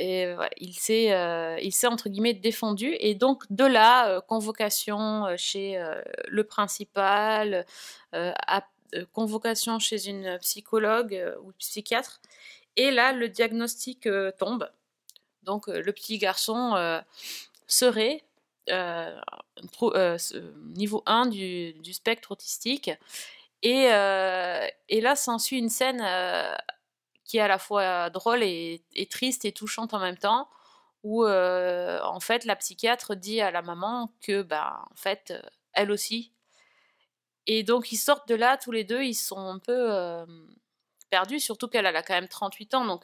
euh, 0.00 0.48
il 0.58 0.74
s'est 0.74 1.86
entre 1.86 2.08
guillemets 2.08 2.34
défendu, 2.34 2.96
et 2.98 3.14
donc 3.14 3.44
de 3.50 3.64
là, 3.64 4.08
euh, 4.08 4.20
convocation 4.20 5.26
euh, 5.26 5.34
chez 5.36 5.82
le 6.28 6.44
principal, 6.44 7.66
convocation 9.12 9.78
chez 9.78 10.08
une 10.08 10.38
psychologue 10.40 11.34
ou 11.42 11.52
psychiatre, 11.58 12.20
et 12.76 12.90
là 12.90 13.12
le 13.12 13.28
diagnostic 13.28 14.08
tombe. 14.38 14.68
Donc 15.42 15.66
le 15.66 15.92
petit 15.92 16.18
garçon 16.18 17.00
serait 17.66 18.22
euh, 18.68 19.20
euh, 19.82 20.18
niveau 20.76 21.02
1 21.06 21.26
du, 21.26 21.72
du 21.74 21.92
spectre 21.92 22.30
autistique. 22.30 22.90
Et, 23.62 23.92
euh, 23.92 24.66
et 24.88 25.00
là 25.00 25.16
s'ensuit 25.16 25.58
une 25.58 25.68
scène 25.68 25.98
qui 27.24 27.38
est 27.38 27.40
à 27.40 27.48
la 27.48 27.58
fois 27.58 28.10
drôle 28.10 28.42
et, 28.42 28.82
triste 29.10 29.44
et 29.44 29.52
touchante 29.52 29.94
en 29.94 29.98
même 29.98 30.18
temps, 30.18 30.48
où 31.02 31.26
en 31.26 32.20
fait 32.20 32.44
la 32.44 32.56
psychiatre 32.56 33.14
dit 33.14 33.40
à 33.40 33.50
la 33.50 33.62
maman 33.62 34.12
que 34.20 34.42
bah 34.42 34.84
en 34.90 34.96
fait 34.96 35.32
elle 35.72 35.90
aussi. 35.90 36.32
Et 37.46 37.62
donc 37.62 37.92
ils 37.92 37.96
sortent 37.96 38.28
de 38.28 38.34
là 38.34 38.56
tous 38.56 38.72
les 38.72 38.84
deux, 38.84 39.02
ils 39.02 39.14
sont 39.14 39.38
un 39.38 39.58
peu 39.58 40.26
perdus, 41.10 41.40
surtout 41.40 41.68
qu'elle 41.68 41.86
elle 41.86 41.96
a 41.96 42.02
quand 42.02 42.14
même 42.14 42.28
38 42.28 42.74
ans, 42.74 42.84
donc 42.84 43.02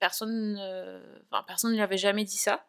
personne, 0.00 0.58
enfin, 1.30 1.44
personne 1.46 1.70
ne 1.70 1.76
lui 1.76 1.82
avait 1.82 1.98
jamais 1.98 2.24
dit 2.24 2.36
ça. 2.36 2.64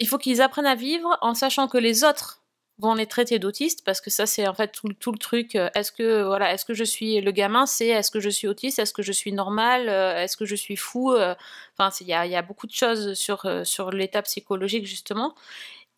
Il 0.00 0.08
faut 0.08 0.18
qu'ils 0.18 0.42
apprennent 0.42 0.66
à 0.66 0.74
vivre 0.74 1.16
en 1.20 1.34
sachant 1.34 1.68
que 1.68 1.78
les 1.78 2.04
autres 2.04 2.42
vont 2.78 2.94
les 2.94 3.06
traiter 3.06 3.38
d'autistes 3.38 3.84
parce 3.84 4.00
que 4.00 4.10
ça 4.10 4.26
c'est 4.26 4.48
en 4.48 4.54
fait 4.54 4.72
tout, 4.72 4.88
le- 4.88 5.18
truc 5.18 5.54
euh, 5.54 5.70
est-ce 5.76 5.92
que 5.92 6.24
voilà 6.24 6.52
est-ce 6.52 6.64
que 6.64 6.74
je 6.74 6.82
suis 6.82 7.20
le 7.20 7.30
gamin 7.30 7.66
c'est 7.66 7.86
est-ce 7.86 8.10
que 8.10 8.18
je 8.18 8.28
suis 8.28 8.48
autiste 8.48 8.80
est-ce 8.80 8.92
que 8.92 9.02
je 9.02 9.12
suis 9.12 9.32
normal 9.32 9.88
euh, 9.88 10.16
est-ce 10.20 10.36
que 10.36 10.44
je 10.44 10.56
suis 10.56 10.74
fou 10.74 11.12
euh, 11.12 11.36
enfin 11.78 11.94
il 12.00 12.08
y 12.08 12.12
a, 12.12 12.26
y 12.26 12.34
a 12.34 12.42
beaucoup 12.42 12.66
de 12.66 12.72
choses 12.72 13.14
sur 13.14 13.46
sur 13.64 13.90
l'état 13.92 14.22
psychologique 14.22 14.86
justement. 14.86 15.36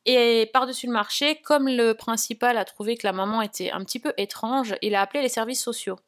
Et 0.05 0.51
par-dessus 0.53 0.87
le 0.87 0.93
marché 0.93 1.41
comme 1.41 1.67
le 1.67 1.95
principal 1.95 2.59
a 2.59 2.67
trouvé 2.67 2.97
que 2.99 3.07
la 3.07 3.15
maman 3.15 3.41
était 3.41 3.71
un 3.71 3.83
petit 3.83 3.99
peu 3.99 4.13
étrange 4.19 4.75
il 4.83 4.95
a 4.95 5.01
appelé 5.01 5.23
les 5.23 5.31
services 5.31 5.63
sociaux. 5.63 5.99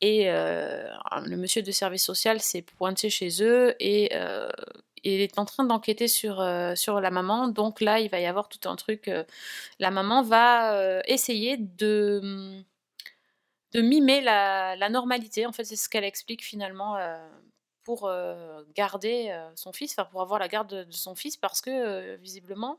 Et 0.00 0.26
le 0.26 1.36
monsieur 1.36 1.62
de 1.62 1.72
service 1.72 2.04
social 2.04 2.40
s'est 2.40 2.62
pointé 2.62 3.10
chez 3.10 3.42
eux 3.42 3.74
et 3.80 4.12
il 5.04 5.20
est 5.20 5.38
en 5.38 5.44
train 5.44 5.64
d'enquêter 5.64 6.08
sur, 6.08 6.40
euh, 6.40 6.74
sur 6.74 7.00
la 7.00 7.10
maman. 7.10 7.48
Donc 7.48 7.80
là, 7.80 8.00
il 8.00 8.10
va 8.10 8.20
y 8.20 8.26
avoir 8.26 8.48
tout 8.48 8.68
un 8.68 8.76
truc. 8.76 9.08
euh, 9.08 9.24
la 9.78 9.90
maman 9.90 10.22
va 10.22 10.74
euh, 10.74 11.00
essayer 11.06 11.56
de, 11.56 12.62
de 13.72 13.80
mimer 13.80 14.20
la, 14.20 14.88
normalité. 14.88 15.46
En 15.46 15.52
fait, 15.52 15.64
c'est 15.64 15.76
ce 15.76 15.88
qu'elle 15.88 16.04
explique 16.04 16.44
finalement 16.44 16.96
pour 17.84 18.10
garder 18.74 19.36
son 19.54 19.72
fils, 19.72 19.96
pour 20.10 20.22
avoir 20.22 20.40
la 20.40 20.48
garde 20.48 20.86
de, 20.86 20.92
son 20.92 21.14
fils, 21.14 21.36
parce 21.36 21.60
que 21.60 22.16
visiblement, 22.16 22.78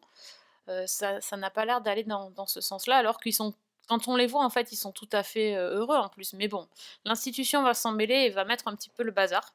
ça 0.86 1.38
n'a 1.38 1.50
pas 1.50 1.66
l'air 1.66 1.82
d'aller 1.82 2.04
dans, 2.04 2.32
dans 2.32 2.46
ce 2.48 2.62
sens-là, 2.62 2.98
alors 2.98 3.20
qu'ils 3.20 3.34
sont 3.34 3.54
quand 3.88 4.10
on 4.10 4.18
les 4.18 4.28
voit, 4.28 4.44
en 4.44 4.50
fait, 4.50 4.74
ils 4.74 4.78
sont 4.78 4.92
tout 4.92 5.10
à 5.14 5.24
fait 5.24 5.56
heureux 5.56 5.96
en 5.96 6.10
plus. 6.10 6.34
Mais 6.34 6.50
bon, 6.50 6.68
l'institution 7.06 7.64
va 7.64 7.74
s'en 7.74 7.94
mêler 7.94 8.16
et 8.16 8.30
va 8.30 8.44
mettre 8.44 8.68
un 8.68 8.76
petit 8.76 8.90
peu 8.90 9.04
le 9.04 9.12
bazar. 9.12 9.54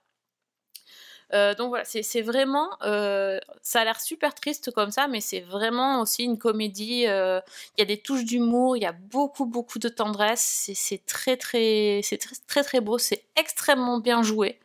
Euh, 1.34 1.54
donc 1.54 1.70
voilà, 1.70 1.84
c'est 1.84 2.20
vraiment, 2.20 2.68
euh, 2.82 3.38
ça 3.62 3.80
a 3.80 3.84
l'air 3.84 4.00
super 4.00 4.34
triste 4.34 4.70
comme 4.72 4.90
ça, 4.90 5.08
mais 5.08 5.20
c'est 5.20 5.40
vraiment 5.40 6.00
aussi 6.00 6.24
une 6.24 6.38
comédie. 6.38 7.06
euh, 7.06 7.40
Il 7.76 7.80
y 7.80 7.82
a 7.82 7.86
des 7.86 7.98
touches 7.98 8.24
d'humour, 8.24 8.76
il 8.76 8.82
y 8.82 8.86
a 8.86 8.92
beaucoup 8.92 9.46
beaucoup 9.46 9.78
de 9.78 9.88
tendresse. 9.88 10.70
C'est 10.74 11.04
très 11.06 11.36
très, 11.36 12.00
c'est 12.02 12.18
très 12.18 12.36
très 12.46 12.62
très 12.62 12.80
beau, 12.80 12.98
c'est 12.98 13.24
extrêmement 13.36 13.98
bien 13.98 14.22
joué. 14.22 14.58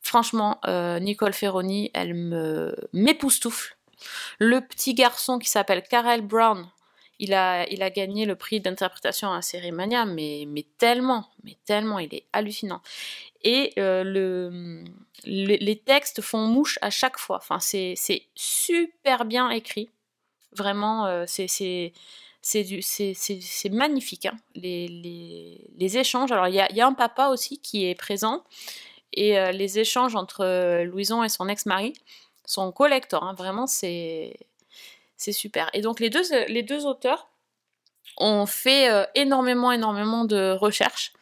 Franchement, 0.00 0.60
Nicole 1.00 1.32
Ferroni, 1.32 1.90
elle 1.94 2.14
me 2.14 2.74
m'époustoufle. 2.92 3.76
Le 4.40 4.60
petit 4.60 4.94
garçon 4.94 5.38
qui 5.38 5.48
s'appelle 5.48 5.82
Karel 5.88 6.22
Brown, 6.22 6.66
il 7.24 7.32
a, 7.34 7.66
il 7.70 7.82
a 7.82 7.90
gagné 7.90 8.26
le 8.26 8.34
prix 8.36 8.60
d'interprétation 8.60 9.32
à 9.32 9.40
Série 9.42 9.72
Mania, 9.72 10.04
mais, 10.04 10.44
mais 10.48 10.64
tellement, 10.78 11.24
mais 11.44 11.56
tellement, 11.64 11.98
il 12.00 12.12
est 12.14 12.26
hallucinant. 12.32 12.82
Et 13.42 13.72
euh, 13.78 14.02
le, 14.04 14.84
le- 15.24 15.58
les 15.68 15.78
textes 15.78 16.20
font 16.20 16.46
mouche 16.46 16.78
à 16.82 16.90
chaque 16.90 17.18
fois. 17.18 17.36
Enfin, 17.38 17.60
c'est 17.60 17.94
super 18.34 19.24
bien 19.24 19.50
écrit. 19.50 19.88
Vraiment, 20.52 21.06
euh, 21.06 21.24
c'est 21.26 21.92
magnifique. 23.70 24.26
hein. 24.26 24.36
Les, 24.54 24.88
les, 24.88 25.70
les 25.78 25.92
échanges. 25.98 26.32
Alors, 26.32 26.48
il 26.48 26.54
y 26.54 26.60
a, 26.60 26.70
y 26.72 26.80
a 26.80 26.86
un 26.86 26.94
papa 26.94 27.28
aussi 27.28 27.58
qui 27.58 27.86
est 27.86 27.94
présent. 27.94 28.44
Et 29.14 29.38
euh, 29.38 29.52
les 29.52 29.78
échanges 29.78 30.16
entre 30.16 30.42
euh, 30.44 30.84
Louison 30.84 31.22
et 31.22 31.28
son 31.28 31.48
ex-mari 31.48 31.92
sont 32.44 32.72
collector. 32.72 33.22
hein. 33.22 33.34
Vraiment, 33.34 33.66
c'est 33.66 34.34
c'est 35.22 35.32
super. 35.32 35.70
Et 35.72 35.80
donc, 35.80 36.00
les 36.00 36.10
deux, 36.10 36.24
les 36.48 36.62
deux 36.62 36.84
auteurs 36.86 37.28
ont 38.16 38.46
fait 38.46 38.90
euh, 38.90 39.04
énormément, 39.14 39.70
énormément 39.72 40.24
de 40.24 40.52
recherches. 40.52 41.12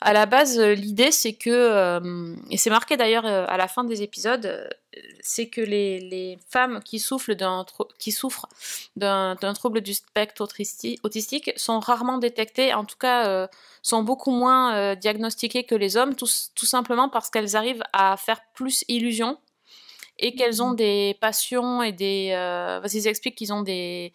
À 0.00 0.14
la 0.14 0.24
base, 0.24 0.58
euh, 0.58 0.72
l'idée, 0.72 1.10
c'est 1.10 1.34
que, 1.34 1.50
euh, 1.50 2.34
et 2.50 2.56
c'est 2.56 2.70
marqué 2.70 2.96
d'ailleurs 2.96 3.26
euh, 3.26 3.44
à 3.48 3.58
la 3.58 3.68
fin 3.68 3.84
des 3.84 4.02
épisodes, 4.02 4.46
euh, 4.46 4.68
c'est 5.20 5.48
que 5.48 5.60
les, 5.60 6.00
les 6.00 6.38
femmes 6.48 6.80
qui 6.82 6.98
souffrent 6.98 7.34
d'un 7.34 7.66
qui 7.98 8.10
souffrent 8.10 8.48
d'un 8.96 9.36
trouble 9.54 9.82
du 9.82 9.92
spectre 9.92 10.42
autisti- 10.42 10.98
autistique 11.02 11.52
sont 11.56 11.80
rarement 11.80 12.16
détectées, 12.16 12.72
en 12.72 12.86
tout 12.86 12.96
cas 12.96 13.26
euh, 13.28 13.46
sont 13.82 14.02
beaucoup 14.02 14.30
moins 14.30 14.74
euh, 14.74 14.94
diagnostiquées 14.94 15.64
que 15.64 15.74
les 15.74 15.98
hommes, 15.98 16.14
tout, 16.14 16.30
tout 16.54 16.66
simplement 16.66 17.10
parce 17.10 17.28
qu'elles 17.28 17.54
arrivent 17.54 17.84
à 17.92 18.16
faire 18.16 18.40
plus 18.54 18.84
illusion 18.88 19.38
et 20.20 20.34
qu'elles 20.34 20.62
ont 20.62 20.72
des 20.72 21.16
passions 21.20 21.82
et 21.82 21.92
des... 21.92 22.30
Euh, 22.32 22.80
parce 22.80 22.92
qu'ils 22.92 23.08
expliquent 23.08 23.34
qu'ils 23.34 23.52
ont 23.52 23.62
des, 23.62 24.12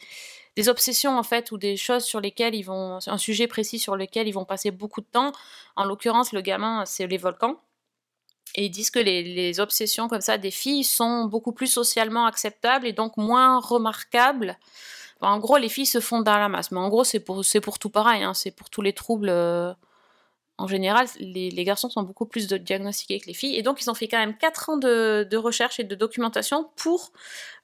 obsessions 0.68 1.18
en 1.18 1.24
fait 1.24 1.52
ou 1.52 1.58
des 1.58 1.76
choses 1.76 2.06
sur 2.06 2.22
lesquelles 2.22 2.56
ils 2.56 2.64
vont... 2.64 3.00
un 3.06 3.18
sujet 3.18 3.48
précis 3.48 3.80
sur 3.80 3.96
lequel 3.98 4.28
ils 4.28 4.34
vont 4.34 4.46
passer 4.46 4.72
beaucoup 4.72 5.02
de 5.02 5.08
temps. 5.12 5.34
En 5.76 5.84
l'occurrence, 5.84 6.32
le 6.32 6.42
gamin, 6.42 6.86
c'est 6.86 7.08
les 7.08 7.18
volcans. 7.18 7.60
Et 8.54 8.66
ils 8.66 8.70
disent 8.70 8.92
que 8.92 9.00
les, 9.00 9.24
les 9.24 9.60
obsessions 9.60 10.08
comme 10.08 10.22
ça 10.22 10.38
des 10.38 10.52
filles 10.52 10.86
sont 10.86 11.26
beaucoup 11.26 11.52
plus 11.52 11.68
socialement 11.68 12.26
acceptables 12.26 12.88
et 12.88 12.94
donc 12.94 13.18
moins 13.18 13.60
remarquables. 13.60 14.58
En 15.22 15.40
gros, 15.40 15.58
les 15.58 15.70
filles 15.70 15.86
se 15.86 16.00
font 16.00 16.22
dans 16.22 16.38
la 16.38 16.50
masse. 16.50 16.72
Mais 16.72 16.80
en 16.80 16.90
gros, 16.90 17.04
c'est 17.04 17.20
pour, 17.20 17.42
pour 17.64 17.80
tout 17.80 17.90
pareil. 17.90 18.24
hein. 18.24 18.34
C'est 18.34 18.52
pour 18.52 18.70
tous 18.70 18.82
les 18.82 18.94
troubles. 18.94 19.30
euh, 19.30 19.74
en 20.58 20.68
général, 20.68 21.08
les, 21.20 21.64
garçons 21.66 21.90
sont 21.90 22.04
beaucoup 22.04 22.26
plus 22.26 22.48
diagnostiqués 22.48 23.20
que 23.20 23.28
les 23.28 23.34
filles. 23.34 23.56
Et 23.58 23.62
donc, 23.62 23.82
ils 23.82 23.90
ont 23.90 23.94
fait 23.94 24.08
quand 24.08 24.20
même 24.20 24.38
4 24.38 24.70
ans 24.70 24.78
de, 24.78 25.36
recherche 25.36 25.80
et 25.80 25.84
de 25.84 25.96
documentation 25.96 26.70
pour 26.78 27.12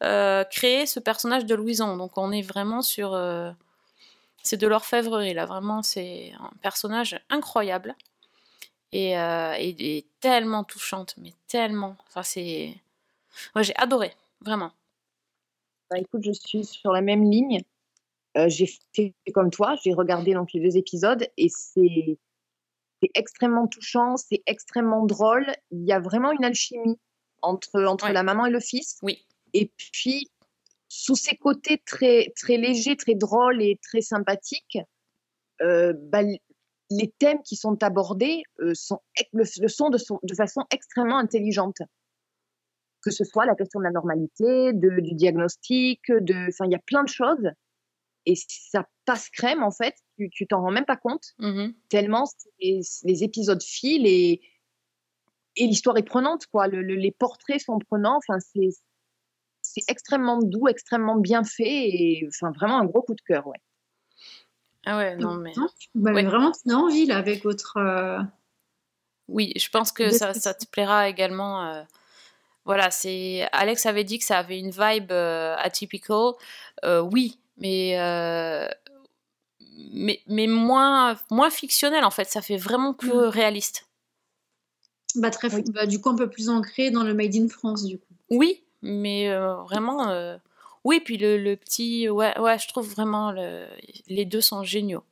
euh, 0.04 0.44
créer 0.46 0.86
ce 0.86 1.00
personnage 1.00 1.46
de 1.46 1.56
Louison. 1.56 1.96
Donc, 1.96 2.18
on 2.18 2.32
est 2.32 2.42
vraiment 2.42 2.82
sur. 2.82 3.14
euh, 3.14 3.52
c'est 4.44 4.58
de 4.58 4.68
l'orfèvrerie, 4.68 5.34
là. 5.34 5.46
Vraiment, 5.46 5.84
c'est 5.84 6.34
un 6.40 6.52
personnage 6.62 7.20
incroyable. 7.30 7.96
Et, 8.92 9.18
euh, 9.18 9.54
et- 9.58 9.98
et 9.98 10.06
tellement 10.20 10.66
touchante, 10.66 11.16
mais 11.18 11.34
tellement. 11.48 11.96
Enfin, 12.10 12.24
c'est. 12.24 12.76
Moi, 13.56 13.64
j'ai 13.64 13.76
adoré, 13.78 14.14
vraiment. 14.42 14.72
Bah, 15.90 15.98
écoute, 15.98 16.24
je 16.26 16.34
suis 16.34 16.66
sur 16.66 16.92
la 16.92 17.02
même 17.02 17.30
ligne. 17.30 17.62
J'ai 18.48 18.70
fait 18.94 19.14
comme 19.34 19.50
toi, 19.52 19.76
j'ai 19.84 19.94
regardé 19.94 20.34
donc 20.34 20.54
les 20.54 20.62
deux 20.62 20.78
épisodes 20.78 21.28
et 21.38 21.50
c'est 21.50 22.18
c'est 23.02 23.10
extrêmement 23.16 23.68
touchant, 23.68 24.18
c'est 24.18 24.42
extrêmement 24.46 25.06
drôle. 25.06 25.46
Il 25.72 25.86
y 25.86 25.92
a 25.92 26.00
vraiment 26.00 26.32
une 26.32 26.44
alchimie 26.44 27.00
entre, 27.42 27.84
entre 27.84 28.06
Ouais. 28.06 28.14
la 28.14 28.24
maman 28.24 28.46
et 28.46 28.52
le 28.52 28.60
fils. 28.60 29.00
Oui. 29.02 29.26
Et 29.54 29.72
puis, 29.76 30.30
sous 30.88 31.16
ces 31.16 31.36
côtés 31.36 31.82
très, 31.86 32.32
très 32.36 32.58
légers, 32.58 32.96
très 32.96 33.16
drôles 33.16 33.62
et 33.62 33.80
très 33.82 34.02
sympathiques, 34.02 34.78
euh, 35.62 35.94
bah, 35.98 36.22
les 36.90 37.12
thèmes 37.20 37.42
qui 37.44 37.56
sont 37.56 37.82
abordés 37.84 38.44
euh, 38.60 38.74
sont, 38.74 39.00
le, 39.32 39.44
le 39.62 39.68
sont 39.68 39.90
de, 39.90 39.98
son- 39.98 40.20
de 40.24 40.36
façon 40.36 40.64
extrêmement 40.72 41.18
intelligente. 41.18 41.78
Que 43.04 43.10
ce 43.10 43.24
soit 43.24 43.46
la 43.46 43.56
question 43.56 43.80
de 43.80 43.86
la 43.86 43.92
normalité, 43.92 44.74
de, 44.74 45.00
du 45.00 45.16
diagnostic, 45.16 46.02
de, 46.12 46.50
il 46.66 46.72
y 46.72 46.76
a 46.76 46.80
plein 46.86 47.04
de 47.04 47.10
choses. 47.10 47.50
Et 48.26 48.36
ça 48.36 48.88
passe 49.06 49.30
crème, 49.30 49.64
en 49.64 49.72
fait, 49.72 49.96
tu 50.18 50.30
tu 50.30 50.46
t'en 50.48 50.62
rends 50.62 50.72
même 50.72 50.86
pas 50.86 50.98
compte, 50.98 51.34
Mhm. 51.40 51.74
tellement 51.90 52.26
les, 52.60 52.82
les 53.04 53.24
épisodes 53.24 53.62
filent 53.64 54.06
et, 54.08 54.42
et 55.56 55.68
l'histoire 55.68 55.98
est 55.98 56.04
prenante, 56.04 56.46
quoi. 56.48 56.68
Le- 56.68 56.82
le- 56.84 56.96
les 56.96 57.12
portraits 57.12 57.60
sont 57.62 57.80
prenants, 57.80 58.18
enfin, 58.18 58.40
c'est 58.40 58.70
c'est 59.64 59.84
extrêmement 59.88 60.40
doux, 60.40 60.68
extrêmement 60.68 61.16
bien 61.18 61.44
fait 61.44 61.64
et 61.68 62.28
enfin, 62.28 62.52
vraiment 62.52 62.80
un 62.80 62.86
gros 62.86 63.02
coup 63.04 63.14
de 63.16 63.22
cœur, 63.22 63.46
ouais. 63.48 63.60
Ah 64.86 64.98
ouais, 64.98 65.16
non, 65.18 65.36
mais. 65.36 65.54
Ouais. 65.96 66.24
vraiment 66.24 66.52
donné 66.66 66.76
envie 66.76 67.06
là 67.06 67.18
avec 67.18 67.44
votre. 67.44 67.78
euh, 67.78 68.20
Oui, 69.28 69.54
je 69.56 69.70
pense 69.70 69.92
que 69.92 70.10
ça, 70.12 70.34
ça 70.34 70.54
te 70.54 70.66
plaira 70.66 71.10
également. 71.10 71.66
euh, 71.66 71.84
Voilà, 72.66 72.92
c'est 72.92 73.48
Alex 73.52 73.86
avait 73.86 74.04
dit 74.04 74.20
que 74.20 74.26
ça 74.26 74.38
avait 74.40 74.60
une 74.60 74.72
vibe 74.72 75.12
euh, 75.12 75.56
atypical. 75.58 76.34
Euh, 76.86 77.02
oui, 77.02 77.40
mais 77.58 78.00
euh, 78.00 78.68
mais 79.94 80.22
mais 80.28 80.48
moins 80.48 81.16
moins 81.30 81.50
fictionnel 81.50 82.04
en 82.04 82.12
fait. 82.12 82.26
Ça 82.26 82.42
fait 82.42 82.58
vraiment 82.58 82.94
plus 82.94 83.12
Mm. 83.12 83.30
réaliste. 83.30 83.88
Bah, 85.16 85.30
très, 85.30 85.50
bah, 85.50 85.86
du 85.86 86.00
coup, 86.00 86.10
un 86.10 86.16
peu 86.16 86.30
plus 86.30 86.48
ancré 86.50 86.90
dans 86.90 87.04
le 87.04 87.14
Made 87.14 87.36
in 87.36 87.50
France, 87.50 87.84
du 87.84 87.98
coup. 87.98 88.14
Oui, 88.30 88.64
mais 88.82 89.30
euh, 89.30 89.56
vraiment. 89.64 90.10
euh, 90.10 90.38
Oui, 90.86 91.02
puis 91.04 91.18
le, 91.18 91.38
le 91.38 91.58
petit, 91.58 92.08
ouais, 92.10 92.38
ouais, 92.40 92.58
je 92.58 92.68
trouve 92.70 92.88
vraiment 92.90 93.32
le- 93.34 93.68
les 94.08 94.24
deux 94.26 94.40
sont 94.42 94.64
géniaux. 94.64 95.04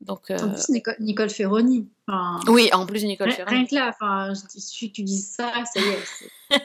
Donc 0.00 0.30
En 0.30 0.48
plus, 0.48 0.68
Nicole, 0.70 0.96
Nicole 1.00 1.30
Ferroni. 1.30 1.86
enfin, 2.08 2.40
oui, 2.48 2.70
en 2.72 2.84
plus 2.86 3.04
Nicole 3.04 3.28
rien, 3.28 3.36
Ferrand. 3.36 3.50
rien 3.50 3.66
que 3.66 3.74
là, 3.74 3.88
enfin, 3.94 4.32
que 4.32 4.86
tu 4.86 5.02
dis 5.02 5.20
ça, 5.20 5.52
ça 5.66 5.80
y 5.80 5.84
est. 5.84 6.58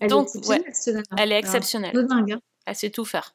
Elle 0.00 0.08
Donc, 0.10 0.28
est 0.34 0.46
ouais, 0.48 0.56
exceptionnelle, 0.66 1.04
elle 1.18 1.32
est 1.32 1.36
Alors, 1.36 1.44
exceptionnelle. 1.44 1.92
de 1.94 2.02
dingue, 2.02 2.32
hein. 2.32 2.40
Elle 2.68 2.76
sait 2.76 2.90
tout 2.90 3.06
faire. 3.06 3.34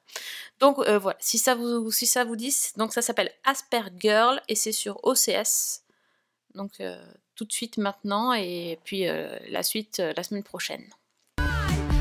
Donc 0.60 0.78
euh, 0.80 1.00
voilà, 1.00 1.18
si 1.20 1.40
ça 1.40 1.56
vous, 1.56 1.92
si 1.92 2.06
ça 2.06 2.24
vous 2.24 2.36
dit, 2.36 2.56
donc 2.78 2.94
ça 2.94 3.02
s'appelle 3.02 3.32
Asper 3.44 3.82
Girl 4.00 4.40
et 4.48 4.56
c'est 4.56 4.72
sur 4.72 5.04
OCS. 5.04 5.82
Donc 6.54 6.80
euh, 6.80 6.96
tout 7.36 7.46
de 7.46 7.52
suite 7.52 7.78
maintenant 7.78 8.34
et 8.34 8.80
puis 8.84 9.08
euh, 9.08 9.36
la 9.50 9.64
suite 9.64 10.00
euh, 10.00 10.14
la 10.16 10.24
semaine 10.24 10.44
prochaine. 10.44 10.84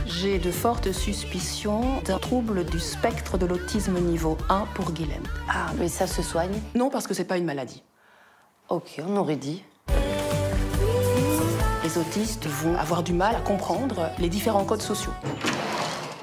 J'ai 0.07 0.39
de 0.39 0.51
fortes 0.51 0.93
suspicions 0.93 2.03
d'un 2.03 2.19
trouble 2.19 2.67
du 2.67 2.79
spectre 2.79 3.39
de 3.39 3.47
l'autisme 3.47 3.99
niveau 3.99 4.37
1 4.51 4.67
pour 4.75 4.93
Guilhem. 4.93 5.23
Ah, 5.49 5.73
mais 5.79 5.89
ça 5.89 6.07
se 6.07 6.23
soigne? 6.23 6.61
Non, 6.75 6.91
parce 6.91 7.07
que 7.07 7.15
c'est 7.15 7.25
pas 7.25 7.39
une 7.39 7.47
maladie. 7.47 7.83
Ok, 8.69 9.01
on 9.07 9.17
aurait 9.17 9.37
dit. 9.37 9.65
Les 11.83 11.99
autistes 11.99 12.47
vont 12.47 12.77
avoir 12.77 13.03
du 13.03 13.15
mal 13.15 13.35
à 13.35 13.41
comprendre 13.41 14.11
les 14.19 14.29
différents 14.29 14.65
codes 14.65 14.83
sociaux. 14.83 15.13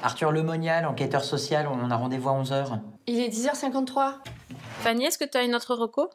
Arthur 0.02 0.32
Lemonial, 0.32 0.86
enquêteur 0.86 1.24
social, 1.24 1.66
on 1.68 1.90
a 1.90 1.96
rendez-vous 1.96 2.28
à 2.28 2.32
11h. 2.42 2.80
Il 3.06 3.20
est 3.20 3.28
10h53. 3.28 4.14
Fanny, 4.80 5.04
est-ce 5.04 5.18
que 5.18 5.24
tu 5.24 5.36
as 5.36 5.42
une 5.42 5.54
autre 5.54 5.74
reco? 5.74 6.08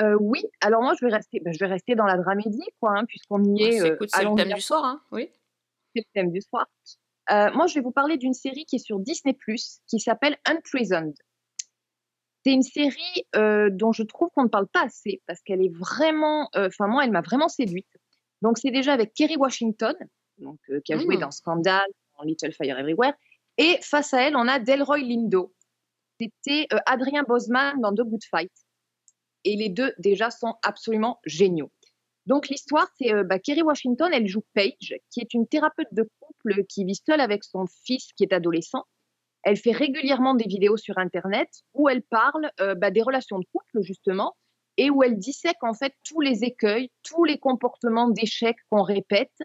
Euh, 0.00 0.16
oui, 0.20 0.42
alors 0.62 0.82
moi 0.82 0.94
je 0.98 1.04
vais 1.04 1.12
rester, 1.12 1.40
ben, 1.40 1.52
je 1.52 1.58
vais 1.58 1.66
rester 1.70 1.94
dans 1.94 2.06
la 2.06 2.16
dramédie, 2.16 2.64
quoi, 2.80 2.92
hein, 2.98 3.04
puisqu'on 3.04 3.44
y 3.44 3.62
est. 3.62 3.78
C'est 3.80 3.90
euh, 3.90 3.96
c'est 4.08 4.24
le 4.24 4.34
thème 4.34 4.52
du 4.54 4.60
soir, 4.62 4.84
hein 4.84 5.02
Oui. 5.12 5.28
c'est 5.94 6.00
le 6.00 6.12
thème 6.14 6.32
du 6.32 6.40
soir. 6.40 6.66
Euh, 7.30 7.52
moi, 7.52 7.66
je 7.66 7.74
vais 7.74 7.82
vous 7.82 7.92
parler 7.92 8.16
d'une 8.16 8.32
série 8.34 8.64
qui 8.64 8.76
est 8.76 8.84
sur 8.84 8.98
Disney+, 8.98 9.36
qui 9.86 10.00
s'appelle 10.00 10.36
Unprisoned. 10.46 11.14
C'est 12.44 12.52
une 12.52 12.62
série 12.62 13.24
euh, 13.36 13.68
dont 13.70 13.92
je 13.92 14.02
trouve 14.02 14.28
qu'on 14.34 14.42
ne 14.44 14.48
parle 14.48 14.66
pas 14.66 14.82
assez, 14.84 15.22
parce 15.26 15.40
qu'elle 15.42 15.62
est 15.62 15.72
vraiment... 15.72 16.48
euh, 16.56 16.66
Enfin, 16.66 16.88
moi, 16.88 17.04
elle 17.04 17.12
m'a 17.12 17.20
vraiment 17.20 17.48
séduite. 17.48 17.86
Donc, 18.40 18.58
c'est 18.58 18.72
déjà 18.72 18.92
avec 18.94 19.12
Kerry 19.14 19.36
Washington, 19.36 19.94
donc, 20.38 20.58
euh, 20.70 20.80
qui 20.84 20.92
a 20.94 20.98
joué 20.98 21.16
Mm. 21.16 21.20
dans 21.20 21.30
Scandal, 21.30 21.86
Little 22.24 22.52
Fire 22.52 22.78
Everywhere, 22.78 23.14
et 23.58 23.78
face 23.82 24.14
à 24.14 24.22
elle, 24.22 24.36
on 24.36 24.48
a 24.48 24.58
Delroy 24.58 24.98
Lindo. 24.98 25.54
C'était 26.20 26.66
euh, 26.72 26.78
Adrien 26.86 27.22
Bosman 27.22 27.80
dans 27.80 27.92
The 27.92 28.02
Good 28.02 28.24
Fight. 28.30 28.52
Et 29.44 29.56
les 29.56 29.68
deux, 29.68 29.92
déjà, 29.98 30.30
sont 30.30 30.54
absolument 30.62 31.20
géniaux. 31.24 31.70
Donc 32.26 32.48
l'histoire, 32.48 32.86
c'est 32.98 33.12
euh, 33.12 33.24
bah, 33.24 33.38
Kerry 33.38 33.62
Washington, 33.62 34.10
elle 34.12 34.26
joue 34.26 34.44
Paige, 34.54 34.94
qui 35.10 35.20
est 35.20 35.34
une 35.34 35.46
thérapeute 35.46 35.92
de 35.92 36.08
couple 36.20 36.64
qui 36.68 36.84
vit 36.84 37.00
seule 37.06 37.20
avec 37.20 37.42
son 37.44 37.66
fils 37.84 38.12
qui 38.16 38.22
est 38.22 38.32
adolescent. 38.32 38.84
Elle 39.42 39.56
fait 39.56 39.72
régulièrement 39.72 40.34
des 40.34 40.46
vidéos 40.46 40.76
sur 40.76 40.98
Internet 40.98 41.48
où 41.74 41.88
elle 41.88 42.02
parle 42.02 42.50
euh, 42.60 42.76
bah, 42.76 42.92
des 42.92 43.02
relations 43.02 43.40
de 43.40 43.46
couple 43.52 43.82
justement 43.82 44.36
et 44.76 44.88
où 44.88 45.02
elle 45.02 45.18
dissèque 45.18 45.62
en 45.62 45.74
fait 45.74 45.94
tous 46.04 46.20
les 46.20 46.44
écueils, 46.44 46.90
tous 47.02 47.24
les 47.24 47.38
comportements 47.38 48.08
d'échec 48.08 48.56
qu'on 48.70 48.82
répète 48.82 49.36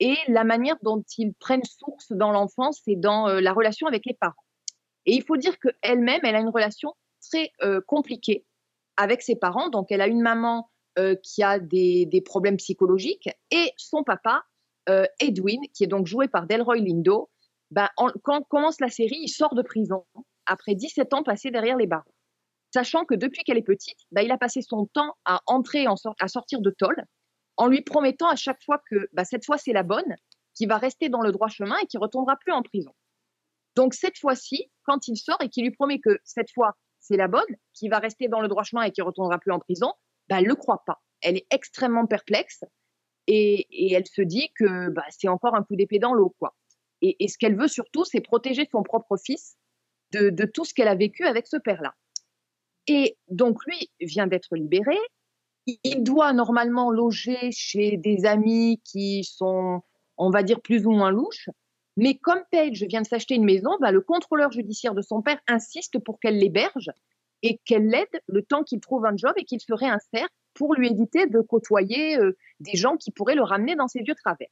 et 0.00 0.16
la 0.28 0.44
manière 0.44 0.76
dont 0.82 1.02
ils 1.16 1.32
prennent 1.34 1.64
source 1.64 2.12
dans 2.12 2.30
l'enfance 2.30 2.82
et 2.86 2.96
dans 2.96 3.28
euh, 3.28 3.40
la 3.40 3.52
relation 3.52 3.86
avec 3.86 4.04
les 4.06 4.14
parents. 4.14 4.34
Et 5.06 5.14
il 5.14 5.22
faut 5.22 5.36
dire 5.36 5.58
qu'elle-même, 5.58 6.20
elle 6.24 6.36
a 6.36 6.40
une 6.40 6.48
relation 6.48 6.94
très 7.30 7.50
euh, 7.62 7.80
compliquée 7.86 8.44
avec 8.96 9.22
ses 9.22 9.36
parents. 9.36 9.68
Donc 9.68 9.86
elle 9.90 10.00
a 10.00 10.06
une 10.06 10.20
maman 10.20 10.68
euh, 10.98 11.14
qui 11.22 11.42
a 11.42 11.58
des, 11.58 12.22
problèmes 12.24 12.56
psychologiques, 12.56 13.28
et 13.50 13.72
son 13.76 14.02
papa, 14.02 14.44
Edwin, 15.18 15.60
qui 15.74 15.82
est 15.82 15.88
donc 15.88 16.06
joué 16.06 16.28
par 16.28 16.46
Delroy 16.46 16.76
Lindo, 16.76 17.28
ben, 17.72 17.88
en- 17.96 18.12
quand 18.22 18.42
commence 18.42 18.80
la 18.80 18.88
série, 18.88 19.18
il 19.20 19.28
sort 19.28 19.56
de 19.56 19.62
prison 19.62 20.04
après 20.46 20.76
17 20.76 21.12
ans 21.12 21.24
passés 21.24 21.50
derrière 21.50 21.76
les 21.76 21.88
barreaux. 21.88 22.14
Sachant 22.72 23.04
que 23.04 23.14
depuis 23.14 23.42
qu'elle 23.42 23.58
est 23.58 23.62
petite, 23.62 23.98
bah, 24.12 24.22
il 24.22 24.30
a 24.30 24.38
passé 24.38 24.62
son 24.62 24.86
temps 24.86 25.14
à 25.24 25.40
entrer, 25.46 25.88
en 25.88 25.96
à 26.20 26.28
sortir 26.28 26.60
de 26.60 26.70
tôle, 26.70 27.04
en 27.56 27.66
lui 27.66 27.82
promettant 27.82 28.28
à 28.28 28.36
chaque 28.36 28.62
fois 28.64 28.82
que 28.90 29.08
bah, 29.12 29.24
cette 29.24 29.44
fois 29.44 29.58
c'est 29.58 29.72
la 29.72 29.82
bonne, 29.82 30.16
qui 30.54 30.66
va 30.66 30.78
rester 30.78 31.08
dans 31.08 31.20
le 31.20 31.32
droit 31.32 31.48
chemin 31.48 31.76
et 31.78 31.86
qui 31.86 31.98
retournera 31.98 32.36
plus 32.36 32.52
en 32.52 32.62
prison. 32.62 32.94
Donc 33.74 33.94
cette 33.94 34.18
fois-ci, 34.18 34.70
quand 34.84 35.08
il 35.08 35.16
sort 35.16 35.38
et 35.42 35.48
qu'il 35.48 35.64
lui 35.64 35.70
promet 35.70 35.98
que 35.98 36.18
cette 36.24 36.50
fois 36.52 36.76
c'est 37.00 37.16
la 37.16 37.28
bonne, 37.28 37.44
qui 37.72 37.88
va 37.88 37.98
rester 37.98 38.28
dans 38.28 38.40
le 38.40 38.48
droit 38.48 38.64
chemin 38.64 38.82
et 38.82 38.90
qui 38.90 39.02
retournera 39.02 39.38
plus 39.38 39.52
en 39.52 39.60
prison, 39.60 39.92
bah, 40.28 40.40
elle 40.40 40.46
le 40.46 40.56
croit 40.56 40.82
pas. 40.86 41.00
Elle 41.20 41.36
est 41.36 41.46
extrêmement 41.50 42.06
perplexe 42.06 42.64
et, 43.26 43.92
elle 43.92 44.06
se 44.06 44.22
dit 44.22 44.50
que 44.58 44.88
bah, 44.88 45.04
c'est 45.10 45.28
encore 45.28 45.54
un 45.54 45.62
coup 45.62 45.76
d'épée 45.76 45.98
dans 45.98 46.14
l'eau, 46.14 46.34
quoi. 46.38 46.54
Et, 47.02 47.28
ce 47.28 47.36
qu'elle 47.38 47.56
veut 47.56 47.68
surtout, 47.68 48.04
c'est 48.04 48.20
protéger 48.20 48.66
son 48.72 48.82
propre 48.82 49.16
fils 49.16 49.56
de 50.12 50.44
tout 50.46 50.64
ce 50.64 50.72
qu'elle 50.72 50.88
a 50.88 50.94
vécu 50.94 51.24
avec 51.24 51.46
ce 51.46 51.58
père-là. 51.58 51.94
Et 52.86 53.16
donc 53.28 53.64
lui 53.66 53.90
vient 54.00 54.26
d'être 54.26 54.54
libéré. 54.54 54.96
Il- 55.66 56.02
doit 56.04 56.32
normalement 56.32 56.90
loger 56.90 57.50
chez 57.50 57.96
des 57.96 58.24
amis 58.24 58.80
qui 58.84 59.24
sont, 59.24 59.82
on 60.16 60.30
va 60.30 60.42
dire, 60.42 60.60
plus 60.60 60.86
ou 60.86 60.92
moins 60.92 61.10
louches. 61.10 61.48
Mais 61.96 62.16
comme 62.16 62.42
Paige 62.50 62.84
vient 62.84 63.02
de 63.02 63.06
s'acheter 63.06 63.34
une 63.34 63.44
maison, 63.44 63.70
bah, 63.80 63.90
le 63.90 64.00
contrôleur 64.00 64.52
judiciaire 64.52 64.94
de 64.94 65.02
son 65.02 65.22
père 65.22 65.40
insiste 65.48 65.98
pour 65.98 66.20
qu'elle 66.20 66.38
l'héberge 66.38 66.90
et 67.42 67.58
qu'elle 67.64 67.88
l'aide 67.88 68.20
le 68.28 68.42
temps 68.42 68.62
qu'il 68.62 68.80
trouve 68.80 69.06
un 69.06 69.16
job 69.16 69.32
et 69.36 69.44
qu'il 69.44 69.60
se 69.60 69.72
réinsère 69.72 70.28
pour 70.54 70.74
lui 70.74 70.88
éviter 70.88 71.26
de 71.26 71.40
côtoyer 71.40 72.18
euh, 72.18 72.36
des 72.60 72.76
gens 72.76 72.96
qui 72.96 73.10
pourraient 73.10 73.34
le 73.34 73.42
ramener 73.42 73.76
dans 73.76 73.88
ses 73.88 74.02
vieux 74.02 74.14
travers. 74.14 74.48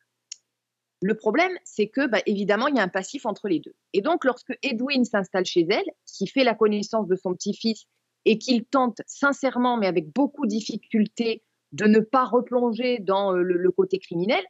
Le 1.03 1.15
problème, 1.17 1.53
c'est 1.65 1.89
que, 1.89 2.07
bah, 2.07 2.21
évidemment, 2.27 2.67
il 2.69 2.77
y 2.77 2.81
a 2.81 2.83
un 2.83 2.89
passif 2.89 3.27
entre 3.27 3.49
les 3.49 3.61
deux. 3.61 3.75
Et 3.93 4.01
donc, 4.01 4.25
lorsque 4.25 4.57
Edwin 4.63 5.05
s'installe 5.05 5.45
chez 5.45 5.67
elle, 5.69 5.85
qui 6.07 6.27
fait 6.27 6.45
la 6.45 6.55
connaissance 6.55 7.07
de 7.09 7.17
son 7.17 7.35
petit-fils 7.35 7.85
et 8.25 8.39
qu'il 8.39 8.65
tente 8.65 9.01
sincèrement, 9.07 9.77
mais 9.77 9.87
avec 9.87 10.13
beaucoup 10.13 10.47
de 10.47 10.51
difficulté, 10.51 11.43
de 11.73 11.87
ne 11.87 12.01
pas 12.01 12.25
replonger 12.25 12.99
dans 13.01 13.35
euh, 13.35 13.43
le, 13.43 13.71
côté 13.71 13.99
criminel, 13.99 14.43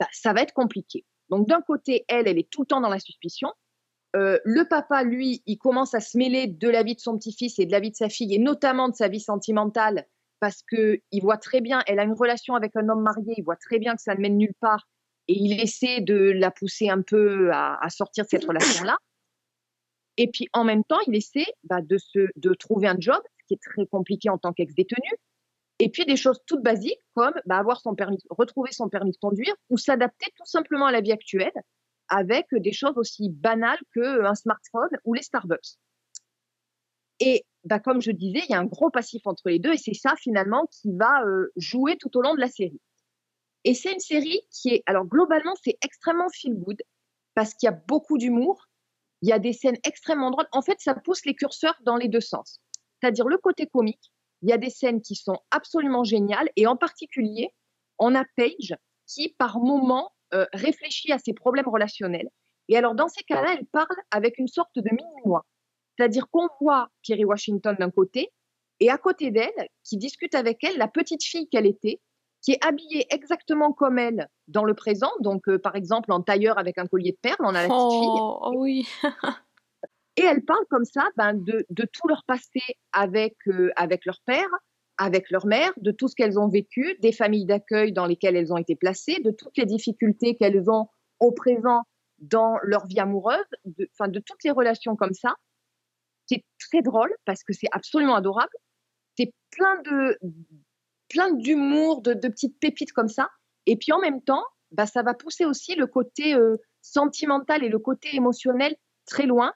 bah, 0.00 0.08
ça 0.12 0.32
va 0.32 0.42
être 0.42 0.52
compliqué. 0.52 1.04
Donc, 1.30 1.48
d'un 1.48 1.62
côté, 1.62 2.04
elle, 2.08 2.28
elle 2.28 2.38
est 2.38 2.50
tout 2.50 2.62
le 2.62 2.66
temps 2.66 2.80
dans 2.80 2.88
la 2.88 2.98
suspicion. 2.98 3.50
Euh, 4.16 4.38
le 4.44 4.64
papa, 4.64 5.04
lui, 5.04 5.42
il 5.46 5.58
commence 5.58 5.94
à 5.94 6.00
se 6.00 6.18
mêler 6.18 6.46
de 6.46 6.68
la 6.68 6.82
vie 6.82 6.94
de 6.94 7.00
son 7.00 7.16
petit-fils 7.16 7.58
et 7.58 7.66
de 7.66 7.72
la 7.72 7.80
vie 7.80 7.90
de 7.90 7.96
sa 7.96 8.08
fille, 8.08 8.34
et 8.34 8.38
notamment 8.38 8.88
de 8.88 8.94
sa 8.94 9.08
vie 9.08 9.20
sentimentale, 9.20 10.06
parce 10.40 10.62
que 10.62 11.00
il 11.12 11.22
voit 11.22 11.38
très 11.38 11.60
bien, 11.60 11.82
elle 11.86 11.98
a 11.98 12.04
une 12.04 12.12
relation 12.12 12.54
avec 12.54 12.72
un 12.76 12.88
homme 12.88 13.02
marié, 13.02 13.34
il 13.36 13.44
voit 13.44 13.56
très 13.56 13.78
bien 13.78 13.94
que 13.94 14.02
ça 14.02 14.14
ne 14.14 14.20
mène 14.20 14.36
nulle 14.36 14.54
part, 14.60 14.88
et 15.28 15.34
il 15.34 15.60
essaie 15.60 16.00
de 16.00 16.14
la 16.14 16.50
pousser 16.50 16.88
un 16.88 17.02
peu 17.02 17.50
à, 17.52 17.78
à 17.82 17.88
sortir 17.90 18.24
de 18.24 18.28
cette 18.28 18.44
relation-là. 18.44 18.96
Et 20.16 20.28
puis 20.28 20.48
en 20.52 20.64
même 20.64 20.84
temps, 20.84 20.98
il 21.06 21.14
essaie 21.14 21.46
bah, 21.64 21.80
de, 21.82 21.98
se, 21.98 22.28
de 22.36 22.54
trouver 22.54 22.88
un 22.88 22.96
job, 22.98 23.20
ce 23.40 23.46
qui 23.46 23.54
est 23.54 23.62
très 23.62 23.86
compliqué 23.86 24.30
en 24.30 24.38
tant 24.38 24.52
qu'ex-détenu. 24.52 25.08
Et 25.78 25.90
puis 25.90 26.06
des 26.06 26.16
choses 26.16 26.40
toutes 26.46 26.62
basiques 26.62 27.02
comme 27.14 27.34
bah, 27.44 27.58
avoir 27.58 27.80
son 27.80 27.94
permis, 27.94 28.18
retrouver 28.30 28.72
son 28.72 28.88
permis 28.88 29.12
de 29.12 29.18
conduire 29.18 29.54
ou 29.68 29.76
s'adapter 29.76 30.30
tout 30.36 30.46
simplement 30.46 30.86
à 30.86 30.92
la 30.92 31.02
vie 31.02 31.12
actuelle 31.12 31.52
avec 32.08 32.46
des 32.52 32.72
choses 32.72 32.96
aussi 32.96 33.28
banales 33.30 33.78
qu'un 33.94 34.34
smartphone 34.34 34.88
ou 35.04 35.12
les 35.12 35.22
Starbucks. 35.22 35.76
Et 37.20 37.44
bah, 37.64 37.80
comme 37.80 38.00
je 38.00 38.10
disais, 38.10 38.42
il 38.48 38.52
y 38.52 38.54
a 38.54 38.60
un 38.60 38.64
gros 38.64 38.90
passif 38.90 39.26
entre 39.26 39.48
les 39.48 39.58
deux 39.58 39.72
et 39.72 39.78
c'est 39.78 39.94
ça 39.94 40.14
finalement 40.16 40.66
qui 40.70 40.92
va 40.92 41.22
euh, 41.24 41.52
jouer 41.56 41.96
tout 41.98 42.16
au 42.16 42.22
long 42.22 42.34
de 42.34 42.40
la 42.40 42.48
série. 42.48 42.80
Et 43.64 43.74
c'est 43.74 43.92
une 43.92 44.00
série 44.00 44.40
qui 44.50 44.68
est, 44.68 44.82
alors 44.86 45.04
globalement, 45.04 45.54
c'est 45.62 45.76
extrêmement 45.82 46.28
feel 46.32 46.54
good 46.54 46.80
parce 47.34 47.54
qu'il 47.54 47.66
y 47.66 47.70
a 47.70 47.78
beaucoup 47.88 48.16
d'humour, 48.18 48.68
il 49.22 49.28
y 49.28 49.32
a 49.32 49.38
des 49.38 49.52
scènes 49.52 49.78
extrêmement 49.84 50.30
drôles. 50.30 50.48
En 50.52 50.62
fait, 50.62 50.78
ça 50.80 50.94
pousse 50.94 51.24
les 51.24 51.34
curseurs 51.34 51.76
dans 51.82 51.96
les 51.96 52.08
deux 52.08 52.20
sens. 52.20 52.60
C'est-à-dire 53.00 53.28
le 53.28 53.38
côté 53.38 53.66
comique, 53.66 54.12
il 54.42 54.50
y 54.50 54.52
a 54.52 54.58
des 54.58 54.70
scènes 54.70 55.00
qui 55.00 55.14
sont 55.14 55.38
absolument 55.50 56.04
géniales 56.04 56.50
et 56.56 56.66
en 56.66 56.76
particulier, 56.76 57.54
on 57.98 58.14
a 58.14 58.24
Paige 58.36 58.74
qui, 59.06 59.34
par 59.38 59.58
moment, 59.58 60.12
euh, 60.34 60.46
réfléchit 60.52 61.12
à 61.12 61.18
ses 61.18 61.32
problèmes 61.32 61.68
relationnels. 61.68 62.28
Et 62.68 62.76
alors, 62.76 62.94
dans 62.94 63.08
ces 63.08 63.22
cas-là, 63.24 63.54
elle 63.58 63.66
parle 63.66 63.96
avec 64.10 64.38
une 64.38 64.48
sorte 64.48 64.74
de 64.76 64.90
mini-moi. 64.90 65.44
C'est-à-dire 65.96 66.28
qu'on 66.30 66.48
voit 66.60 66.88
Kerry 67.02 67.24
Washington 67.24 67.76
d'un 67.78 67.90
côté 67.90 68.32
et 68.80 68.90
à 68.90 68.98
côté 68.98 69.30
d'elle, 69.30 69.68
qui 69.84 69.96
discute 69.96 70.34
avec 70.34 70.62
elle, 70.64 70.76
la 70.76 70.88
petite 70.88 71.24
fille 71.24 71.48
qu'elle 71.48 71.66
était, 71.66 72.00
qui 72.42 72.52
est 72.52 72.64
habillée 72.64 73.06
exactement 73.10 73.72
comme 73.72 73.98
elle 73.98 74.28
dans 74.48 74.64
le 74.64 74.74
présent. 74.74 75.10
Donc, 75.20 75.48
euh, 75.48 75.58
par 75.58 75.74
exemple, 75.76 76.12
en 76.12 76.22
tailleur 76.22 76.58
avec 76.58 76.78
un 76.78 76.86
collier 76.86 77.12
de 77.12 77.18
perles, 77.20 77.36
on 77.40 77.54
a 77.54 77.62
la 77.62 77.68
petite 77.68 77.90
fille. 77.90 78.20
Oh, 78.20 78.38
oh 78.42 78.52
oui. 78.56 78.86
Et 80.16 80.22
elles 80.22 80.44
parlent 80.44 80.66
comme 80.70 80.84
ça 80.84 81.08
ben, 81.16 81.34
de, 81.34 81.66
de 81.68 81.84
tout 81.84 82.08
leur 82.08 82.24
passé 82.24 82.60
avec, 82.92 83.36
euh, 83.48 83.70
avec 83.76 84.06
leur 84.06 84.20
père, 84.24 84.48
avec 84.96 85.30
leur 85.30 85.46
mère, 85.46 85.72
de 85.76 85.90
tout 85.90 86.08
ce 86.08 86.14
qu'elles 86.14 86.38
ont 86.38 86.48
vécu, 86.48 86.96
des 87.00 87.12
familles 87.12 87.44
d'accueil 87.44 87.92
dans 87.92 88.06
lesquelles 88.06 88.36
elles 88.36 88.52
ont 88.52 88.56
été 88.56 88.76
placées, 88.76 89.20
de 89.22 89.30
toutes 89.30 89.56
les 89.58 89.66
difficultés 89.66 90.36
qu'elles 90.36 90.70
ont 90.70 90.88
au 91.20 91.32
présent 91.32 91.82
dans 92.18 92.56
leur 92.62 92.86
vie 92.86 92.98
amoureuse, 92.98 93.44
de, 93.64 93.88
de 94.06 94.20
toutes 94.20 94.42
les 94.44 94.50
relations 94.50 94.96
comme 94.96 95.12
ça. 95.12 95.34
C'est 96.26 96.42
très 96.70 96.80
drôle 96.80 97.14
parce 97.24 97.44
que 97.44 97.52
c'est 97.52 97.68
absolument 97.72 98.14
adorable. 98.14 98.52
C'est 99.16 99.32
plein 99.50 99.80
de 99.82 100.18
plein 101.08 101.32
d'humour, 101.32 102.02
de, 102.02 102.14
petites 102.14 102.58
pépites 102.58 102.92
comme 102.92 103.08
ça. 103.08 103.30
Et 103.66 103.76
puis 103.76 103.92
en 103.92 104.00
même 104.00 104.22
temps, 104.22 104.44
bah, 104.72 104.86
ça 104.86 105.02
va 105.02 105.14
pousser 105.14 105.44
aussi 105.44 105.74
le 105.74 105.86
côté 105.86 106.34
euh, 106.34 106.56
sentimental 106.82 107.64
et 107.64 107.68
le 107.68 107.78
côté 107.78 108.14
émotionnel 108.14 108.76
très 109.06 109.26
loin 109.26 109.52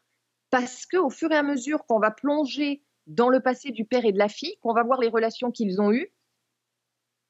parce 0.51 0.87
que 0.87 0.97
au 0.97 1.11
fur 1.11 1.31
et 1.31 1.37
à 1.37 1.43
mesure 1.43 1.85
qu'on 1.87 2.01
va 2.01 2.11
plonger 2.11 2.83
dans 3.07 3.29
le 3.29 3.41
passé 3.41 3.71
du 3.71 3.85
père 3.85 4.05
et 4.05 4.13
de 4.13 4.19
la 4.19 4.29
fille, 4.29 4.57
qu'on 4.61 4.73
va 4.73 4.83
voir 4.83 5.01
les 5.01 5.09
relations 5.09 5.51
qu'ils 5.51 5.81
ont 5.81 5.93
eues, 5.93 6.13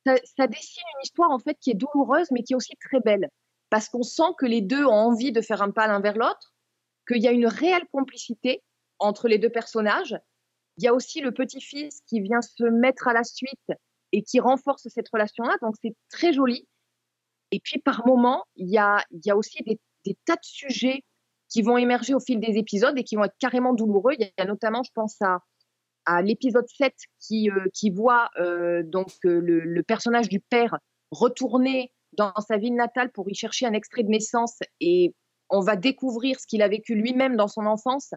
ça, 0.06 0.14
ça 0.36 0.46
dessine 0.46 0.82
une 0.96 1.02
histoire 1.02 1.30
en 1.30 1.38
fait 1.38 1.58
qui 1.60 1.70
est 1.70 1.74
douloureuse 1.74 2.30
mais 2.30 2.42
qui 2.42 2.54
est 2.54 2.56
aussi 2.56 2.74
très 2.76 3.00
belle 3.00 3.28
parce 3.70 3.88
qu'on 3.88 4.02
sent 4.02 4.34
que 4.36 4.46
les 4.46 4.60
deux 4.60 4.84
ont 4.84 4.90
envie 4.90 5.32
de 5.32 5.40
faire 5.40 5.62
un 5.62 5.70
pas 5.70 5.86
l'un 5.86 6.00
vers 6.00 6.18
l'autre, 6.18 6.54
qu'il 7.06 7.22
y 7.22 7.28
a 7.28 7.32
une 7.32 7.46
réelle 7.46 7.86
complicité 7.92 8.62
entre 8.98 9.28
les 9.28 9.38
deux 9.38 9.48
personnages. 9.48 10.18
Il 10.76 10.84
y 10.84 10.88
a 10.88 10.94
aussi 10.94 11.20
le 11.20 11.32
petit-fils 11.32 12.02
qui 12.06 12.20
vient 12.20 12.42
se 12.42 12.64
mettre 12.64 13.08
à 13.08 13.12
la 13.12 13.24
suite 13.24 13.72
et 14.12 14.22
qui 14.22 14.40
renforce 14.40 14.88
cette 14.88 15.08
relation-là, 15.12 15.56
donc 15.62 15.74
c'est 15.82 15.94
très 16.10 16.32
joli. 16.32 16.66
Et 17.50 17.60
puis 17.60 17.80
par 17.80 18.06
moment, 18.06 18.44
il 18.56 18.68
y 18.68 18.78
a, 18.78 19.04
aussi 19.36 19.62
des, 19.64 20.16
tas 20.24 20.36
de 20.36 20.44
sujets 20.44 21.04
qui 21.48 21.62
vont 21.62 21.76
émerger 21.76 22.14
au 22.14 22.20
fil 22.20 22.38
des 22.38 22.58
épisodes 22.58 22.96
et 22.96 23.04
qui 23.04 23.16
vont 23.16 23.24
être 23.24 23.36
carrément 23.38 23.74
douloureux. 23.74 24.14
Il 24.18 24.24
y 24.24 24.40
a 24.40 24.44
notamment, 24.44 24.82
je 24.82 24.90
pense 24.94 25.16
à, 25.20 25.40
l'épisode 26.22 26.66
7 26.66 26.92
qui, 27.20 27.50
euh, 27.50 27.66
qui 27.72 27.90
voit 27.90 28.30
euh, 28.40 28.82
donc 28.84 29.12
euh, 29.26 29.38
le, 29.40 29.82
personnage 29.84 30.28
du 30.28 30.40
père 30.40 30.76
retourner 31.12 31.92
dans 32.16 32.32
sa 32.40 32.56
ville 32.56 32.74
natale 32.74 33.12
pour 33.12 33.30
y 33.30 33.34
chercher 33.34 33.66
un 33.66 33.74
extrait 33.74 34.02
de 34.02 34.08
naissance 34.08 34.58
et 34.80 35.14
on 35.50 35.60
va 35.60 35.76
découvrir 35.76 36.40
ce 36.40 36.48
qu'il 36.48 36.62
a 36.62 36.68
vécu 36.68 36.96
lui-même 36.96 37.36
dans 37.36 37.46
son 37.46 37.64
enfance 37.64 38.12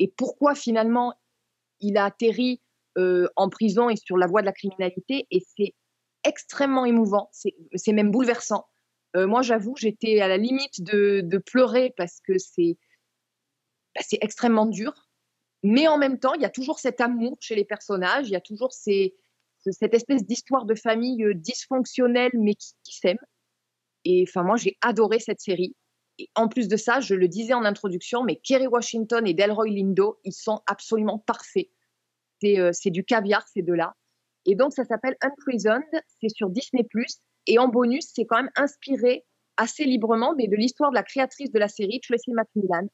et 0.00 0.12
pourquoi 0.16 0.56
finalement 0.56 1.14
il 1.78 1.96
a 1.98 2.06
atterri 2.06 2.60
en 2.96 3.48
prison 3.48 3.88
et 3.88 3.96
sur 3.96 4.16
la 4.16 4.26
voie 4.26 4.40
de 4.40 4.46
la 4.46 4.52
criminalité 4.52 5.26
et 5.30 5.42
c'est 5.56 5.74
extrêmement 6.24 6.84
émouvant, 6.84 7.30
c'est 7.32 7.92
même 7.92 8.10
bouleversant. 8.10 8.66
Euh, 9.16 9.26
moi, 9.26 9.42
j'avoue, 9.42 9.74
j'étais 9.76 10.20
à 10.20 10.28
la 10.28 10.36
limite 10.36 10.82
de, 10.82 11.38
pleurer 11.38 11.92
parce 11.96 12.20
que 12.20 12.38
c'est 12.38 12.76
bah, 13.94 14.02
extrêmement 14.20 14.66
dur. 14.66 15.08
Mais 15.62 15.88
en 15.88 15.98
même 15.98 16.18
temps, 16.18 16.34
il 16.34 16.42
y 16.42 16.46
a 16.46 16.50
toujours 16.50 16.78
cet 16.78 17.00
amour 17.00 17.36
chez 17.40 17.54
les 17.54 17.64
personnages, 17.64 18.28
il 18.28 18.32
y 18.32 18.36
a 18.36 18.40
toujours 18.40 18.72
cette 18.72 19.94
espèce 19.94 20.24
d'histoire 20.24 20.64
de 20.64 20.74
famille 20.74 21.22
euh, 21.24 21.34
dysfonctionnelle 21.34 22.32
mais 22.34 22.54
qui, 22.54 22.72
qui 22.82 22.96
s'aime. 22.96 23.18
Et 24.04 24.24
enfin, 24.26 24.42
moi, 24.42 24.56
j'ai 24.56 24.78
adoré 24.80 25.18
cette 25.18 25.40
série. 25.40 25.74
Et 26.18 26.30
en 26.34 26.48
plus 26.48 26.68
de 26.68 26.76
ça, 26.76 27.00
je 27.00 27.14
le 27.14 27.28
disais 27.28 27.52
en 27.52 27.64
introduction, 27.64 28.22
mais 28.22 28.36
Kerry 28.36 28.66
Washington 28.66 29.26
et 29.26 29.34
Delroy 29.34 29.68
Lindo, 29.68 30.18
ils 30.24 30.32
sont 30.32 30.62
absolument 30.66 31.18
parfaits. 31.18 31.68
C'est 32.40 32.58
euh, 32.58 32.70
du 32.86 33.04
caviar, 33.04 33.46
ces 33.48 33.62
deux-là. 33.62 33.94
Et 34.46 34.54
donc, 34.54 34.72
ça 34.72 34.84
s'appelle 34.84 35.16
Unprisoned, 35.20 35.82
c'est 36.20 36.30
sur 36.30 36.48
Disney+. 36.50 36.86
Et 37.46 37.58
en 37.58 37.68
bonus, 37.68 38.10
c'est 38.14 38.24
quand 38.24 38.36
même 38.36 38.50
inspiré 38.56 39.24
assez 39.56 39.84
librement 39.84 40.34
mais 40.36 40.48
de 40.48 40.56
l'histoire 40.56 40.90
de 40.90 40.94
la 40.94 41.02
créatrice 41.02 41.52
de 41.52 41.58
la 41.58 41.68
série, 41.68 42.00
Tracy 42.00 42.32
McMillan. 42.32 42.88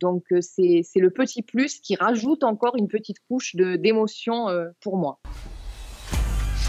Donc, 0.00 0.24
euh, 0.32 0.40
c'est 0.42 0.84
le 0.96 1.10
petit 1.10 1.42
plus 1.42 1.80
qui 1.80 1.96
rajoute 1.96 2.44
encore 2.44 2.76
une 2.76 2.88
petite 2.88 3.16
couche 3.28 3.56
d'émotion 3.56 4.50
euh, 4.50 4.68
pour 4.80 4.98
moi. 4.98 5.18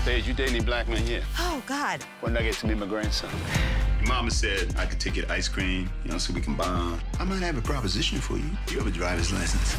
Stage, 0.02 0.26
you 0.28 0.34
dating 0.34 0.64
black 0.64 0.88
men 0.88 1.06
yet? 1.06 1.24
Oh, 1.38 1.62
God. 1.68 2.02
When 2.22 2.38
I 2.38 2.44
get 2.44 2.54
to 2.62 2.68
meet 2.68 2.78
my 2.78 2.86
grandson? 2.86 3.28
Your 4.00 4.08
mama 4.08 4.32
said 4.32 4.74
I 4.78 4.86
could 4.86 5.02
take 5.02 5.18
you 5.18 5.24
to 5.24 5.34
ice 5.34 5.50
cream, 5.50 5.90
you 6.06 6.12
know, 6.12 6.18
so 6.18 6.34
we 6.34 6.40
can 6.40 6.54
bond. 6.54 7.02
I 7.20 7.26
might 7.26 7.42
have 7.42 7.58
a 7.58 7.62
proposition 7.62 8.22
for 8.22 8.38
you. 8.38 8.50
You 8.70 8.78
have 8.78 8.88
a 8.88 8.92
driver's 8.92 9.34
license. 9.34 9.76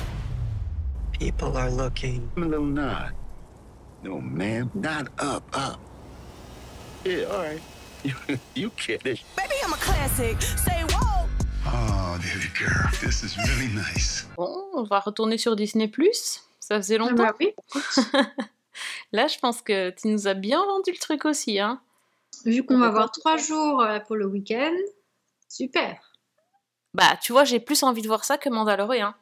People 1.19 1.57
are 1.57 1.71
looking. 1.71 2.31
A 2.37 2.41
little 2.41 2.64
nod. 2.64 3.12
No, 4.03 4.21
ma'am, 4.21 4.71
not 4.75 5.09
up, 5.19 5.43
up. 5.53 5.81
Yeah, 7.05 7.25
all 7.25 7.43
right. 7.43 7.61
You, 8.05 8.14
you 8.55 8.71
kidding? 8.71 9.19
Baby, 9.37 9.55
I'm 9.64 9.73
a 9.73 9.77
classic. 9.77 10.41
Say 10.41 10.85
whoa. 10.91 11.27
Oh, 11.66 12.19
baby 12.23 12.49
girl. 12.57 12.89
This 13.03 13.25
is 13.25 13.37
really 13.37 13.66
nice. 13.75 14.27
Bon, 14.37 14.71
on 14.75 14.85
va 14.85 15.01
retourner 15.01 15.39
sur 15.39 15.57
Disney+. 15.57 15.91
Ça 16.61 16.77
faisait 16.77 16.99
longtemps. 16.99 17.14
bah 17.16 17.35
oui. 17.41 17.53
Là, 19.12 19.27
je 19.27 19.39
pense 19.39 19.61
que 19.61 19.91
tu 19.91 20.07
nous 20.09 20.29
as 20.29 20.35
bien 20.35 20.64
vendu 20.64 20.93
le 20.93 20.99
truc 20.99 21.25
aussi, 21.25 21.59
hein. 21.59 21.81
Vu 22.45 22.64
qu'on 22.64 22.79
va 22.79 22.87
avoir 22.87 23.11
trois 23.11 23.37
jours 23.37 23.83
euh, 23.83 23.99
pour 23.99 24.14
le 24.14 24.27
week-end, 24.27 24.77
super. 25.49 25.99
Bah, 26.95 27.16
tu 27.21 27.33
vois, 27.33 27.43
j'ai 27.43 27.59
plus 27.59 27.83
envie 27.83 28.03
de 28.03 28.07
voir 28.07 28.25
ça 28.25 28.39
que 28.39 28.49
Mandalorian. 28.49 29.14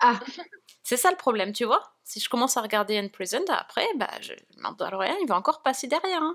Ah, 0.00 0.18
C'est 0.88 0.96
ça 0.96 1.10
le 1.10 1.18
problème, 1.18 1.52
tu 1.52 1.66
vois. 1.66 1.92
Si 2.02 2.18
je 2.18 2.30
commence 2.30 2.56
à 2.56 2.62
regarder 2.62 2.96
Unprisoned, 2.96 3.50
après, 3.50 3.86
bah, 3.96 4.08
je... 4.22 4.32
Mandalorian, 4.56 5.16
il 5.20 5.28
va 5.28 5.36
encore 5.36 5.60
passer 5.60 5.86
derrière. 5.86 6.22
hein. 6.22 6.34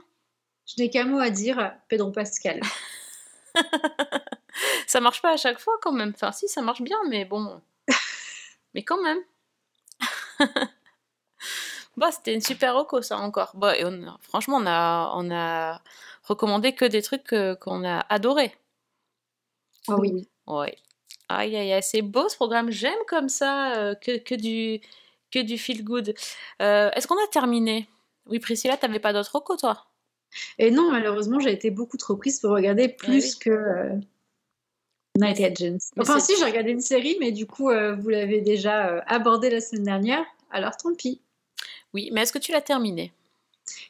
je 0.67 0.75
n'ai 0.77 0.91
qu'un 0.91 1.05
mot 1.05 1.17
à 1.17 1.31
dire, 1.31 1.73
Pedro 1.87 2.11
Pascal. 2.11 2.61
Ça 4.85 4.99
marche 4.99 5.23
pas 5.23 5.31
à 5.31 5.37
chaque 5.37 5.59
fois 5.59 5.73
quand 5.81 5.91
même. 5.91 6.11
Enfin, 6.13 6.31
si, 6.31 6.47
ça 6.47 6.61
marche 6.61 6.83
bien, 6.83 6.99
mais 7.09 7.25
bon. 7.25 7.63
mais 8.75 8.83
quand 8.83 9.01
même. 9.01 9.23
bah, 11.97 12.11
c'était 12.11 12.35
une 12.35 12.41
super 12.41 12.75
reco, 12.75 13.01
ça 13.01 13.17
encore. 13.17 13.53
Bah, 13.55 13.75
et 13.75 13.85
on 13.85 14.05
franchement, 14.21 14.57
on 14.57 14.67
a, 14.67 15.13
on 15.15 15.31
a 15.31 15.81
recommandé 16.25 16.75
que 16.75 16.85
des 16.85 17.01
trucs 17.01 17.33
qu'on 17.59 17.83
a 17.83 18.05
adorés. 18.07 18.55
Ah 19.87 19.95
oui. 19.95 20.29
Ouais. 20.45 20.77
Aïe, 21.29 21.55
aïe, 21.55 21.73
aïe, 21.73 21.83
c'est 21.83 22.01
beau 22.01 22.27
ce 22.29 22.35
programme. 22.35 22.69
J'aime 22.71 22.99
comme 23.07 23.29
ça, 23.29 23.75
euh, 23.77 23.95
que, 23.95 24.17
que 24.17 24.35
du, 24.35 24.81
que 25.31 25.39
du 25.39 25.57
feel 25.57 25.83
good. 25.83 26.13
Euh, 26.61 26.89
Est-ce 26.91 27.07
qu'on 27.07 27.15
a 27.23 27.27
terminé? 27.31 27.87
Oui, 28.27 28.39
Priscilla, 28.39 28.77
t'avais 28.77 28.99
pas 28.99 29.13
d'autres 29.13 29.35
recos, 29.35 29.57
toi? 29.59 29.85
Et 30.57 30.71
non, 30.71 30.91
malheureusement, 30.91 31.39
j'ai 31.39 31.51
été 31.51 31.69
beaucoup 31.71 31.97
trop 31.97 32.15
prise 32.15 32.39
pour 32.39 32.51
regarder 32.51 32.87
plus 32.89 33.33
oui. 33.33 33.39
que 33.39 33.49
euh, 33.49 33.95
Night 35.17 35.39
Agents. 35.41 35.77
Enfin, 35.99 36.19
si, 36.19 36.33
j'ai 36.37 36.45
regardé 36.45 36.71
une 36.71 36.81
série, 36.81 37.17
mais 37.19 37.31
du 37.31 37.45
coup, 37.45 37.69
euh, 37.69 37.95
vous 37.95 38.09
l'avez 38.09 38.41
déjà 38.41 38.99
abordée 39.07 39.49
la 39.49 39.61
semaine 39.61 39.83
dernière, 39.83 40.25
alors 40.51 40.75
tant 40.77 40.93
pis. 40.95 41.21
Oui, 41.93 42.09
mais 42.11 42.21
est-ce 42.21 42.33
que 42.33 42.39
tu 42.39 42.51
l'as 42.51 42.61
terminé 42.61 43.11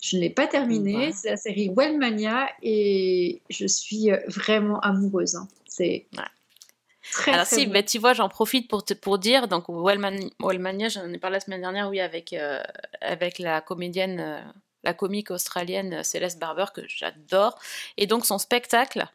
Je 0.02 0.18
ne 0.18 0.22
l'ai 0.22 0.30
pas 0.30 0.48
terminée, 0.48 0.98
Ouais. 1.08 1.12
c'est 1.14 1.30
la 1.30 1.38
série 1.38 1.70
Wellmania 1.76 2.50
et 2.62 3.42
je 3.50 3.66
suis 3.66 4.10
vraiment 4.28 4.80
amoureuse. 4.82 5.36
hein. 5.36 5.48
C'est 5.66 6.08
très, 7.12 7.34
Alors 7.34 7.45
très 7.45 7.56
si, 7.58 7.66
bon. 7.68 7.74
bah, 7.74 7.84
tu 7.84 7.99
vois, 7.99 8.14
j'en 8.14 8.30
profite 8.30 8.70
pour 8.70 8.84
te 8.86 8.93
pour 8.93 9.18
dire, 9.18 9.47
donc 9.47 9.66
Wellman, 9.68 10.30
Wellmania, 10.39 10.89
j'en 10.89 11.12
ai 11.12 11.18
parlé 11.18 11.36
la 11.36 11.39
semaine 11.39 11.62
dernière, 11.62 11.89
oui, 11.89 11.99
avec, 11.99 12.34
euh, 12.34 12.62
avec 13.01 13.39
la 13.39 13.62
comédienne, 13.62 14.20
euh, 14.20 14.39
la 14.84 14.93
comique 14.93 15.32
australienne 15.32 15.93
euh, 15.95 16.04
Céleste 16.04 16.39
Barber, 16.39 16.66
que 16.74 16.82
j'adore. 16.88 17.58
Et 17.97 18.08
donc 18.08 18.26
son 18.26 18.38
spectacle 18.38 19.06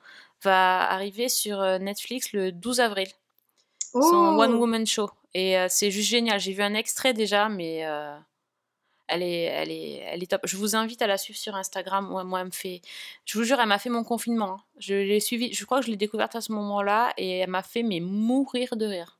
va 0.42 0.90
arriver 0.90 1.28
sur 1.28 1.60
Netflix 1.80 2.32
le 2.32 2.52
12 2.52 2.80
avril. 2.80 3.08
Son 3.92 4.00
Oh 4.02 4.40
One 4.40 4.54
Woman 4.54 4.86
Show. 4.86 5.10
Et 5.34 5.58
euh, 5.58 5.66
c'est 5.68 5.90
juste 5.90 6.08
génial. 6.08 6.40
J'ai 6.40 6.52
vu 6.52 6.62
un 6.62 6.74
extrait 6.74 7.14
déjà, 7.14 7.48
mais 7.48 7.84
elle, 9.08 9.22
est, 9.22 9.42
elle, 9.42 9.70
est, 9.70 9.94
elle 10.06 10.22
est 10.22 10.26
top. 10.26 10.42
Je 10.44 10.56
vous 10.56 10.76
invite 10.76 11.02
à 11.02 11.06
la 11.06 11.18
suivre 11.18 11.38
sur 11.38 11.54
Instagram. 11.56 12.06
Moi, 12.08 12.24
moi 12.24 12.40
elle 12.40 12.46
me 12.46 12.50
fait... 12.50 12.82
Je 13.24 13.38
vous 13.38 13.44
jure, 13.44 13.58
elle 13.60 13.68
m'a 13.68 13.78
fait 13.78 13.90
mon 13.90 14.04
confinement. 14.04 14.52
hein. 14.54 14.62
Je 14.78 14.94
l'ai 14.94 15.20
suivi, 15.20 15.52
je 15.52 15.64
crois 15.64 15.80
que 15.80 15.86
je 15.86 15.90
l'ai 15.90 15.96
découverte 15.96 16.36
à 16.36 16.40
ce 16.40 16.52
moment-là 16.52 17.12
et 17.16 17.38
elle 17.38 17.50
m'a 17.50 17.62
fait 17.62 17.82
mais 17.82 18.00
mourir 18.00 18.76
de 18.76 18.86
rire. 18.86 19.18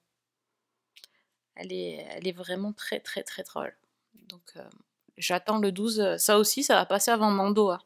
Elle 1.56 1.72
est, 1.72 2.06
elle 2.10 2.26
est 2.28 2.32
vraiment 2.32 2.72
très 2.72 3.00
très 3.00 3.22
très 3.22 3.42
drôle. 3.42 3.74
Donc 4.28 4.42
euh, 4.56 4.62
j'attends 5.16 5.58
le 5.58 5.72
12. 5.72 6.00
euh, 6.00 6.16
Ça 6.18 6.38
aussi, 6.38 6.62
ça 6.62 6.74
va 6.76 6.86
passer 6.86 7.10
avant 7.10 7.30
Mando. 7.30 7.70
hein. 7.70 7.80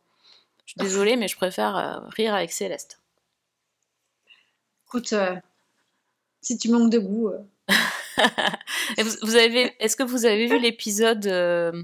Je 0.67 0.73
suis 0.73 0.79
désolée, 0.81 1.17
mais 1.17 1.29
je 1.29 1.37
préfère 1.37 1.77
euh, 1.77 1.99
rire 2.11 2.35
avec 2.35 2.53
Céleste. 2.53 3.01
Écoute, 4.87 5.13
euh, 5.15 5.35
si 6.43 6.59
tu 6.59 6.69
manques 6.71 6.91
de 6.91 6.99
goût, 6.99 7.31
vous, 8.99 9.11
vous 9.23 9.37
avez, 9.37 9.75
est-ce 9.79 9.97
que 9.97 10.03
vous 10.03 10.25
avez 10.25 10.47
vu 10.47 10.59
l'épisode, 10.59 11.27
euh, 11.27 11.83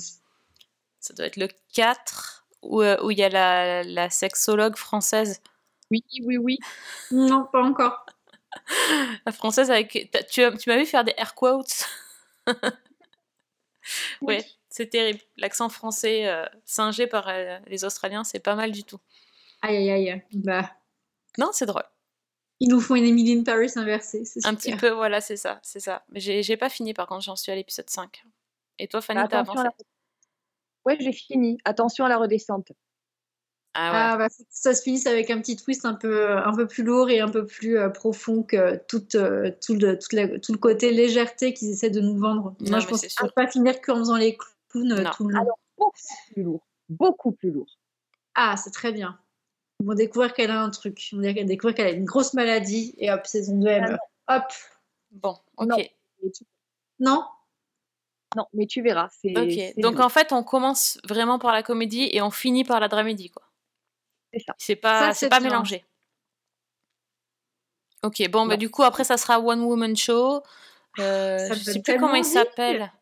ça 1.01 1.14
doit 1.14 1.26
être 1.26 1.37
le 1.37 1.49
4, 1.74 2.47
où, 2.62 2.83
euh, 2.83 2.97
où 3.03 3.11
il 3.11 3.18
y 3.18 3.24
a 3.24 3.29
la, 3.29 3.83
la 3.83 4.11
sexologue 4.11 4.76
française? 4.76 5.41
Oui, 5.91 6.05
oui, 6.22 6.37
oui. 6.37 6.59
non, 7.11 7.47
pas 7.51 7.62
encore. 7.62 8.05
La 9.26 9.33
française 9.33 9.70
avec... 9.70 10.11
Tu, 10.31 10.43
tu 10.59 10.68
m'as 10.68 10.76
vu 10.76 10.87
faire 10.87 11.05
des 11.05 11.14
air 11.16 11.35
quotes? 11.35 11.87
Ouais, 14.20 14.45
c'est 14.68 14.89
terrible. 14.89 15.20
L'accent 15.37 15.68
français 15.68 16.26
euh, 16.26 16.45
singé 16.64 17.07
par 17.07 17.29
euh, 17.29 17.59
les 17.66 17.85
Australiens, 17.85 18.24
c'est 18.24 18.41
pas 18.41 18.55
mal 18.55 18.72
du 18.72 18.85
tout. 18.85 18.99
Aïe, 19.62 19.91
aïe, 19.91 20.11
aïe. 20.11 20.22
Bah, 20.33 20.70
Non, 21.39 21.51
c'est 21.53 21.66
drôle. 21.66 21.85
Ils 22.61 22.68
nous 22.68 22.80
font 22.80 22.94
une 22.96 23.04
Emily 23.04 23.38
in 23.38 23.42
Paris 23.44 23.72
inversée. 23.76 24.24
C'est 24.24 24.44
Un 24.46 24.54
petit 24.54 24.74
peu, 24.76 24.90
voilà, 24.90 25.20
c'est 25.20 25.36
ça, 25.36 25.59
c'est 25.62 25.80
ça. 25.80 26.04
Mais 26.11 26.20
j'ai 26.20 26.42
j'ai 26.42 26.56
pas 26.56 26.68
fini 26.68 26.94
par 26.94 27.06
contre, 27.06 27.22
j'en 27.22 27.36
suis 27.36 27.52
à 27.52 27.54
l'épisode 27.54 27.88
5. 27.90 28.24
Et 28.78 28.88
toi, 28.88 29.00
Fanny, 29.00 29.20
t'as 29.28 29.40
Attention 29.40 29.61
à 29.61 29.62
avancé? 29.62 29.76
la- 29.78 29.84
Ouais, 30.92 30.96
j'ai 31.00 31.12
fini. 31.12 31.59
Attention 31.64 32.04
à 32.04 32.09
la 32.09 32.16
redescente. 32.18 32.72
Ah 33.74 33.90
ouais. 33.92 33.98
Ah, 34.00 34.16
bah, 34.16 34.26
ça 34.48 34.74
se 34.74 34.82
finisse 34.82 35.06
avec 35.06 35.30
un 35.30 35.38
petit 35.40 35.54
twist 35.56 35.84
un 35.84 35.94
peu, 35.94 36.36
un 36.36 36.54
peu 36.54 36.66
plus 36.66 36.82
lourd 36.82 37.11
et 37.11 37.20
un 37.20 37.28
peu 37.28 37.44
plus 37.46 37.76
euh, 37.78 37.90
profond 37.90 38.42
que 38.42 38.76
tout, 38.88 39.04
euh, 39.16 39.50
tout, 39.64 39.74
le, 39.74 39.98
toute 39.98 40.12
la- 40.14 40.38
tout 40.38 40.52
le 40.52 40.59
côté 40.59 40.90
légèreté 40.92 41.52
qu'ils 41.52 41.70
essaient 41.70 41.90
de 41.90 42.00
nous 42.00 42.16
vendre. 42.18 42.54
Non, 42.61 42.70
Moi, 42.70 42.78
je 42.80 42.86
pense 42.88 43.00
qu'ils 43.06 43.24
ne 43.26 43.30
pas 43.30 43.46
finir 43.46 43.80
qu'en 43.82 43.96
faisant 43.98 44.16
les 44.16 44.36
clowns 44.68 44.92
euh, 44.92 45.02
Non. 45.02 45.11
tout 45.11 45.28
le 45.28 45.34
long. 45.34 45.40
Alors, 45.42 45.59
beaucoup 45.76 45.92
plus 46.32 46.42
lourd. 46.42 46.66
Beaucoup 46.88 47.32
plus 47.32 47.50
lourd. 47.50 47.68
Ah, 48.34 48.56
c'est 48.56 48.70
très 48.70 48.92
bien. 48.92 49.18
Ils 49.81 49.87
vont 49.87 49.95
découvrir 49.95 50.35
qu'elle 50.35 50.51
a 50.51 50.61
un 50.61 50.70
truc. 50.70 51.11
Ils 51.12 51.16
vont 51.16 51.22
dire 51.22 51.35
qu'elle- 51.35 51.47
découvrir 51.47 51.74
qu'elle 51.76 51.87
a 51.87 51.91
une 51.91 52.05
grosse 52.05 52.35
maladie 52.35 52.95
et 52.99 53.11
hop, 53.12 53.26
saison 53.26 53.57
2, 53.59 53.68
elle 53.68 53.85
Ah 53.85 53.89
meurt. 53.91 54.01
Hop. 54.29 54.53
Bon, 55.11 55.39
ok. 55.57 55.68
Non. 55.68 55.79
Non 57.01 57.24
Non, 58.37 58.47
mais 58.53 58.66
tu 58.66 58.83
verras. 58.83 59.09
c'est- 59.11 59.39
Ok, 59.39 59.51
c'est 59.53 59.81
donc 59.81 60.01
en 60.01 60.09
fait, 60.09 60.33
on 60.33 60.43
commence 60.43 60.99
vraiment 61.05 61.39
par 61.39 61.53
la 61.53 61.62
comédie 61.62 62.09
et 62.12 62.20
on 62.20 62.31
finit 62.31 62.64
par 62.64 62.81
la 62.81 62.89
dramédie, 62.89 63.31
quoi. 63.31 63.43
C'est 64.33 64.41
ça. 64.45 64.55
C'est 64.59 64.76
pas, 64.76 65.01
Ça, 65.01 65.14
c'est 65.14 65.26
c'est 65.26 65.29
pas 65.31 65.41
mélangé. 65.41 65.85
Ok, 68.03 68.29
bon, 68.31 68.47
bah 68.47 68.57
du 68.57 68.68
coup, 68.70 68.83
après, 68.83 69.05
ça 69.05 69.16
sera 69.16 69.41
One 69.41 69.61
Woman 69.62 69.97
Show. 69.97 70.43
Euh, 70.99 71.39
je 71.55 71.55
sais 71.64 71.81
plus 71.83 71.97
comment 71.99 72.14
il 72.14 72.24
s'appelle. 72.24 72.93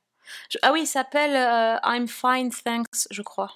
Je- 0.50 0.58
Ah 0.62 0.72
oui, 0.72 0.82
il 0.82 0.86
s'appelle 0.86 1.34
euh, 1.34 1.78
I'm 1.84 2.06
Fine, 2.08 2.50
Thanks, 2.64 3.06
je 3.10 3.22
crois. 3.22 3.52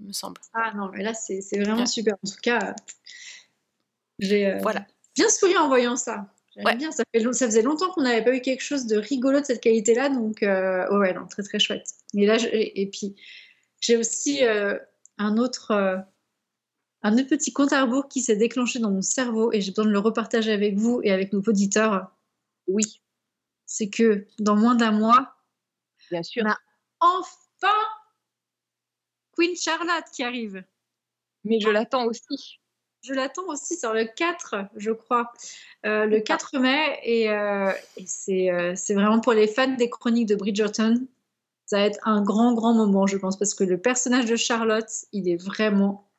Il 0.00 0.06
me 0.08 0.12
semble. 0.12 0.40
Ah 0.54 0.72
non, 0.74 0.90
mais 0.92 1.02
là, 1.02 1.14
c'est 1.14 1.40
c'est 1.40 1.58
vraiment 1.60 1.80
Ouais. 1.80 1.86
super. 1.86 2.14
En 2.14 2.28
tout 2.28 2.36
cas, 2.42 2.74
j'ai 4.18 4.46
euh, 4.46 4.58
Voilà. 4.62 4.86
bien 5.14 5.28
souri 5.28 5.56
en 5.56 5.68
voyant 5.68 5.96
ça. 5.96 6.26
J'aime 6.54 6.64
Ouais. 6.64 6.76
bien. 6.76 6.90
Ça, 6.92 7.04
fait, 7.12 7.20
long- 7.20 7.32
ça 7.32 7.46
faisait 7.46 7.62
longtemps 7.62 7.90
qu'on 7.92 8.02
n'avait 8.02 8.24
pas 8.24 8.34
eu 8.34 8.40
quelque 8.40 8.62
chose 8.62 8.86
de 8.86 8.96
rigolo 8.96 9.40
de 9.40 9.44
cette 9.44 9.60
qualité-là. 9.62 10.08
Donc, 10.08 10.42
euh, 10.42 10.88
ouais, 10.98 11.12
non, 11.14 11.26
très 11.26 11.42
très 11.42 11.58
chouette. 11.58 11.86
Et 12.14 12.26
là, 12.26 12.38
je- 12.38 12.48
et, 12.48 12.80
et 12.82 12.86
puis, 12.90 13.14
j'ai 13.80 13.96
aussi 13.96 14.44
euh, 14.44 14.78
un 15.18 15.36
autre. 15.36 15.70
euh, 15.72 15.96
un 17.02 17.12
autre 17.14 17.28
petit 17.28 17.52
compte 17.52 17.72
à 17.72 17.82
rebours 17.82 18.08
qui 18.08 18.20
s'est 18.22 18.34
déclenché 18.34 18.80
dans 18.80 18.90
mon 18.90 19.02
cerveau 19.02 19.52
et 19.52 19.60
j'ai 19.60 19.70
besoin 19.70 19.84
de 19.84 19.90
le 19.92 20.00
repartager 20.00 20.50
avec 20.50 20.74
vous 20.76 21.00
et 21.04 21.12
avec 21.12 21.32
nos 21.32 21.40
auditeurs. 21.42 22.10
Oui, 22.66 23.00
C'est 23.66 23.88
que 23.88 24.26
dans 24.40 24.56
moins 24.56 24.74
d'un 24.74 24.90
mois, 24.90 25.36
bien 26.10 26.24
sûr. 26.24 26.42
on 26.44 26.50
a 26.50 26.58
enfin 26.98 27.74
Queen 29.38 29.54
Charlotte 29.54 30.04
qui 30.12 30.24
arrive. 30.24 30.64
Mais 31.44 31.60
je 31.60 31.68
l'attends 31.68 32.06
aussi. 32.06 32.58
Je 33.02 33.14
l'attends 33.14 33.46
aussi 33.46 33.76
sur 33.76 33.92
le 33.92 34.04
4, 34.04 34.56
je 34.76 34.90
crois, 34.90 35.32
Euh, 35.86 36.06
le 36.06 36.20
4 36.20 36.58
mai. 36.58 36.98
Et, 37.04 37.30
euh, 37.30 37.70
et 37.96 38.04
c'est 38.06 38.50
euh, 38.50 38.74
c'est 38.74 38.94
vraiment 38.94 39.20
pour 39.20 39.32
les 39.32 39.46
fans 39.46 39.76
des 39.76 39.88
chroniques 39.88 40.26
de 40.26 40.34
Bridgerton. 40.34 41.06
Ça 41.66 41.78
va 41.78 41.84
être 41.84 42.00
un 42.02 42.22
grand, 42.22 42.54
grand 42.54 42.74
moment, 42.74 43.06
je 43.06 43.16
pense, 43.16 43.38
parce 43.38 43.54
que 43.54 43.62
le 43.62 43.78
personnage 43.78 44.26
de 44.26 44.34
Charlotte, 44.34 44.90
il 45.12 45.28
est 45.28 45.36
vraiment 45.36 46.10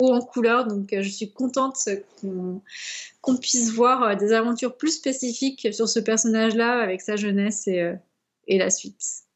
haut 0.00 0.12
en 0.12 0.20
couleur. 0.20 0.66
Donc, 0.66 0.88
je 0.92 1.08
suis 1.08 1.32
contente 1.32 1.76
qu'on 2.20 2.62
qu'on 3.20 3.36
puisse 3.36 3.70
voir 3.70 4.16
des 4.16 4.32
aventures 4.32 4.76
plus 4.76 4.96
spécifiques 4.96 5.72
sur 5.72 5.88
ce 5.88 6.00
personnage-là, 6.00 6.80
avec 6.80 7.02
sa 7.02 7.16
jeunesse 7.16 7.68
et, 7.68 7.94
et 8.48 8.58
la 8.58 8.70
suite. 8.70 9.29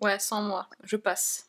Ouais, 0.00 0.18
sans 0.18 0.42
moi, 0.42 0.68
je 0.82 0.96
passe. 0.96 1.48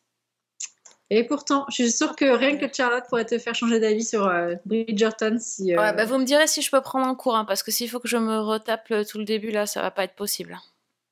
Et 1.11 1.23
pourtant, 1.23 1.65
je 1.69 1.75
suis 1.75 1.91
sûre 1.91 2.15
que 2.15 2.25
rien 2.25 2.57
que 2.57 2.65
Charlotte 2.73 3.03
pourrait 3.07 3.25
te 3.25 3.37
faire 3.37 3.53
changer 3.53 3.79
d'avis 3.79 4.03
sur 4.03 4.25
euh, 4.27 4.55
Bridgerton 4.65 5.37
si. 5.39 5.73
euh, 5.73 5.79
Ouais, 5.79 5.93
bah 5.93 6.05
vous 6.05 6.17
me 6.17 6.25
direz 6.25 6.47
si 6.47 6.61
je 6.63 6.71
peux 6.71 6.81
prendre 6.81 7.05
un 7.07 7.13
cours, 7.15 7.35
hein, 7.35 7.45
parce 7.45 7.61
que 7.61 7.69
s'il 7.71 7.89
faut 7.89 7.99
que 7.99 8.07
je 8.07 8.17
me 8.17 8.39
retape 8.39 8.89
le- 8.89 9.05
tout 9.05 9.19
le 9.19 9.23
début, 9.25 9.51
là, 9.51 9.67
ça 9.67 9.81
va 9.83 9.91
pas 9.91 10.03
être 10.03 10.15
possible. 10.15 10.59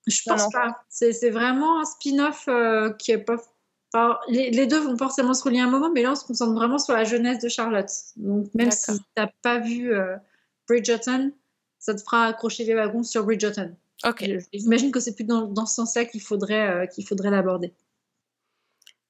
Je 0.07 0.19
pense 0.25 0.43
non. 0.43 0.49
pas. 0.51 0.83
C'est 0.89 1.13
c'est 1.13 1.29
vraiment 1.29 1.79
un 1.79 1.85
spin-off 1.85 2.45
euh, 2.47 2.91
qui 2.93 3.11
est 3.11 3.19
pas. 3.19 3.37
enfin, 3.93 4.19
les, 4.27 4.49
les 4.49 4.65
deux 4.67 4.79
vont 4.79 4.97
forcément 4.97 5.33
se 5.33 5.43
relier 5.43 5.59
à 5.59 5.65
un 5.65 5.69
moment, 5.69 5.91
mais 5.91 6.01
là 6.01 6.11
on 6.11 6.15
se 6.15 6.25
concentre 6.25 6.53
vraiment 6.53 6.77
sur 6.79 6.93
la 6.93 7.03
jeunesse 7.03 7.39
de 7.39 7.47
Charlotte. 7.47 7.89
Donc 8.17 8.47
même 8.55 8.71
si 8.71 8.99
t'as 9.15 9.27
pas 9.43 9.59
vu 9.59 9.93
euh, 9.93 10.17
Bridgerton, 10.67 11.31
ça 11.79 11.93
te 11.93 12.01
fera 12.01 12.25
accrocher 12.25 12.65
les 12.65 12.73
wagons 12.73 13.03
sur 13.03 13.23
Bridgerton. 13.23 13.75
Ok, 14.05 14.25
J'imagine 14.53 14.91
que 14.91 14.99
c'est 14.99 15.15
plus 15.15 15.23
dans, 15.23 15.47
dans 15.47 15.65
ce 15.65 15.75
sens-là 15.75 16.05
qu'il 16.05 16.21
faudrait 16.21 16.69
euh, 16.69 16.85
qu'il 16.87 17.07
faudrait 17.07 17.29
l'aborder. 17.29 17.73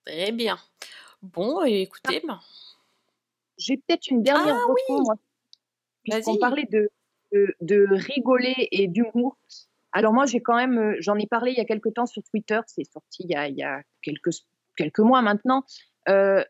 très 0.06 0.32
bien. 0.32 0.58
Bon, 1.22 1.64
écoutez, 1.64 2.22
ben, 2.26 2.40
j'ai 3.58 3.78
peut-être 3.78 4.08
une 4.10 4.24
dernière 4.24 4.56
Ah 4.56 4.72
oui 4.72 5.02
moi. 5.02 5.16
Puisqu'on 6.04 6.38
parlait 6.38 6.68
de, 6.70 6.90
de, 7.32 7.56
de 7.62 7.88
rigoler 7.92 8.68
et 8.72 8.88
d'humour. 8.88 9.38
Alors 9.94 10.12
moi, 10.12 10.26
j'ai 10.26 10.42
quand 10.42 10.56
même, 10.56 10.78
euh, 10.78 10.96
j'en 11.00 11.16
ai 11.18 11.28
parlé 11.28 11.52
il 11.52 11.58
y 11.58 11.62
a 11.62 11.66
quelques 11.66 11.94
temps 11.94 12.08
sur 12.08 12.24
Twitter, 12.24 12.60
c'est 12.66 12.84
sorti 12.84 13.24
il 13.24 13.32
y 13.32 13.36
a, 13.36 13.48
il 13.48 13.56
y 13.56 13.64
a 13.64 13.82
quelques, 14.02 14.32
quelques 14.76 15.00
mois 15.00 15.22
maintenant. 15.22 15.64
Euh, 16.10 16.44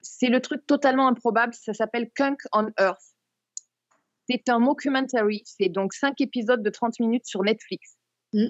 c'est 0.00 0.28
le 0.28 0.40
truc 0.40 0.66
totalement 0.66 1.08
improbable, 1.08 1.54
ça 1.54 1.74
s'appelle 1.74 2.10
Kunk 2.10 2.40
on 2.52 2.68
Earth. 2.78 3.15
C'est 4.28 4.48
un 4.48 4.58
mockumentary, 4.58 5.42
c'est 5.44 5.68
donc 5.68 5.92
cinq 5.92 6.20
épisodes 6.20 6.62
de 6.62 6.70
30 6.70 7.00
minutes 7.00 7.26
sur 7.26 7.42
Netflix. 7.42 7.96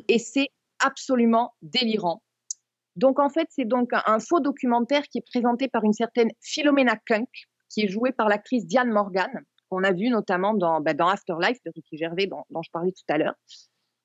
Et 0.08 0.18
c'est 0.18 0.48
absolument 0.80 1.54
délirant. 1.62 2.22
Donc 2.96 3.18
en 3.20 3.28
fait, 3.28 3.46
c'est 3.50 3.66
donc 3.66 3.92
un, 3.92 4.02
un 4.06 4.18
faux 4.18 4.40
documentaire 4.40 5.02
qui 5.04 5.18
est 5.18 5.26
présenté 5.26 5.68
par 5.68 5.84
une 5.84 5.92
certaine 5.92 6.30
Philomena 6.40 6.96
Kunk, 7.06 7.28
qui 7.68 7.82
est 7.82 7.88
jouée 7.88 8.12
par 8.12 8.28
l'actrice 8.28 8.66
Diane 8.66 8.90
Morgan, 8.90 9.30
qu'on 9.68 9.84
a 9.84 9.92
vu 9.92 10.08
notamment 10.08 10.54
dans, 10.54 10.80
bah, 10.80 10.94
dans 10.94 11.08
Afterlife 11.08 11.58
de 11.64 11.72
Ricky 11.74 11.98
Gervais, 11.98 12.26
dont, 12.26 12.44
dont 12.50 12.62
je 12.62 12.70
parlais 12.70 12.92
tout 12.92 13.04
à 13.12 13.18
l'heure. 13.18 13.34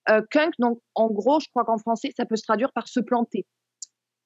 Euh, 0.09 0.22
Kunk, 0.30 0.53
donc 0.59 0.80
en 0.95 1.07
gros, 1.07 1.39
je 1.39 1.47
crois 1.49 1.63
qu'en 1.63 1.78
français, 1.78 2.11
ça 2.17 2.26
peut 2.26 2.36
se 2.36 2.43
traduire 2.43 2.72
par 2.74 2.88
se 2.88 2.99
planter. 2.99 3.45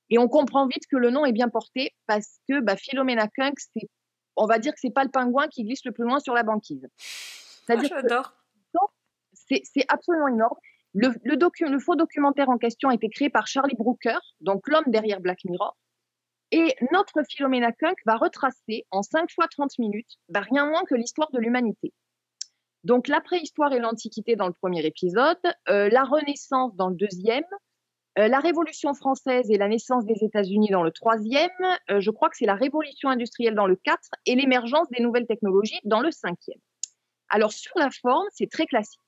Et 0.09 0.17
on 0.17 0.27
comprend 0.27 0.67
vite 0.67 0.83
que 0.89 0.97
le 0.97 1.09
nom 1.09 1.25
est 1.25 1.31
bien 1.31 1.49
porté 1.49 1.91
parce 2.07 2.39
que 2.47 2.61
bah, 2.61 2.75
Philomena 2.75 3.27
Kunk, 3.27 3.59
c'est, 3.59 3.89
on 4.36 4.45
va 4.45 4.59
dire 4.59 4.73
que 4.73 4.79
c'est 4.79 4.89
pas 4.93 5.03
le 5.03 5.11
pingouin 5.11 5.47
qui 5.47 5.63
glisse 5.63 5.86
le 5.86 5.91
plus 5.91 6.03
loin 6.03 6.19
sur 6.19 6.33
la 6.33 6.43
banquise. 6.43 6.88
C'est-à-dire 6.97 7.89
J'adore. 7.89 8.33
donc, 8.73 8.89
c'est 9.33 9.61
c'est 9.63 9.86
absolument 9.89 10.27
énorme. 10.27 10.57
Le, 10.93 11.09
le, 11.23 11.36
docu- 11.36 11.67
le 11.69 11.79
faux 11.79 11.95
documentaire 11.95 12.49
en 12.49 12.57
question 12.57 12.89
a 12.89 12.93
été 12.93 13.09
créé 13.09 13.29
par 13.29 13.47
Charlie 13.47 13.75
Brooker, 13.75 14.17
donc 14.39 14.67
l'homme 14.67 14.86
derrière 14.88 15.19
Black 15.19 15.39
Mirror. 15.45 15.75
Et 16.51 16.73
notre 16.91 17.21
Philomena 17.29 17.71
Kunk 17.73 17.97
va 18.05 18.15
retracer 18.15 18.86
en 18.91 19.01
5 19.01 19.29
fois 19.31 19.47
30 19.47 19.77
minutes 19.79 20.11
bah, 20.29 20.41
rien 20.41 20.65
moins 20.67 20.83
que 20.86 20.95
l'histoire 20.95 21.29
de 21.31 21.39
l'humanité. 21.39 21.91
Donc 22.83 23.07
la 23.07 23.19
préhistoire 23.19 23.73
et 23.73 23.79
l'Antiquité 23.79 24.36
dans 24.36 24.47
le 24.47 24.53
premier 24.53 24.86
épisode, 24.86 25.39
euh, 25.69 25.89
la 25.89 26.03
Renaissance 26.03 26.75
dans 26.75 26.89
le 26.89 26.95
deuxième, 26.95 27.43
euh, 28.18 28.28
la 28.30 28.39
Révolution 28.39 28.93
française 28.93 29.51
et 29.51 29.57
la 29.57 29.68
naissance 29.68 30.05
des 30.05 30.24
États-Unis 30.24 30.70
dans 30.70 30.84
le 30.84 30.91
troisième, 30.91 31.49
euh, 31.89 31.99
je 31.99 32.11
crois 32.11 32.30
que 32.30 32.38
c'est 32.38 32.45
la 32.45 32.55
Révolution 32.55 33.09
industrielle 33.09 33.55
dans 33.55 33.68
le 33.68 33.76
4 33.76 33.99
et 34.26 34.36
l'émergence 34.36 34.89
des 34.89 35.03
nouvelles 35.03 35.28
technologies 35.28 35.80
dans 35.84 35.99
le 35.99 36.11
cinquième. 36.11 36.59
Alors 37.28 37.51
sur 37.51 37.74
la 37.76 37.89
forme, 37.89 38.26
c'est 38.32 38.49
très 38.49 38.66
classique. 38.66 39.01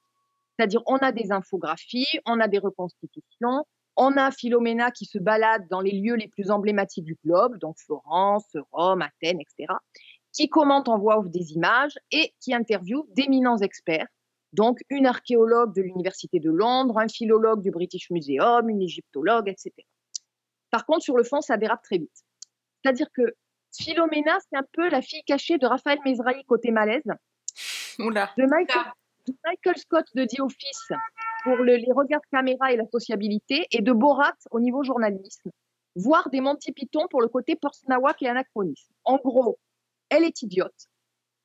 C'est-à-dire, 0.58 0.82
on 0.88 0.98
a 0.98 1.12
des 1.12 1.32
infographies, 1.32 2.20
on 2.26 2.40
a 2.40 2.48
des 2.48 2.58
reconstitutions, 2.58 3.66
on 3.96 4.18
a 4.18 4.32
Philomena 4.32 4.92
qui 4.92 5.06
se 5.06 5.20
balade 5.20 5.68
dans 5.70 5.82
les 5.82 5.92
lieux 5.92 6.16
les 6.16 6.28
plus 6.28 6.52
emblématiques 6.52 7.06
du 7.06 7.18
globe, 7.24 7.58
donc 7.60 7.78
Florence, 7.80 8.58
Rome, 8.72 9.02
Athènes, 9.02 9.40
etc., 9.40 9.74
qui 10.34 10.50
commente 10.50 10.90
en 10.90 11.00
voix 11.00 11.20
off 11.20 11.30
des 11.30 11.54
images 11.54 11.98
et 12.12 12.34
qui 12.42 12.54
interviewe 12.54 13.08
d'éminents 13.16 13.58
experts, 13.58 14.08
donc 14.58 14.80
une 14.90 15.06
archéologue 15.06 15.74
de 15.76 15.82
l'Université 15.84 16.40
de 16.40 16.50
Londres, 16.50 16.98
un 17.00 17.08
philologue 17.08 17.62
du 17.62 17.70
British 17.72 18.10
Museum, 18.10 18.68
une 18.70 18.82
égyptologue, 18.82 19.48
etc. 19.48 19.72
Par 20.72 20.86
contre, 20.86 21.04
sur 21.04 21.16
le 21.16 21.24
fond, 21.24 21.42
ça 21.42 21.56
dérape 21.58 21.84
très 21.84 22.00
vite. 22.00 22.18
C'est-à-dire 22.84 23.08
que 23.14 23.22
Philomena, 23.80 24.38
c'est 24.50 24.58
un 24.58 24.66
peu 24.74 24.90
la 24.90 25.02
fille 25.02 25.24
cachée 25.26 25.58
de 25.60 25.68
Raphaël 25.68 26.00
Mesrahi 26.04 26.44
côté 26.46 26.72
malaise, 26.72 27.04
Oula. 28.00 28.32
de 28.38 28.46
Michael, 28.46 28.92
de 29.28 29.34
Michael 29.46 29.78
Scott 29.78 30.06
de 30.16 30.26
The 30.26 30.40
Office 30.40 30.88
pour 31.44 31.58
le- 31.58 31.76
les 31.76 31.92
regards 31.94 32.22
caméra 32.32 32.72
et 32.74 32.78
la 32.78 32.88
sociabilité, 32.92 33.68
et 33.72 33.82
de 33.82 33.94
Borat 33.94 34.34
au 34.52 34.60
niveau 34.60 34.84
journalisme, 34.84 35.52
voire 35.96 36.30
des 36.32 36.42
Monty 36.42 36.72
Python 36.72 37.06
pour 37.12 37.22
le 37.22 37.28
côté 37.28 37.56
post-nawak 37.56 38.22
et 38.24 38.28
anachronisme. 38.28 38.92
En 39.04 39.18
gros, 39.18 39.60
elle 40.10 40.24
est 40.24 40.42
idiote, 40.42 40.88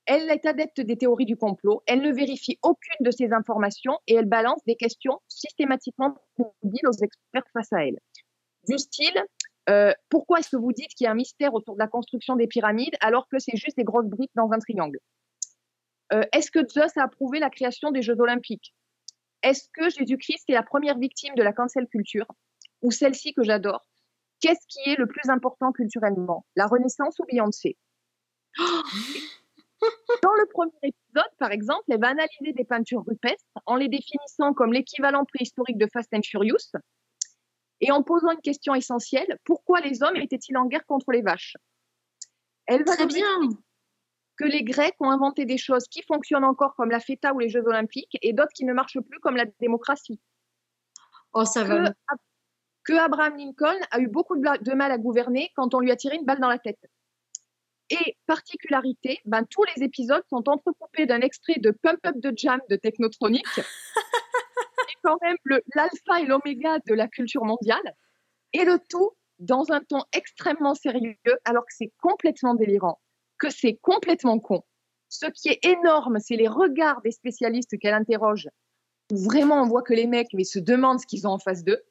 elle 0.06 0.30
est 0.30 0.46
adepte 0.46 0.80
des 0.80 0.96
théories 0.96 1.26
du 1.26 1.36
complot, 1.36 1.82
elle 1.86 2.02
ne 2.02 2.12
vérifie 2.12 2.58
aucune 2.62 2.96
de 3.00 3.10
ces 3.10 3.32
informations 3.32 3.98
et 4.06 4.14
elle 4.14 4.26
balance 4.26 4.60
des 4.66 4.76
questions 4.76 5.20
systématiquement 5.28 6.16
débiles 6.62 6.86
aux 6.88 6.92
experts 6.92 7.44
face 7.52 7.72
à 7.72 7.86
elle. 7.86 7.98
Du 8.68 8.78
style, 8.78 9.24
euh, 9.68 9.92
pourquoi 10.08 10.40
est-ce 10.40 10.50
que 10.50 10.56
vous 10.56 10.72
dites 10.72 10.94
qu'il 10.94 11.04
y 11.04 11.08
a 11.08 11.12
un 11.12 11.14
mystère 11.14 11.54
autour 11.54 11.74
de 11.74 11.80
la 11.80 11.88
construction 11.88 12.36
des 12.36 12.46
pyramides 12.46 12.96
alors 13.00 13.28
que 13.28 13.38
c'est 13.38 13.56
juste 13.56 13.76
des 13.76 13.84
grosses 13.84 14.08
briques 14.08 14.32
dans 14.34 14.50
un 14.52 14.58
triangle? 14.58 14.98
Euh, 16.12 16.24
Est-ce 16.32 16.50
que 16.50 16.66
Zeus 16.68 16.96
a 16.96 17.04
approuvé 17.04 17.38
la 17.38 17.50
création 17.50 17.90
des 17.90 18.02
Jeux 18.02 18.20
olympiques? 18.20 18.74
Est-ce 19.42 19.68
que 19.72 19.88
Jésus-Christ 19.88 20.44
est 20.48 20.54
la 20.54 20.62
première 20.62 20.98
victime 20.98 21.34
de 21.36 21.42
la 21.42 21.52
cancel 21.52 21.86
culture? 21.88 22.26
Ou 22.82 22.90
celle-ci 22.90 23.34
que 23.34 23.42
j'adore? 23.42 23.86
Qu'est-ce 24.40 24.66
qui 24.68 24.90
est 24.90 24.96
le 24.96 25.06
plus 25.06 25.30
important 25.30 25.72
culturellement? 25.72 26.44
La 26.56 26.66
Renaissance 26.66 27.18
ou 27.20 27.24
Beyoncé? 27.24 27.76
Dans 30.22 30.34
le 30.34 30.46
premier 30.46 30.72
épisode, 30.82 31.30
par 31.38 31.52
exemple, 31.52 31.84
elle 31.88 32.00
va 32.00 32.08
analyser 32.08 32.52
des 32.52 32.64
peintures 32.64 33.04
rupestres 33.06 33.44
en 33.66 33.76
les 33.76 33.88
définissant 33.88 34.52
comme 34.52 34.72
l'équivalent 34.72 35.24
préhistorique 35.24 35.78
de 35.78 35.86
Fast 35.92 36.12
and 36.14 36.22
Furious 36.24 36.72
et 37.80 37.90
en 37.90 38.02
posant 38.02 38.30
une 38.30 38.40
question 38.40 38.74
essentielle 38.74 39.38
pourquoi 39.44 39.80
les 39.80 40.02
hommes 40.02 40.16
étaient-ils 40.16 40.56
en 40.56 40.66
guerre 40.66 40.86
contre 40.86 41.12
les 41.12 41.22
vaches? 41.22 41.56
Elle 42.66 42.84
va 42.84 42.94
Très 42.94 43.06
bien. 43.06 43.26
que 44.36 44.44
les 44.44 44.62
Grecs 44.62 44.94
ont 45.00 45.10
inventé 45.10 45.44
des 45.44 45.58
choses 45.58 45.84
qui 45.88 46.02
fonctionnent 46.02 46.44
encore 46.44 46.74
comme 46.76 46.90
la 46.90 47.00
feta 47.00 47.34
ou 47.34 47.40
les 47.40 47.48
Jeux 47.48 47.66
Olympiques 47.66 48.16
et 48.22 48.32
d'autres 48.32 48.52
qui 48.54 48.64
ne 48.64 48.72
marchent 48.72 49.00
plus 49.00 49.18
comme 49.20 49.36
la 49.36 49.46
démocratie. 49.60 50.20
Oh, 51.32 51.44
ça 51.44 51.64
va. 51.64 51.90
Que, 51.90 51.94
que 52.84 52.92
Abraham 52.92 53.36
Lincoln 53.36 53.78
a 53.90 53.98
eu 53.98 54.06
beaucoup 54.06 54.36
de 54.36 54.74
mal 54.74 54.92
à 54.92 54.98
gouverner 54.98 55.50
quand 55.56 55.74
on 55.74 55.80
lui 55.80 55.90
a 55.90 55.96
tiré 55.96 56.16
une 56.16 56.24
balle 56.24 56.40
dans 56.40 56.48
la 56.48 56.58
tête. 56.58 56.78
Et 57.92 58.16
particularité, 58.26 59.20
ben, 59.26 59.44
tous 59.44 59.64
les 59.76 59.82
épisodes 59.82 60.22
sont 60.30 60.48
entrecoupés 60.48 61.04
d'un 61.04 61.20
extrait 61.20 61.56
de 61.58 61.70
Pump 61.70 61.98
Up 62.06 62.16
the 62.22 62.32
Jam 62.34 62.58
de 62.70 62.76
Technotronic, 62.76 63.44
qui 63.54 63.60
est 63.60 65.00
quand 65.04 65.18
même 65.20 65.36
l'alpha 65.74 66.20
et 66.20 66.24
l'oméga 66.24 66.78
de 66.86 66.94
la 66.94 67.06
culture 67.06 67.44
mondiale, 67.44 67.94
et 68.54 68.64
le 68.64 68.78
tout 68.88 69.12
dans 69.38 69.72
un 69.72 69.80
ton 69.80 70.02
extrêmement 70.12 70.74
sérieux, 70.74 71.16
alors 71.44 71.64
que 71.64 71.74
c'est 71.76 71.92
complètement 72.00 72.54
délirant, 72.54 72.98
que 73.38 73.50
c'est 73.50 73.78
complètement 73.82 74.38
con. 74.38 74.62
Ce 75.08 75.26
qui 75.26 75.50
est 75.50 75.62
énorme, 75.66 76.18
c'est 76.18 76.36
les 76.36 76.48
regards 76.48 77.02
des 77.02 77.10
spécialistes 77.10 77.78
qu'elle 77.78 77.92
interroge, 77.92 78.48
où 79.12 79.18
vraiment 79.18 79.60
on 79.60 79.66
voit 79.66 79.82
que 79.82 79.92
les 79.92 80.06
mecs 80.06 80.32
mais, 80.32 80.44
se 80.44 80.58
demandent 80.58 81.00
ce 81.00 81.06
qu'ils 81.06 81.26
ont 81.26 81.32
en 81.32 81.38
face 81.38 81.62
d'eux. 81.62 81.82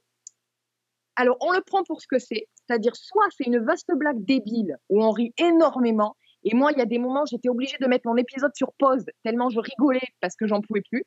Alors, 1.15 1.37
on 1.41 1.51
le 1.51 1.61
prend 1.61 1.83
pour 1.83 2.01
ce 2.01 2.07
que 2.07 2.19
c'est, 2.19 2.47
c'est-à-dire 2.55 2.95
soit 2.95 3.25
c'est 3.37 3.45
une 3.45 3.59
vaste 3.59 3.91
blague 3.93 4.23
débile 4.23 4.77
où 4.89 5.03
on 5.03 5.11
rit 5.11 5.33
énormément, 5.37 6.15
et 6.43 6.55
moi, 6.55 6.71
il 6.71 6.79
y 6.79 6.81
a 6.81 6.85
des 6.85 6.97
moments, 6.97 7.25
j'étais 7.25 7.49
obligée 7.49 7.77
de 7.79 7.87
mettre 7.87 8.07
mon 8.07 8.17
épisode 8.17 8.55
sur 8.55 8.73
pause 8.73 9.05
tellement 9.23 9.49
je 9.49 9.59
rigolais 9.59 10.07
parce 10.19 10.35
que 10.35 10.47
j'en 10.47 10.61
pouvais 10.61 10.81
plus. 10.81 11.03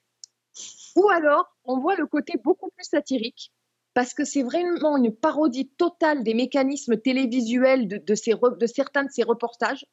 Ou 0.96 1.08
alors, 1.08 1.56
on 1.64 1.80
voit 1.80 1.96
le 1.96 2.06
côté 2.06 2.34
beaucoup 2.42 2.70
plus 2.76 2.84
satirique 2.84 3.50
parce 3.94 4.14
que 4.14 4.24
c'est 4.24 4.42
vraiment 4.42 4.96
une 4.96 5.14
parodie 5.14 5.68
totale 5.68 6.22
des 6.22 6.34
mécanismes 6.34 6.96
télévisuels 6.96 7.88
de, 7.88 7.98
de, 7.98 8.66
certains 8.66 9.04
de 9.04 9.10
ces 9.10 9.22
reportages, 9.22 9.84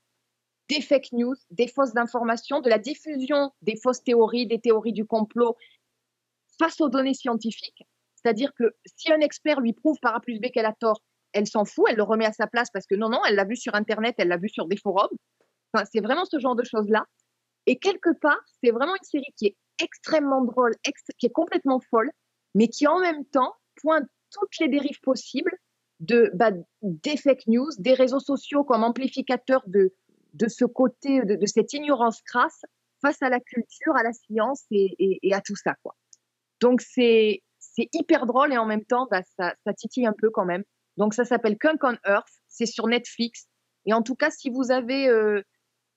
des 0.70 0.82
fake 0.82 1.12
news, 1.14 1.36
des 1.52 1.68
fausses 1.68 1.98
informations, 1.98 2.62
de 2.62 2.70
la 2.70 2.80
diffusion 2.80 3.52
des 3.62 3.76
fausses 3.76 4.04
théories, 4.04 4.48
des 4.48 4.60
théories 4.60 4.94
du 4.94 5.06
complot 5.06 5.56
face 6.60 6.82
aux 6.82 6.90
données 6.90 7.14
scientifiques. 7.14 7.84
C'est-à-dire 8.24 8.54
que 8.58 8.76
si 8.86 9.12
un 9.12 9.20
expert 9.20 9.60
lui 9.60 9.74
prouve 9.74 9.98
par 10.02 10.16
A 10.16 10.20
plus 10.20 10.40
B 10.40 10.48
qu'elle 10.54 10.66
a 10.66 10.74
tort, 10.74 11.02
elle 11.34 11.48
s'en 11.48 11.66
fout, 11.66 11.86
elle 11.90 11.96
le 11.96 12.04
remet 12.04 12.26
à 12.26 12.34
sa 12.34 12.48
place 12.48 12.70
parce 12.72 12.86
que 12.86 12.96
non, 12.96 13.10
non, 13.10 13.20
elle 13.28 13.36
l'a 13.36 13.46
vu 13.46 13.56
sur 13.56 13.74
Internet, 13.76 14.16
elle 14.18 14.28
l'a 14.28 14.38
vu 14.38 14.50
sur 14.50 14.68
des 14.68 14.78
forums. 14.78 15.16
Enfin, 15.74 15.86
c'est 15.92 16.02
vraiment 16.02 16.26
ce 16.26 16.40
genre 16.40 16.56
de 16.56 16.64
choses-là. 16.64 17.06
Et 17.66 17.78
quelque 17.78 18.14
part, 18.20 18.42
c'est 18.62 18.72
vraiment 18.72 18.96
une 18.96 19.04
série 19.04 19.34
qui 19.38 19.48
est 19.48 19.58
extrêmement 19.82 20.44
drôle, 20.44 20.74
qui 21.18 21.26
est 21.26 21.32
complètement 21.32 21.80
folle, 21.90 22.12
mais 22.54 22.68
qui 22.68 22.88
en 22.88 23.00
même 23.00 23.26
temps 23.26 23.54
pointe 23.82 24.08
toutes 24.32 24.60
les 24.60 24.68
dérives 24.68 25.00
possibles 25.02 25.52
de, 26.00 26.32
bah, 26.34 26.52
des 26.82 27.18
fake 27.18 27.48
news, 27.48 27.70
des 27.78 27.94
réseaux 27.94 28.20
sociaux 28.20 28.64
comme 28.64 28.84
amplificateurs 28.84 29.64
de, 29.68 29.94
de 30.34 30.48
ce 30.48 30.66
côté, 30.66 31.22
de, 31.24 31.46
cette 31.46 31.74
ignorance 31.74 32.22
crasse 32.24 32.62
face 33.02 33.22
à 33.22 33.30
la 33.30 33.40
culture, 33.40 33.96
à 33.96 34.04
la 34.04 34.14
science 34.14 34.66
et 34.72 35.34
à 35.34 35.42
tout 35.42 35.56
ça. 35.56 35.76
Quoi. 35.84 35.96
Donc 36.60 36.82
c'est 36.82 37.42
c'est 37.72 37.90
hyper 37.94 38.26
drôle 38.26 38.54
et 38.54 38.58
en 38.58 38.66
même 38.66 38.86
temps, 38.86 39.08
bah, 39.10 39.22
ça, 39.38 39.54
ça 39.66 39.74
titille 39.74 40.06
un 40.06 40.14
peu 40.18 40.30
quand 40.30 40.46
même. 40.46 40.64
Donc 40.98 41.14
ça 41.14 41.26
s'appelle 41.26 41.58
Kunk 41.58 41.84
on 41.84 41.96
Earth, 42.06 42.32
c'est 42.48 42.66
sur 42.66 42.88
Netflix. 42.88 43.48
Et 43.86 43.94
en 43.94 44.02
tout 44.02 44.16
cas, 44.16 44.30
si 44.30 44.50
vous 44.50 44.72
avez, 44.72 45.08
euh, 45.10 45.42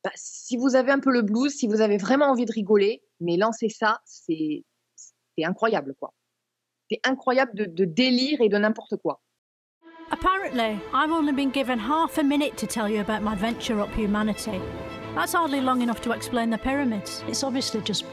bah, 0.03 0.11
un 0.13 1.01
peu 1.01 1.11
le 1.11 1.23
blues, 1.23 1.53
si 1.53 1.67
vous 1.67 1.81
avez 1.81 1.97
vraiment 1.97 2.27
envie 2.27 2.45
de 2.45 2.53
rigoler, 2.53 3.03
mais 3.21 3.37
lancez 3.37 3.69
ça, 3.69 4.01
c'est 4.05 4.65
incroyable 5.43 5.95
quoi. 5.99 6.15
C'est 6.91 7.01
incroyable 7.05 7.53
de, 7.55 7.65
de 7.65 7.85
délire 7.85 8.41
et 8.41 8.49
de 8.49 8.57
n'importe 8.57 8.97
quoi. 8.99 9.21
Apparently, 10.11 10.79
I've 10.93 11.11
only 11.11 11.33
been 11.33 11.51
given 11.51 11.79
half 11.79 12.19
a 12.19 12.23
minute 12.23 12.57
to 12.59 12.67
tell 12.67 12.89
you 12.89 13.01
about 13.01 13.23
my 13.23 13.35
venture 13.35 13.81
up 13.81 13.89
humanity. 13.95 14.61
That's 15.15 15.33
hardly 15.33 15.61
long 15.61 15.81
enough 15.83 16.03
to 16.03 16.13
explain 16.13 16.51
the 16.51 16.59
pyramids. 16.59 17.25
It's 17.27 17.43
obviously 17.43 17.81
just 17.81 18.05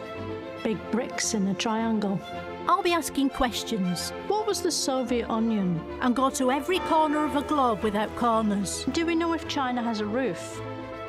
big 0.64 0.78
bricks 0.92 1.34
in 1.34 1.48
a 1.48 1.54
triangle. 1.54 2.20
I'll 2.68 2.84
be 2.84 2.94
asking 2.94 3.30
questions 3.30 4.12
What 4.28 4.46
was 4.48 4.62
the 4.62 4.72
Soviet 4.72 5.30
onion? 5.30 5.80
and 6.02 6.16
go 6.16 6.30
to 6.32 6.52
every 6.52 6.80
corner 6.90 7.26
of 7.26 7.36
a 7.36 7.42
globe 7.42 7.84
without 7.84 8.16
corners. 8.16 8.86
Do 8.92 9.06
we 9.06 9.16
know 9.16 9.34
if 9.34 9.48
China 9.48 9.82
has 9.82 10.00
a 10.02 10.06
roof? 10.06 10.62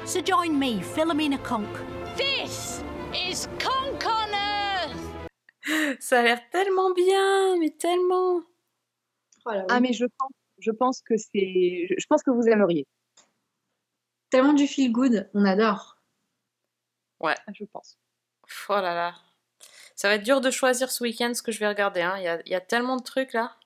So 0.05 0.21
join 0.21 0.59
me, 0.59 0.81
Philomena 0.81 1.39
Conk. 1.45 1.69
This 2.17 2.83
is 3.15 3.49
Conk 3.59 4.05
on 4.07 4.31
Earth! 4.35 6.01
Ça 6.01 6.21
a 6.21 6.23
l'air 6.25 6.41
tellement 6.51 6.93
bien, 6.93 7.57
mais 7.59 7.71
tellement. 7.71 8.43
Ah, 9.47 9.81
mais 9.81 9.93
je 9.93 10.07
pense, 10.19 10.33
je 10.59 10.71
pense 10.73 11.03
que 11.03 11.17
c'est. 11.17 11.87
Je 11.97 12.07
pense 12.09 12.23
que 12.23 12.31
vous 12.31 12.49
aimeriez. 12.49 12.87
Tellement 14.31 14.55
du 14.55 14.67
feel 14.67 14.91
good, 14.93 15.29
on 15.35 15.45
adore. 15.45 15.97
Ouais. 17.21 17.37
Je 17.55 17.65
pense. 17.65 17.99
Oh 18.69 18.75
là 18.75 18.95
là. 18.95 19.15
Ça 19.97 20.09
va 20.09 20.15
être 20.17 20.23
dur 20.23 20.41
de 20.41 20.51
choisir 20.51 20.91
ce 20.91 21.03
week-end 21.05 21.33
ce 21.35 21.43
que 21.43 21.53
je 21.53 21.59
vais 21.61 21.69
regarder. 21.69 22.01
hein. 22.03 22.15
Il 22.19 22.25
y, 22.25 22.29
a, 22.29 22.41
y 22.49 22.55
a 22.55 22.61
tellement 22.61 22.97
de 22.97 23.03
trucs 23.03 23.33
là. 23.33 23.57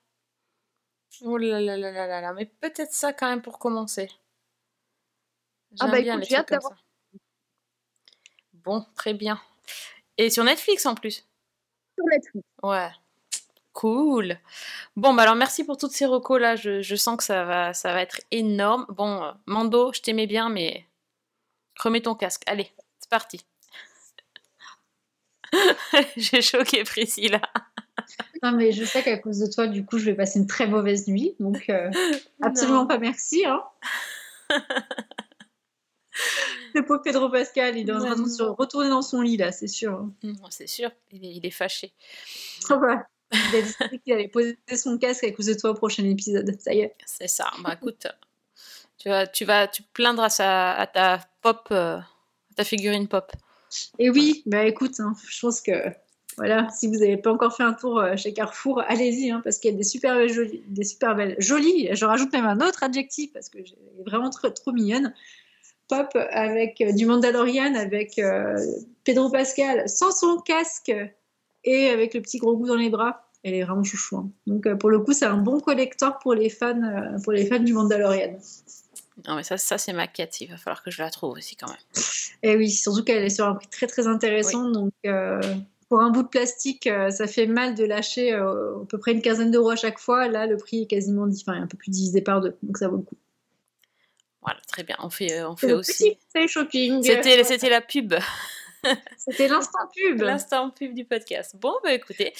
Oh 1.23 1.37
là 1.37 1.59
là 1.59 1.77
là 1.77 1.91
là 1.91 2.05
là 2.07 2.21
là. 2.21 2.33
Mais 2.33 2.45
peut-être 2.45 2.93
ça 2.93 3.13
quand 3.13 3.27
même 3.27 3.41
pour 3.41 3.59
commencer. 3.59 4.09
Ah 5.79 5.87
bah 5.87 6.01
bien 6.01 6.15
écoute, 6.17 6.29
j'ai 6.29 6.35
hâte 6.35 6.49
d'avoir. 6.49 6.73
ça. 6.73 6.77
Bon, 8.53 8.85
très 8.95 9.13
bien. 9.13 9.39
Et 10.17 10.29
sur 10.29 10.43
Netflix 10.43 10.85
en 10.85 10.95
plus. 10.95 11.25
Sur 11.95 12.05
Netflix. 12.09 12.45
Ouais. 12.63 12.89
Cool. 13.73 14.39
Bon, 14.95 15.13
bah 15.13 15.23
alors 15.23 15.35
merci 15.35 15.63
pour 15.63 15.77
toutes 15.77 15.91
ces 15.91 16.05
recos 16.05 16.39
là. 16.41 16.55
Je, 16.55 16.81
je 16.81 16.95
sens 16.95 17.17
que 17.17 17.23
ça 17.23 17.43
va, 17.45 17.73
ça 17.73 17.93
va 17.93 18.01
être 18.01 18.21
énorme. 18.31 18.85
Bon, 18.89 19.23
euh, 19.23 19.31
Mando, 19.45 19.93
je 19.93 20.01
t'aimais 20.01 20.27
bien, 20.27 20.49
mais 20.49 20.87
remets 21.79 22.01
ton 22.01 22.15
casque. 22.15 22.43
Allez, 22.47 22.71
c'est 22.99 23.09
parti. 23.09 23.45
J'ai 26.17 26.41
choqué 26.41 26.83
Priscilla. 26.83 27.41
Non, 28.43 28.51
mais 28.51 28.71
je 28.71 28.83
sais 28.83 29.01
qu'à 29.03 29.17
cause 29.17 29.39
de 29.39 29.47
toi, 29.51 29.67
du 29.67 29.85
coup, 29.85 29.97
je 29.97 30.05
vais 30.05 30.13
passer 30.15 30.39
une 30.39 30.47
très 30.47 30.67
mauvaise 30.67 31.07
nuit. 31.07 31.35
Donc, 31.39 31.69
euh, 31.69 31.89
absolument 32.41 32.81
Non. 32.81 32.87
pas 32.87 32.97
merci. 32.99 33.45
Hein. 33.45 33.61
Le 36.73 36.83
pauvre 36.85 37.01
Pedro 37.03 37.29
Pascal, 37.29 37.77
il 37.77 37.89
est 37.89 37.93
en 37.93 37.99
train 37.99 38.15
de 38.15 38.27
se 38.27 38.43
retourner 38.43 38.89
dans 38.89 39.01
son 39.01 39.21
lit, 39.21 39.37
là, 39.37 39.51
c'est 39.51 39.67
sûr. 39.67 39.93
hein. 39.93 40.11
Non, 40.23 40.49
c'est 40.49 40.67
sûr, 40.67 40.89
il 41.11 41.23
est, 41.25 41.31
il 41.35 41.45
est 41.45 41.51
fâché. 41.51 41.93
Il 42.69 42.73
a 43.37 43.51
décidé 43.51 43.99
qu'il 43.99 44.13
allait 44.13 44.27
poser 44.27 44.57
son 44.75 44.97
casque 44.97 45.23
à 45.25 45.31
cause 45.31 45.47
de 45.47 45.53
toi 45.53 45.71
au 45.71 45.73
prochain 45.73 46.03
épisode. 46.05 46.55
Ça 46.59 46.73
y 46.73 46.79
est. 46.79 46.95
C'est 47.05 47.27
ça. 47.27 47.51
Bah 47.61 47.73
écoute, 47.79 48.07
tu 48.97 49.09
vas, 49.09 49.27
tu 49.27 49.45
vas 49.45 49.67
te 49.67 49.81
plaindre 49.93 50.23
à, 50.23 50.29
sa, 50.29 50.73
à 50.73 50.87
ta 50.87 51.19
pop, 51.41 51.67
euh, 51.71 51.97
à 51.97 52.03
ta 52.55 52.63
figurine 52.63 53.07
pop. 53.07 53.31
Et 53.99 54.09
oui, 54.09 54.43
bah 54.45 54.63
écoute, 54.65 54.99
hein, 54.99 55.13
je 55.27 55.39
pense 55.39 55.61
que 55.61 55.71
voilà, 56.37 56.67
si 56.69 56.87
vous 56.87 56.97
n'avez 56.97 57.17
pas 57.17 57.31
encore 57.33 57.55
fait 57.55 57.63
un 57.63 57.73
tour 57.73 57.99
euh, 57.99 58.15
chez 58.15 58.31
Carrefour, 58.31 58.83
allez-y, 58.87 59.31
hein, 59.31 59.41
parce 59.43 59.57
qu'il 59.57 59.71
y 59.71 59.73
a 59.73 59.77
des 59.77 59.83
super 59.83 60.15
belles 60.15 60.31
jolies, 60.31 60.61
des 60.67 60.83
super 60.83 61.15
belles 61.15 61.35
jolies. 61.39 61.89
Je 61.93 62.05
rajoute 62.05 62.31
même 62.31 62.45
un 62.45 62.59
autre 62.61 62.83
adjectif 62.83 63.33
parce 63.33 63.49
que 63.49 63.57
est 63.57 63.75
vraiment 64.05 64.29
trop, 64.29 64.49
trop 64.49 64.71
mignonne. 64.71 65.13
Pop 65.87 66.09
avec 66.31 66.79
euh, 66.81 66.91
du 66.91 67.05
Mandalorian, 67.05 67.73
avec 67.73 68.19
euh, 68.19 68.55
Pedro 69.03 69.31
Pascal 69.31 69.89
sans 69.89 70.11
son 70.11 70.37
casque 70.37 70.93
et 71.63 71.89
avec 71.89 72.13
le 72.13 72.21
petit 72.21 72.37
gros 72.37 72.55
goût 72.55 72.67
dans 72.67 72.75
les 72.75 72.89
bras. 72.89 73.23
Elle 73.43 73.55
est 73.55 73.63
vraiment 73.63 73.83
chouchou. 73.83 74.17
hein. 74.17 74.29
Donc 74.45 74.67
euh, 74.67 74.75
pour 74.75 74.89
le 74.91 74.99
coup, 74.99 75.13
c'est 75.13 75.25
un 75.25 75.37
bon 75.37 75.59
collector 75.59 76.19
pour 76.19 76.35
les 76.35 76.49
fans, 76.49 77.17
pour 77.23 77.33
les 77.33 77.45
fans 77.47 77.59
du 77.59 77.73
Mandalorian. 77.73 78.37
Non, 79.25 79.35
mais 79.35 79.43
ça, 79.43 79.57
ça 79.57 79.77
c'est 79.77 79.93
ma 79.93 80.07
quête. 80.07 80.41
Il 80.41 80.49
va 80.49 80.57
falloir 80.57 80.83
que 80.83 80.91
je 80.91 81.01
la 81.01 81.09
trouve 81.09 81.31
aussi 81.31 81.55
quand 81.55 81.67
même. 81.67 82.03
Et 82.43 82.55
oui, 82.55 82.69
surtout 82.69 83.03
qu'elle 83.03 83.23
est 83.23 83.29
sur 83.29 83.47
un 83.47 83.55
prix 83.55 83.67
très 83.67 83.87
très 83.87 84.07
intéressant. 84.07 84.69
Donc 84.69 84.93
euh, 85.05 85.41
pour 85.89 86.01
un 86.01 86.11
bout 86.11 86.23
de 86.23 86.27
plastique, 86.27 86.87
euh, 86.87 87.09
ça 87.09 87.27
fait 87.27 87.47
mal 87.47 87.73
de 87.73 87.83
lâcher 87.83 88.33
euh, 88.33 88.81
à 88.83 88.85
peu 88.87 88.99
près 88.99 89.13
une 89.13 89.21
quinzaine 89.21 89.49
d'euros 89.49 89.71
à 89.71 89.75
chaque 89.75 89.99
fois. 89.99 90.27
Là, 90.27 90.45
le 90.45 90.57
prix 90.57 90.83
est 90.83 90.87
quasiment 90.87 91.23
enfin, 91.23 91.61
un 91.61 91.67
peu 91.67 91.77
plus 91.77 91.89
divisé 91.89 92.21
par 92.21 92.41
deux. 92.41 92.55
Donc 92.61 92.77
ça 92.77 92.87
vaut 92.87 92.97
le 92.97 93.03
coup. 93.03 93.17
Voilà, 94.41 94.59
très 94.67 94.83
bien. 94.83 94.95
On 94.99 95.09
fait, 95.09 95.43
on 95.43 95.57
C'est 95.57 95.67
fait 95.67 95.73
aussi. 95.73 96.17
conseil 96.33 96.47
shopping. 96.47 97.03
C'était, 97.03 97.43
c'était 97.43 97.69
la 97.69 97.81
pub. 97.81 98.13
C'était 99.17 99.47
l'instant 99.47 99.79
pub. 99.93 100.21
L'instant 100.21 100.69
pub 100.69 100.93
du 100.93 101.03
podcast. 101.03 101.55
Bon, 101.57 101.73
bah 101.83 101.93
écoutez. 101.93 102.33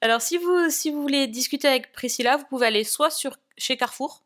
Alors, 0.00 0.22
si 0.22 0.38
vous, 0.38 0.70
si 0.70 0.90
vous 0.90 1.02
voulez 1.02 1.26
discuter 1.26 1.68
avec 1.68 1.92
Priscilla, 1.92 2.36
vous 2.36 2.44
pouvez 2.46 2.66
aller 2.66 2.84
soit 2.84 3.10
sur, 3.10 3.36
chez 3.58 3.76
Carrefour, 3.76 4.23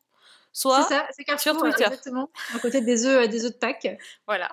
soit 0.53 0.83
C'est 0.85 0.95
ça, 0.95 1.09
Carrefour, 1.25 1.41
sur 1.41 1.59
Twitter. 1.61 1.85
Exactement. 1.85 2.31
À 2.55 2.59
côté 2.59 2.81
des 2.81 3.07
œufs, 3.07 3.29
des 3.29 3.45
œufs 3.45 3.53
de 3.53 3.59
Pâques. 3.59 3.99
Voilà. 4.27 4.51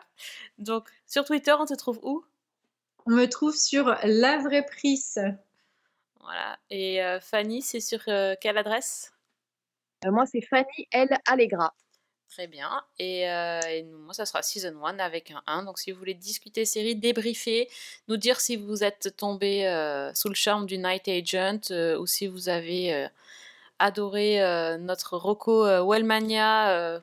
Donc, 0.57 0.89
sur 1.07 1.25
Twitter, 1.25 1.53
on 1.59 1.65
te 1.65 1.73
trouve 1.73 1.99
où? 2.03 2.23
On 3.05 3.11
me 3.11 3.25
trouve 3.27 3.55
sur 3.55 3.95
La 4.03 4.37
Vraie 4.39 4.65
Prise. 4.65 5.19
Voilà. 6.21 6.57
Et 6.69 7.03
euh, 7.03 7.19
Fanny, 7.19 7.61
c'est 7.61 7.79
sur 7.79 7.99
euh, 8.07 8.35
quelle 8.41 8.57
adresse? 8.57 9.13
Euh, 10.05 10.11
moi, 10.11 10.25
c'est 10.25 10.41
Fanny 10.41 10.87
L. 10.91 11.09
Allegra. 11.25 11.73
Très 12.29 12.47
bien. 12.47 12.83
Et, 12.99 13.29
euh, 13.29 13.61
et 13.61 13.83
moi, 13.83 14.13
ça 14.13 14.25
sera 14.25 14.41
Season 14.41 14.83
1 14.83 14.99
avec 14.99 15.31
un 15.31 15.41
1. 15.47 15.63
Donc, 15.63 15.79
si 15.79 15.91
vous 15.91 15.99
voulez 15.99 16.15
discuter 16.15 16.65
série, 16.65 16.95
débriefer, 16.95 17.69
nous 18.07 18.17
dire 18.17 18.41
si 18.41 18.57
vous 18.57 18.83
êtes 18.83 19.15
tombé 19.15 19.67
euh, 19.67 20.13
sous 20.13 20.27
le 20.29 20.35
charme 20.35 20.65
du 20.65 20.77
Night 20.77 21.07
Agent 21.07 21.71
euh, 21.71 21.97
ou 21.97 22.07
si 22.07 22.27
vous 22.27 22.49
avez 22.49 22.93
euh, 22.93 23.07
adoré 23.79 24.39
notre 24.79 25.17
Rocco 25.17 25.63
Wellmania 25.87 27.01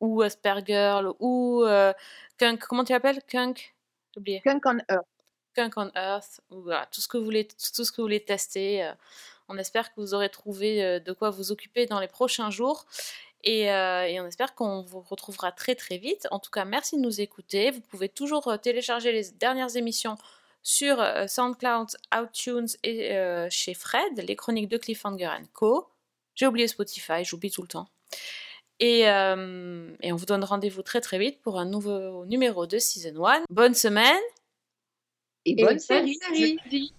ou 0.00 0.22
Aspergirl 0.22 1.12
ou 1.20 1.64
Kunk. 2.38 2.60
Comment 2.66 2.84
tu 2.84 2.92
l'appelles? 2.92 3.20
Kunk? 3.28 3.74
J'ai 4.14 4.20
oublié. 4.20 4.40
Kunk 4.40 4.66
on 4.66 4.78
Earth. 4.90 5.06
Kunk 5.54 5.72
on 5.76 5.90
Earth. 5.94 6.40
Ou 6.50 6.62
voilà, 6.62 6.86
tout 6.86 7.00
ce 7.00 7.08
que 7.08 7.18
vous 7.18 7.24
voulez, 7.24 7.46
tout 7.46 7.84
ce 7.84 7.90
que 7.90 7.96
vous 7.96 8.04
voulez 8.04 8.24
tester. 8.24 8.90
on 9.48 9.58
espère 9.58 9.94
que 9.94 10.00
vous 10.00 10.14
aurez 10.14 10.28
trouvé 10.28 11.00
de 11.00 11.12
quoi 11.12 11.30
vous 11.30 11.52
occuper 11.52 11.86
dans 11.86 12.00
les 12.00 12.08
prochains 12.08 12.50
jours. 12.50 12.86
Et, 13.44 13.70
euh, 13.70 14.06
et 14.06 14.18
on 14.20 14.26
espère 14.26 14.54
qu'on 14.54 14.80
vous 14.80 15.00
retrouvera 15.00 15.52
très 15.52 15.74
très 15.74 15.98
vite. 15.98 16.26
En 16.30 16.38
tout 16.38 16.50
cas, 16.50 16.64
merci 16.64 16.96
de 16.96 17.02
nous 17.02 17.20
écouter. 17.20 17.70
Vous 17.70 17.82
pouvez 17.82 18.08
toujours 18.08 18.58
télécharger 18.60 19.12
les 19.12 19.30
dernières 19.32 19.76
émissions 19.76 20.16
sur 20.62 21.04
SoundCloud, 21.28 21.88
iTunes 22.14 22.68
et 22.82 23.12
euh, 23.12 23.46
chez 23.50 23.74
Fred, 23.74 24.16
les 24.16 24.34
chroniques 24.34 24.70
de 24.70 24.78
Cliffhanger 24.78 25.28
Co. 25.52 25.86
J'ai 26.34 26.46
oublié 26.46 26.66
Spotify, 26.68 27.24
j'oublie 27.24 27.50
tout 27.50 27.62
le 27.62 27.68
temps. 27.68 27.88
Et, 28.80 29.08
euh, 29.08 29.94
et 30.02 30.12
on 30.12 30.16
vous 30.16 30.26
donne 30.26 30.42
rendez-vous 30.42 30.82
très 30.82 31.00
très 31.00 31.18
vite 31.18 31.40
pour 31.42 31.58
un 31.58 31.64
nouveau 31.64 32.26
numéro 32.26 32.66
de 32.66 32.78
Season 32.78 33.24
1. 33.24 33.42
Bonne 33.50 33.74
semaine 33.74 34.20
Et 35.44 35.52
Et 35.52 35.54
bonne 35.56 35.66
bonne 35.66 35.78
série. 35.78 36.18
série. 36.20 36.58
je 36.64 36.68
dis. 36.70 36.94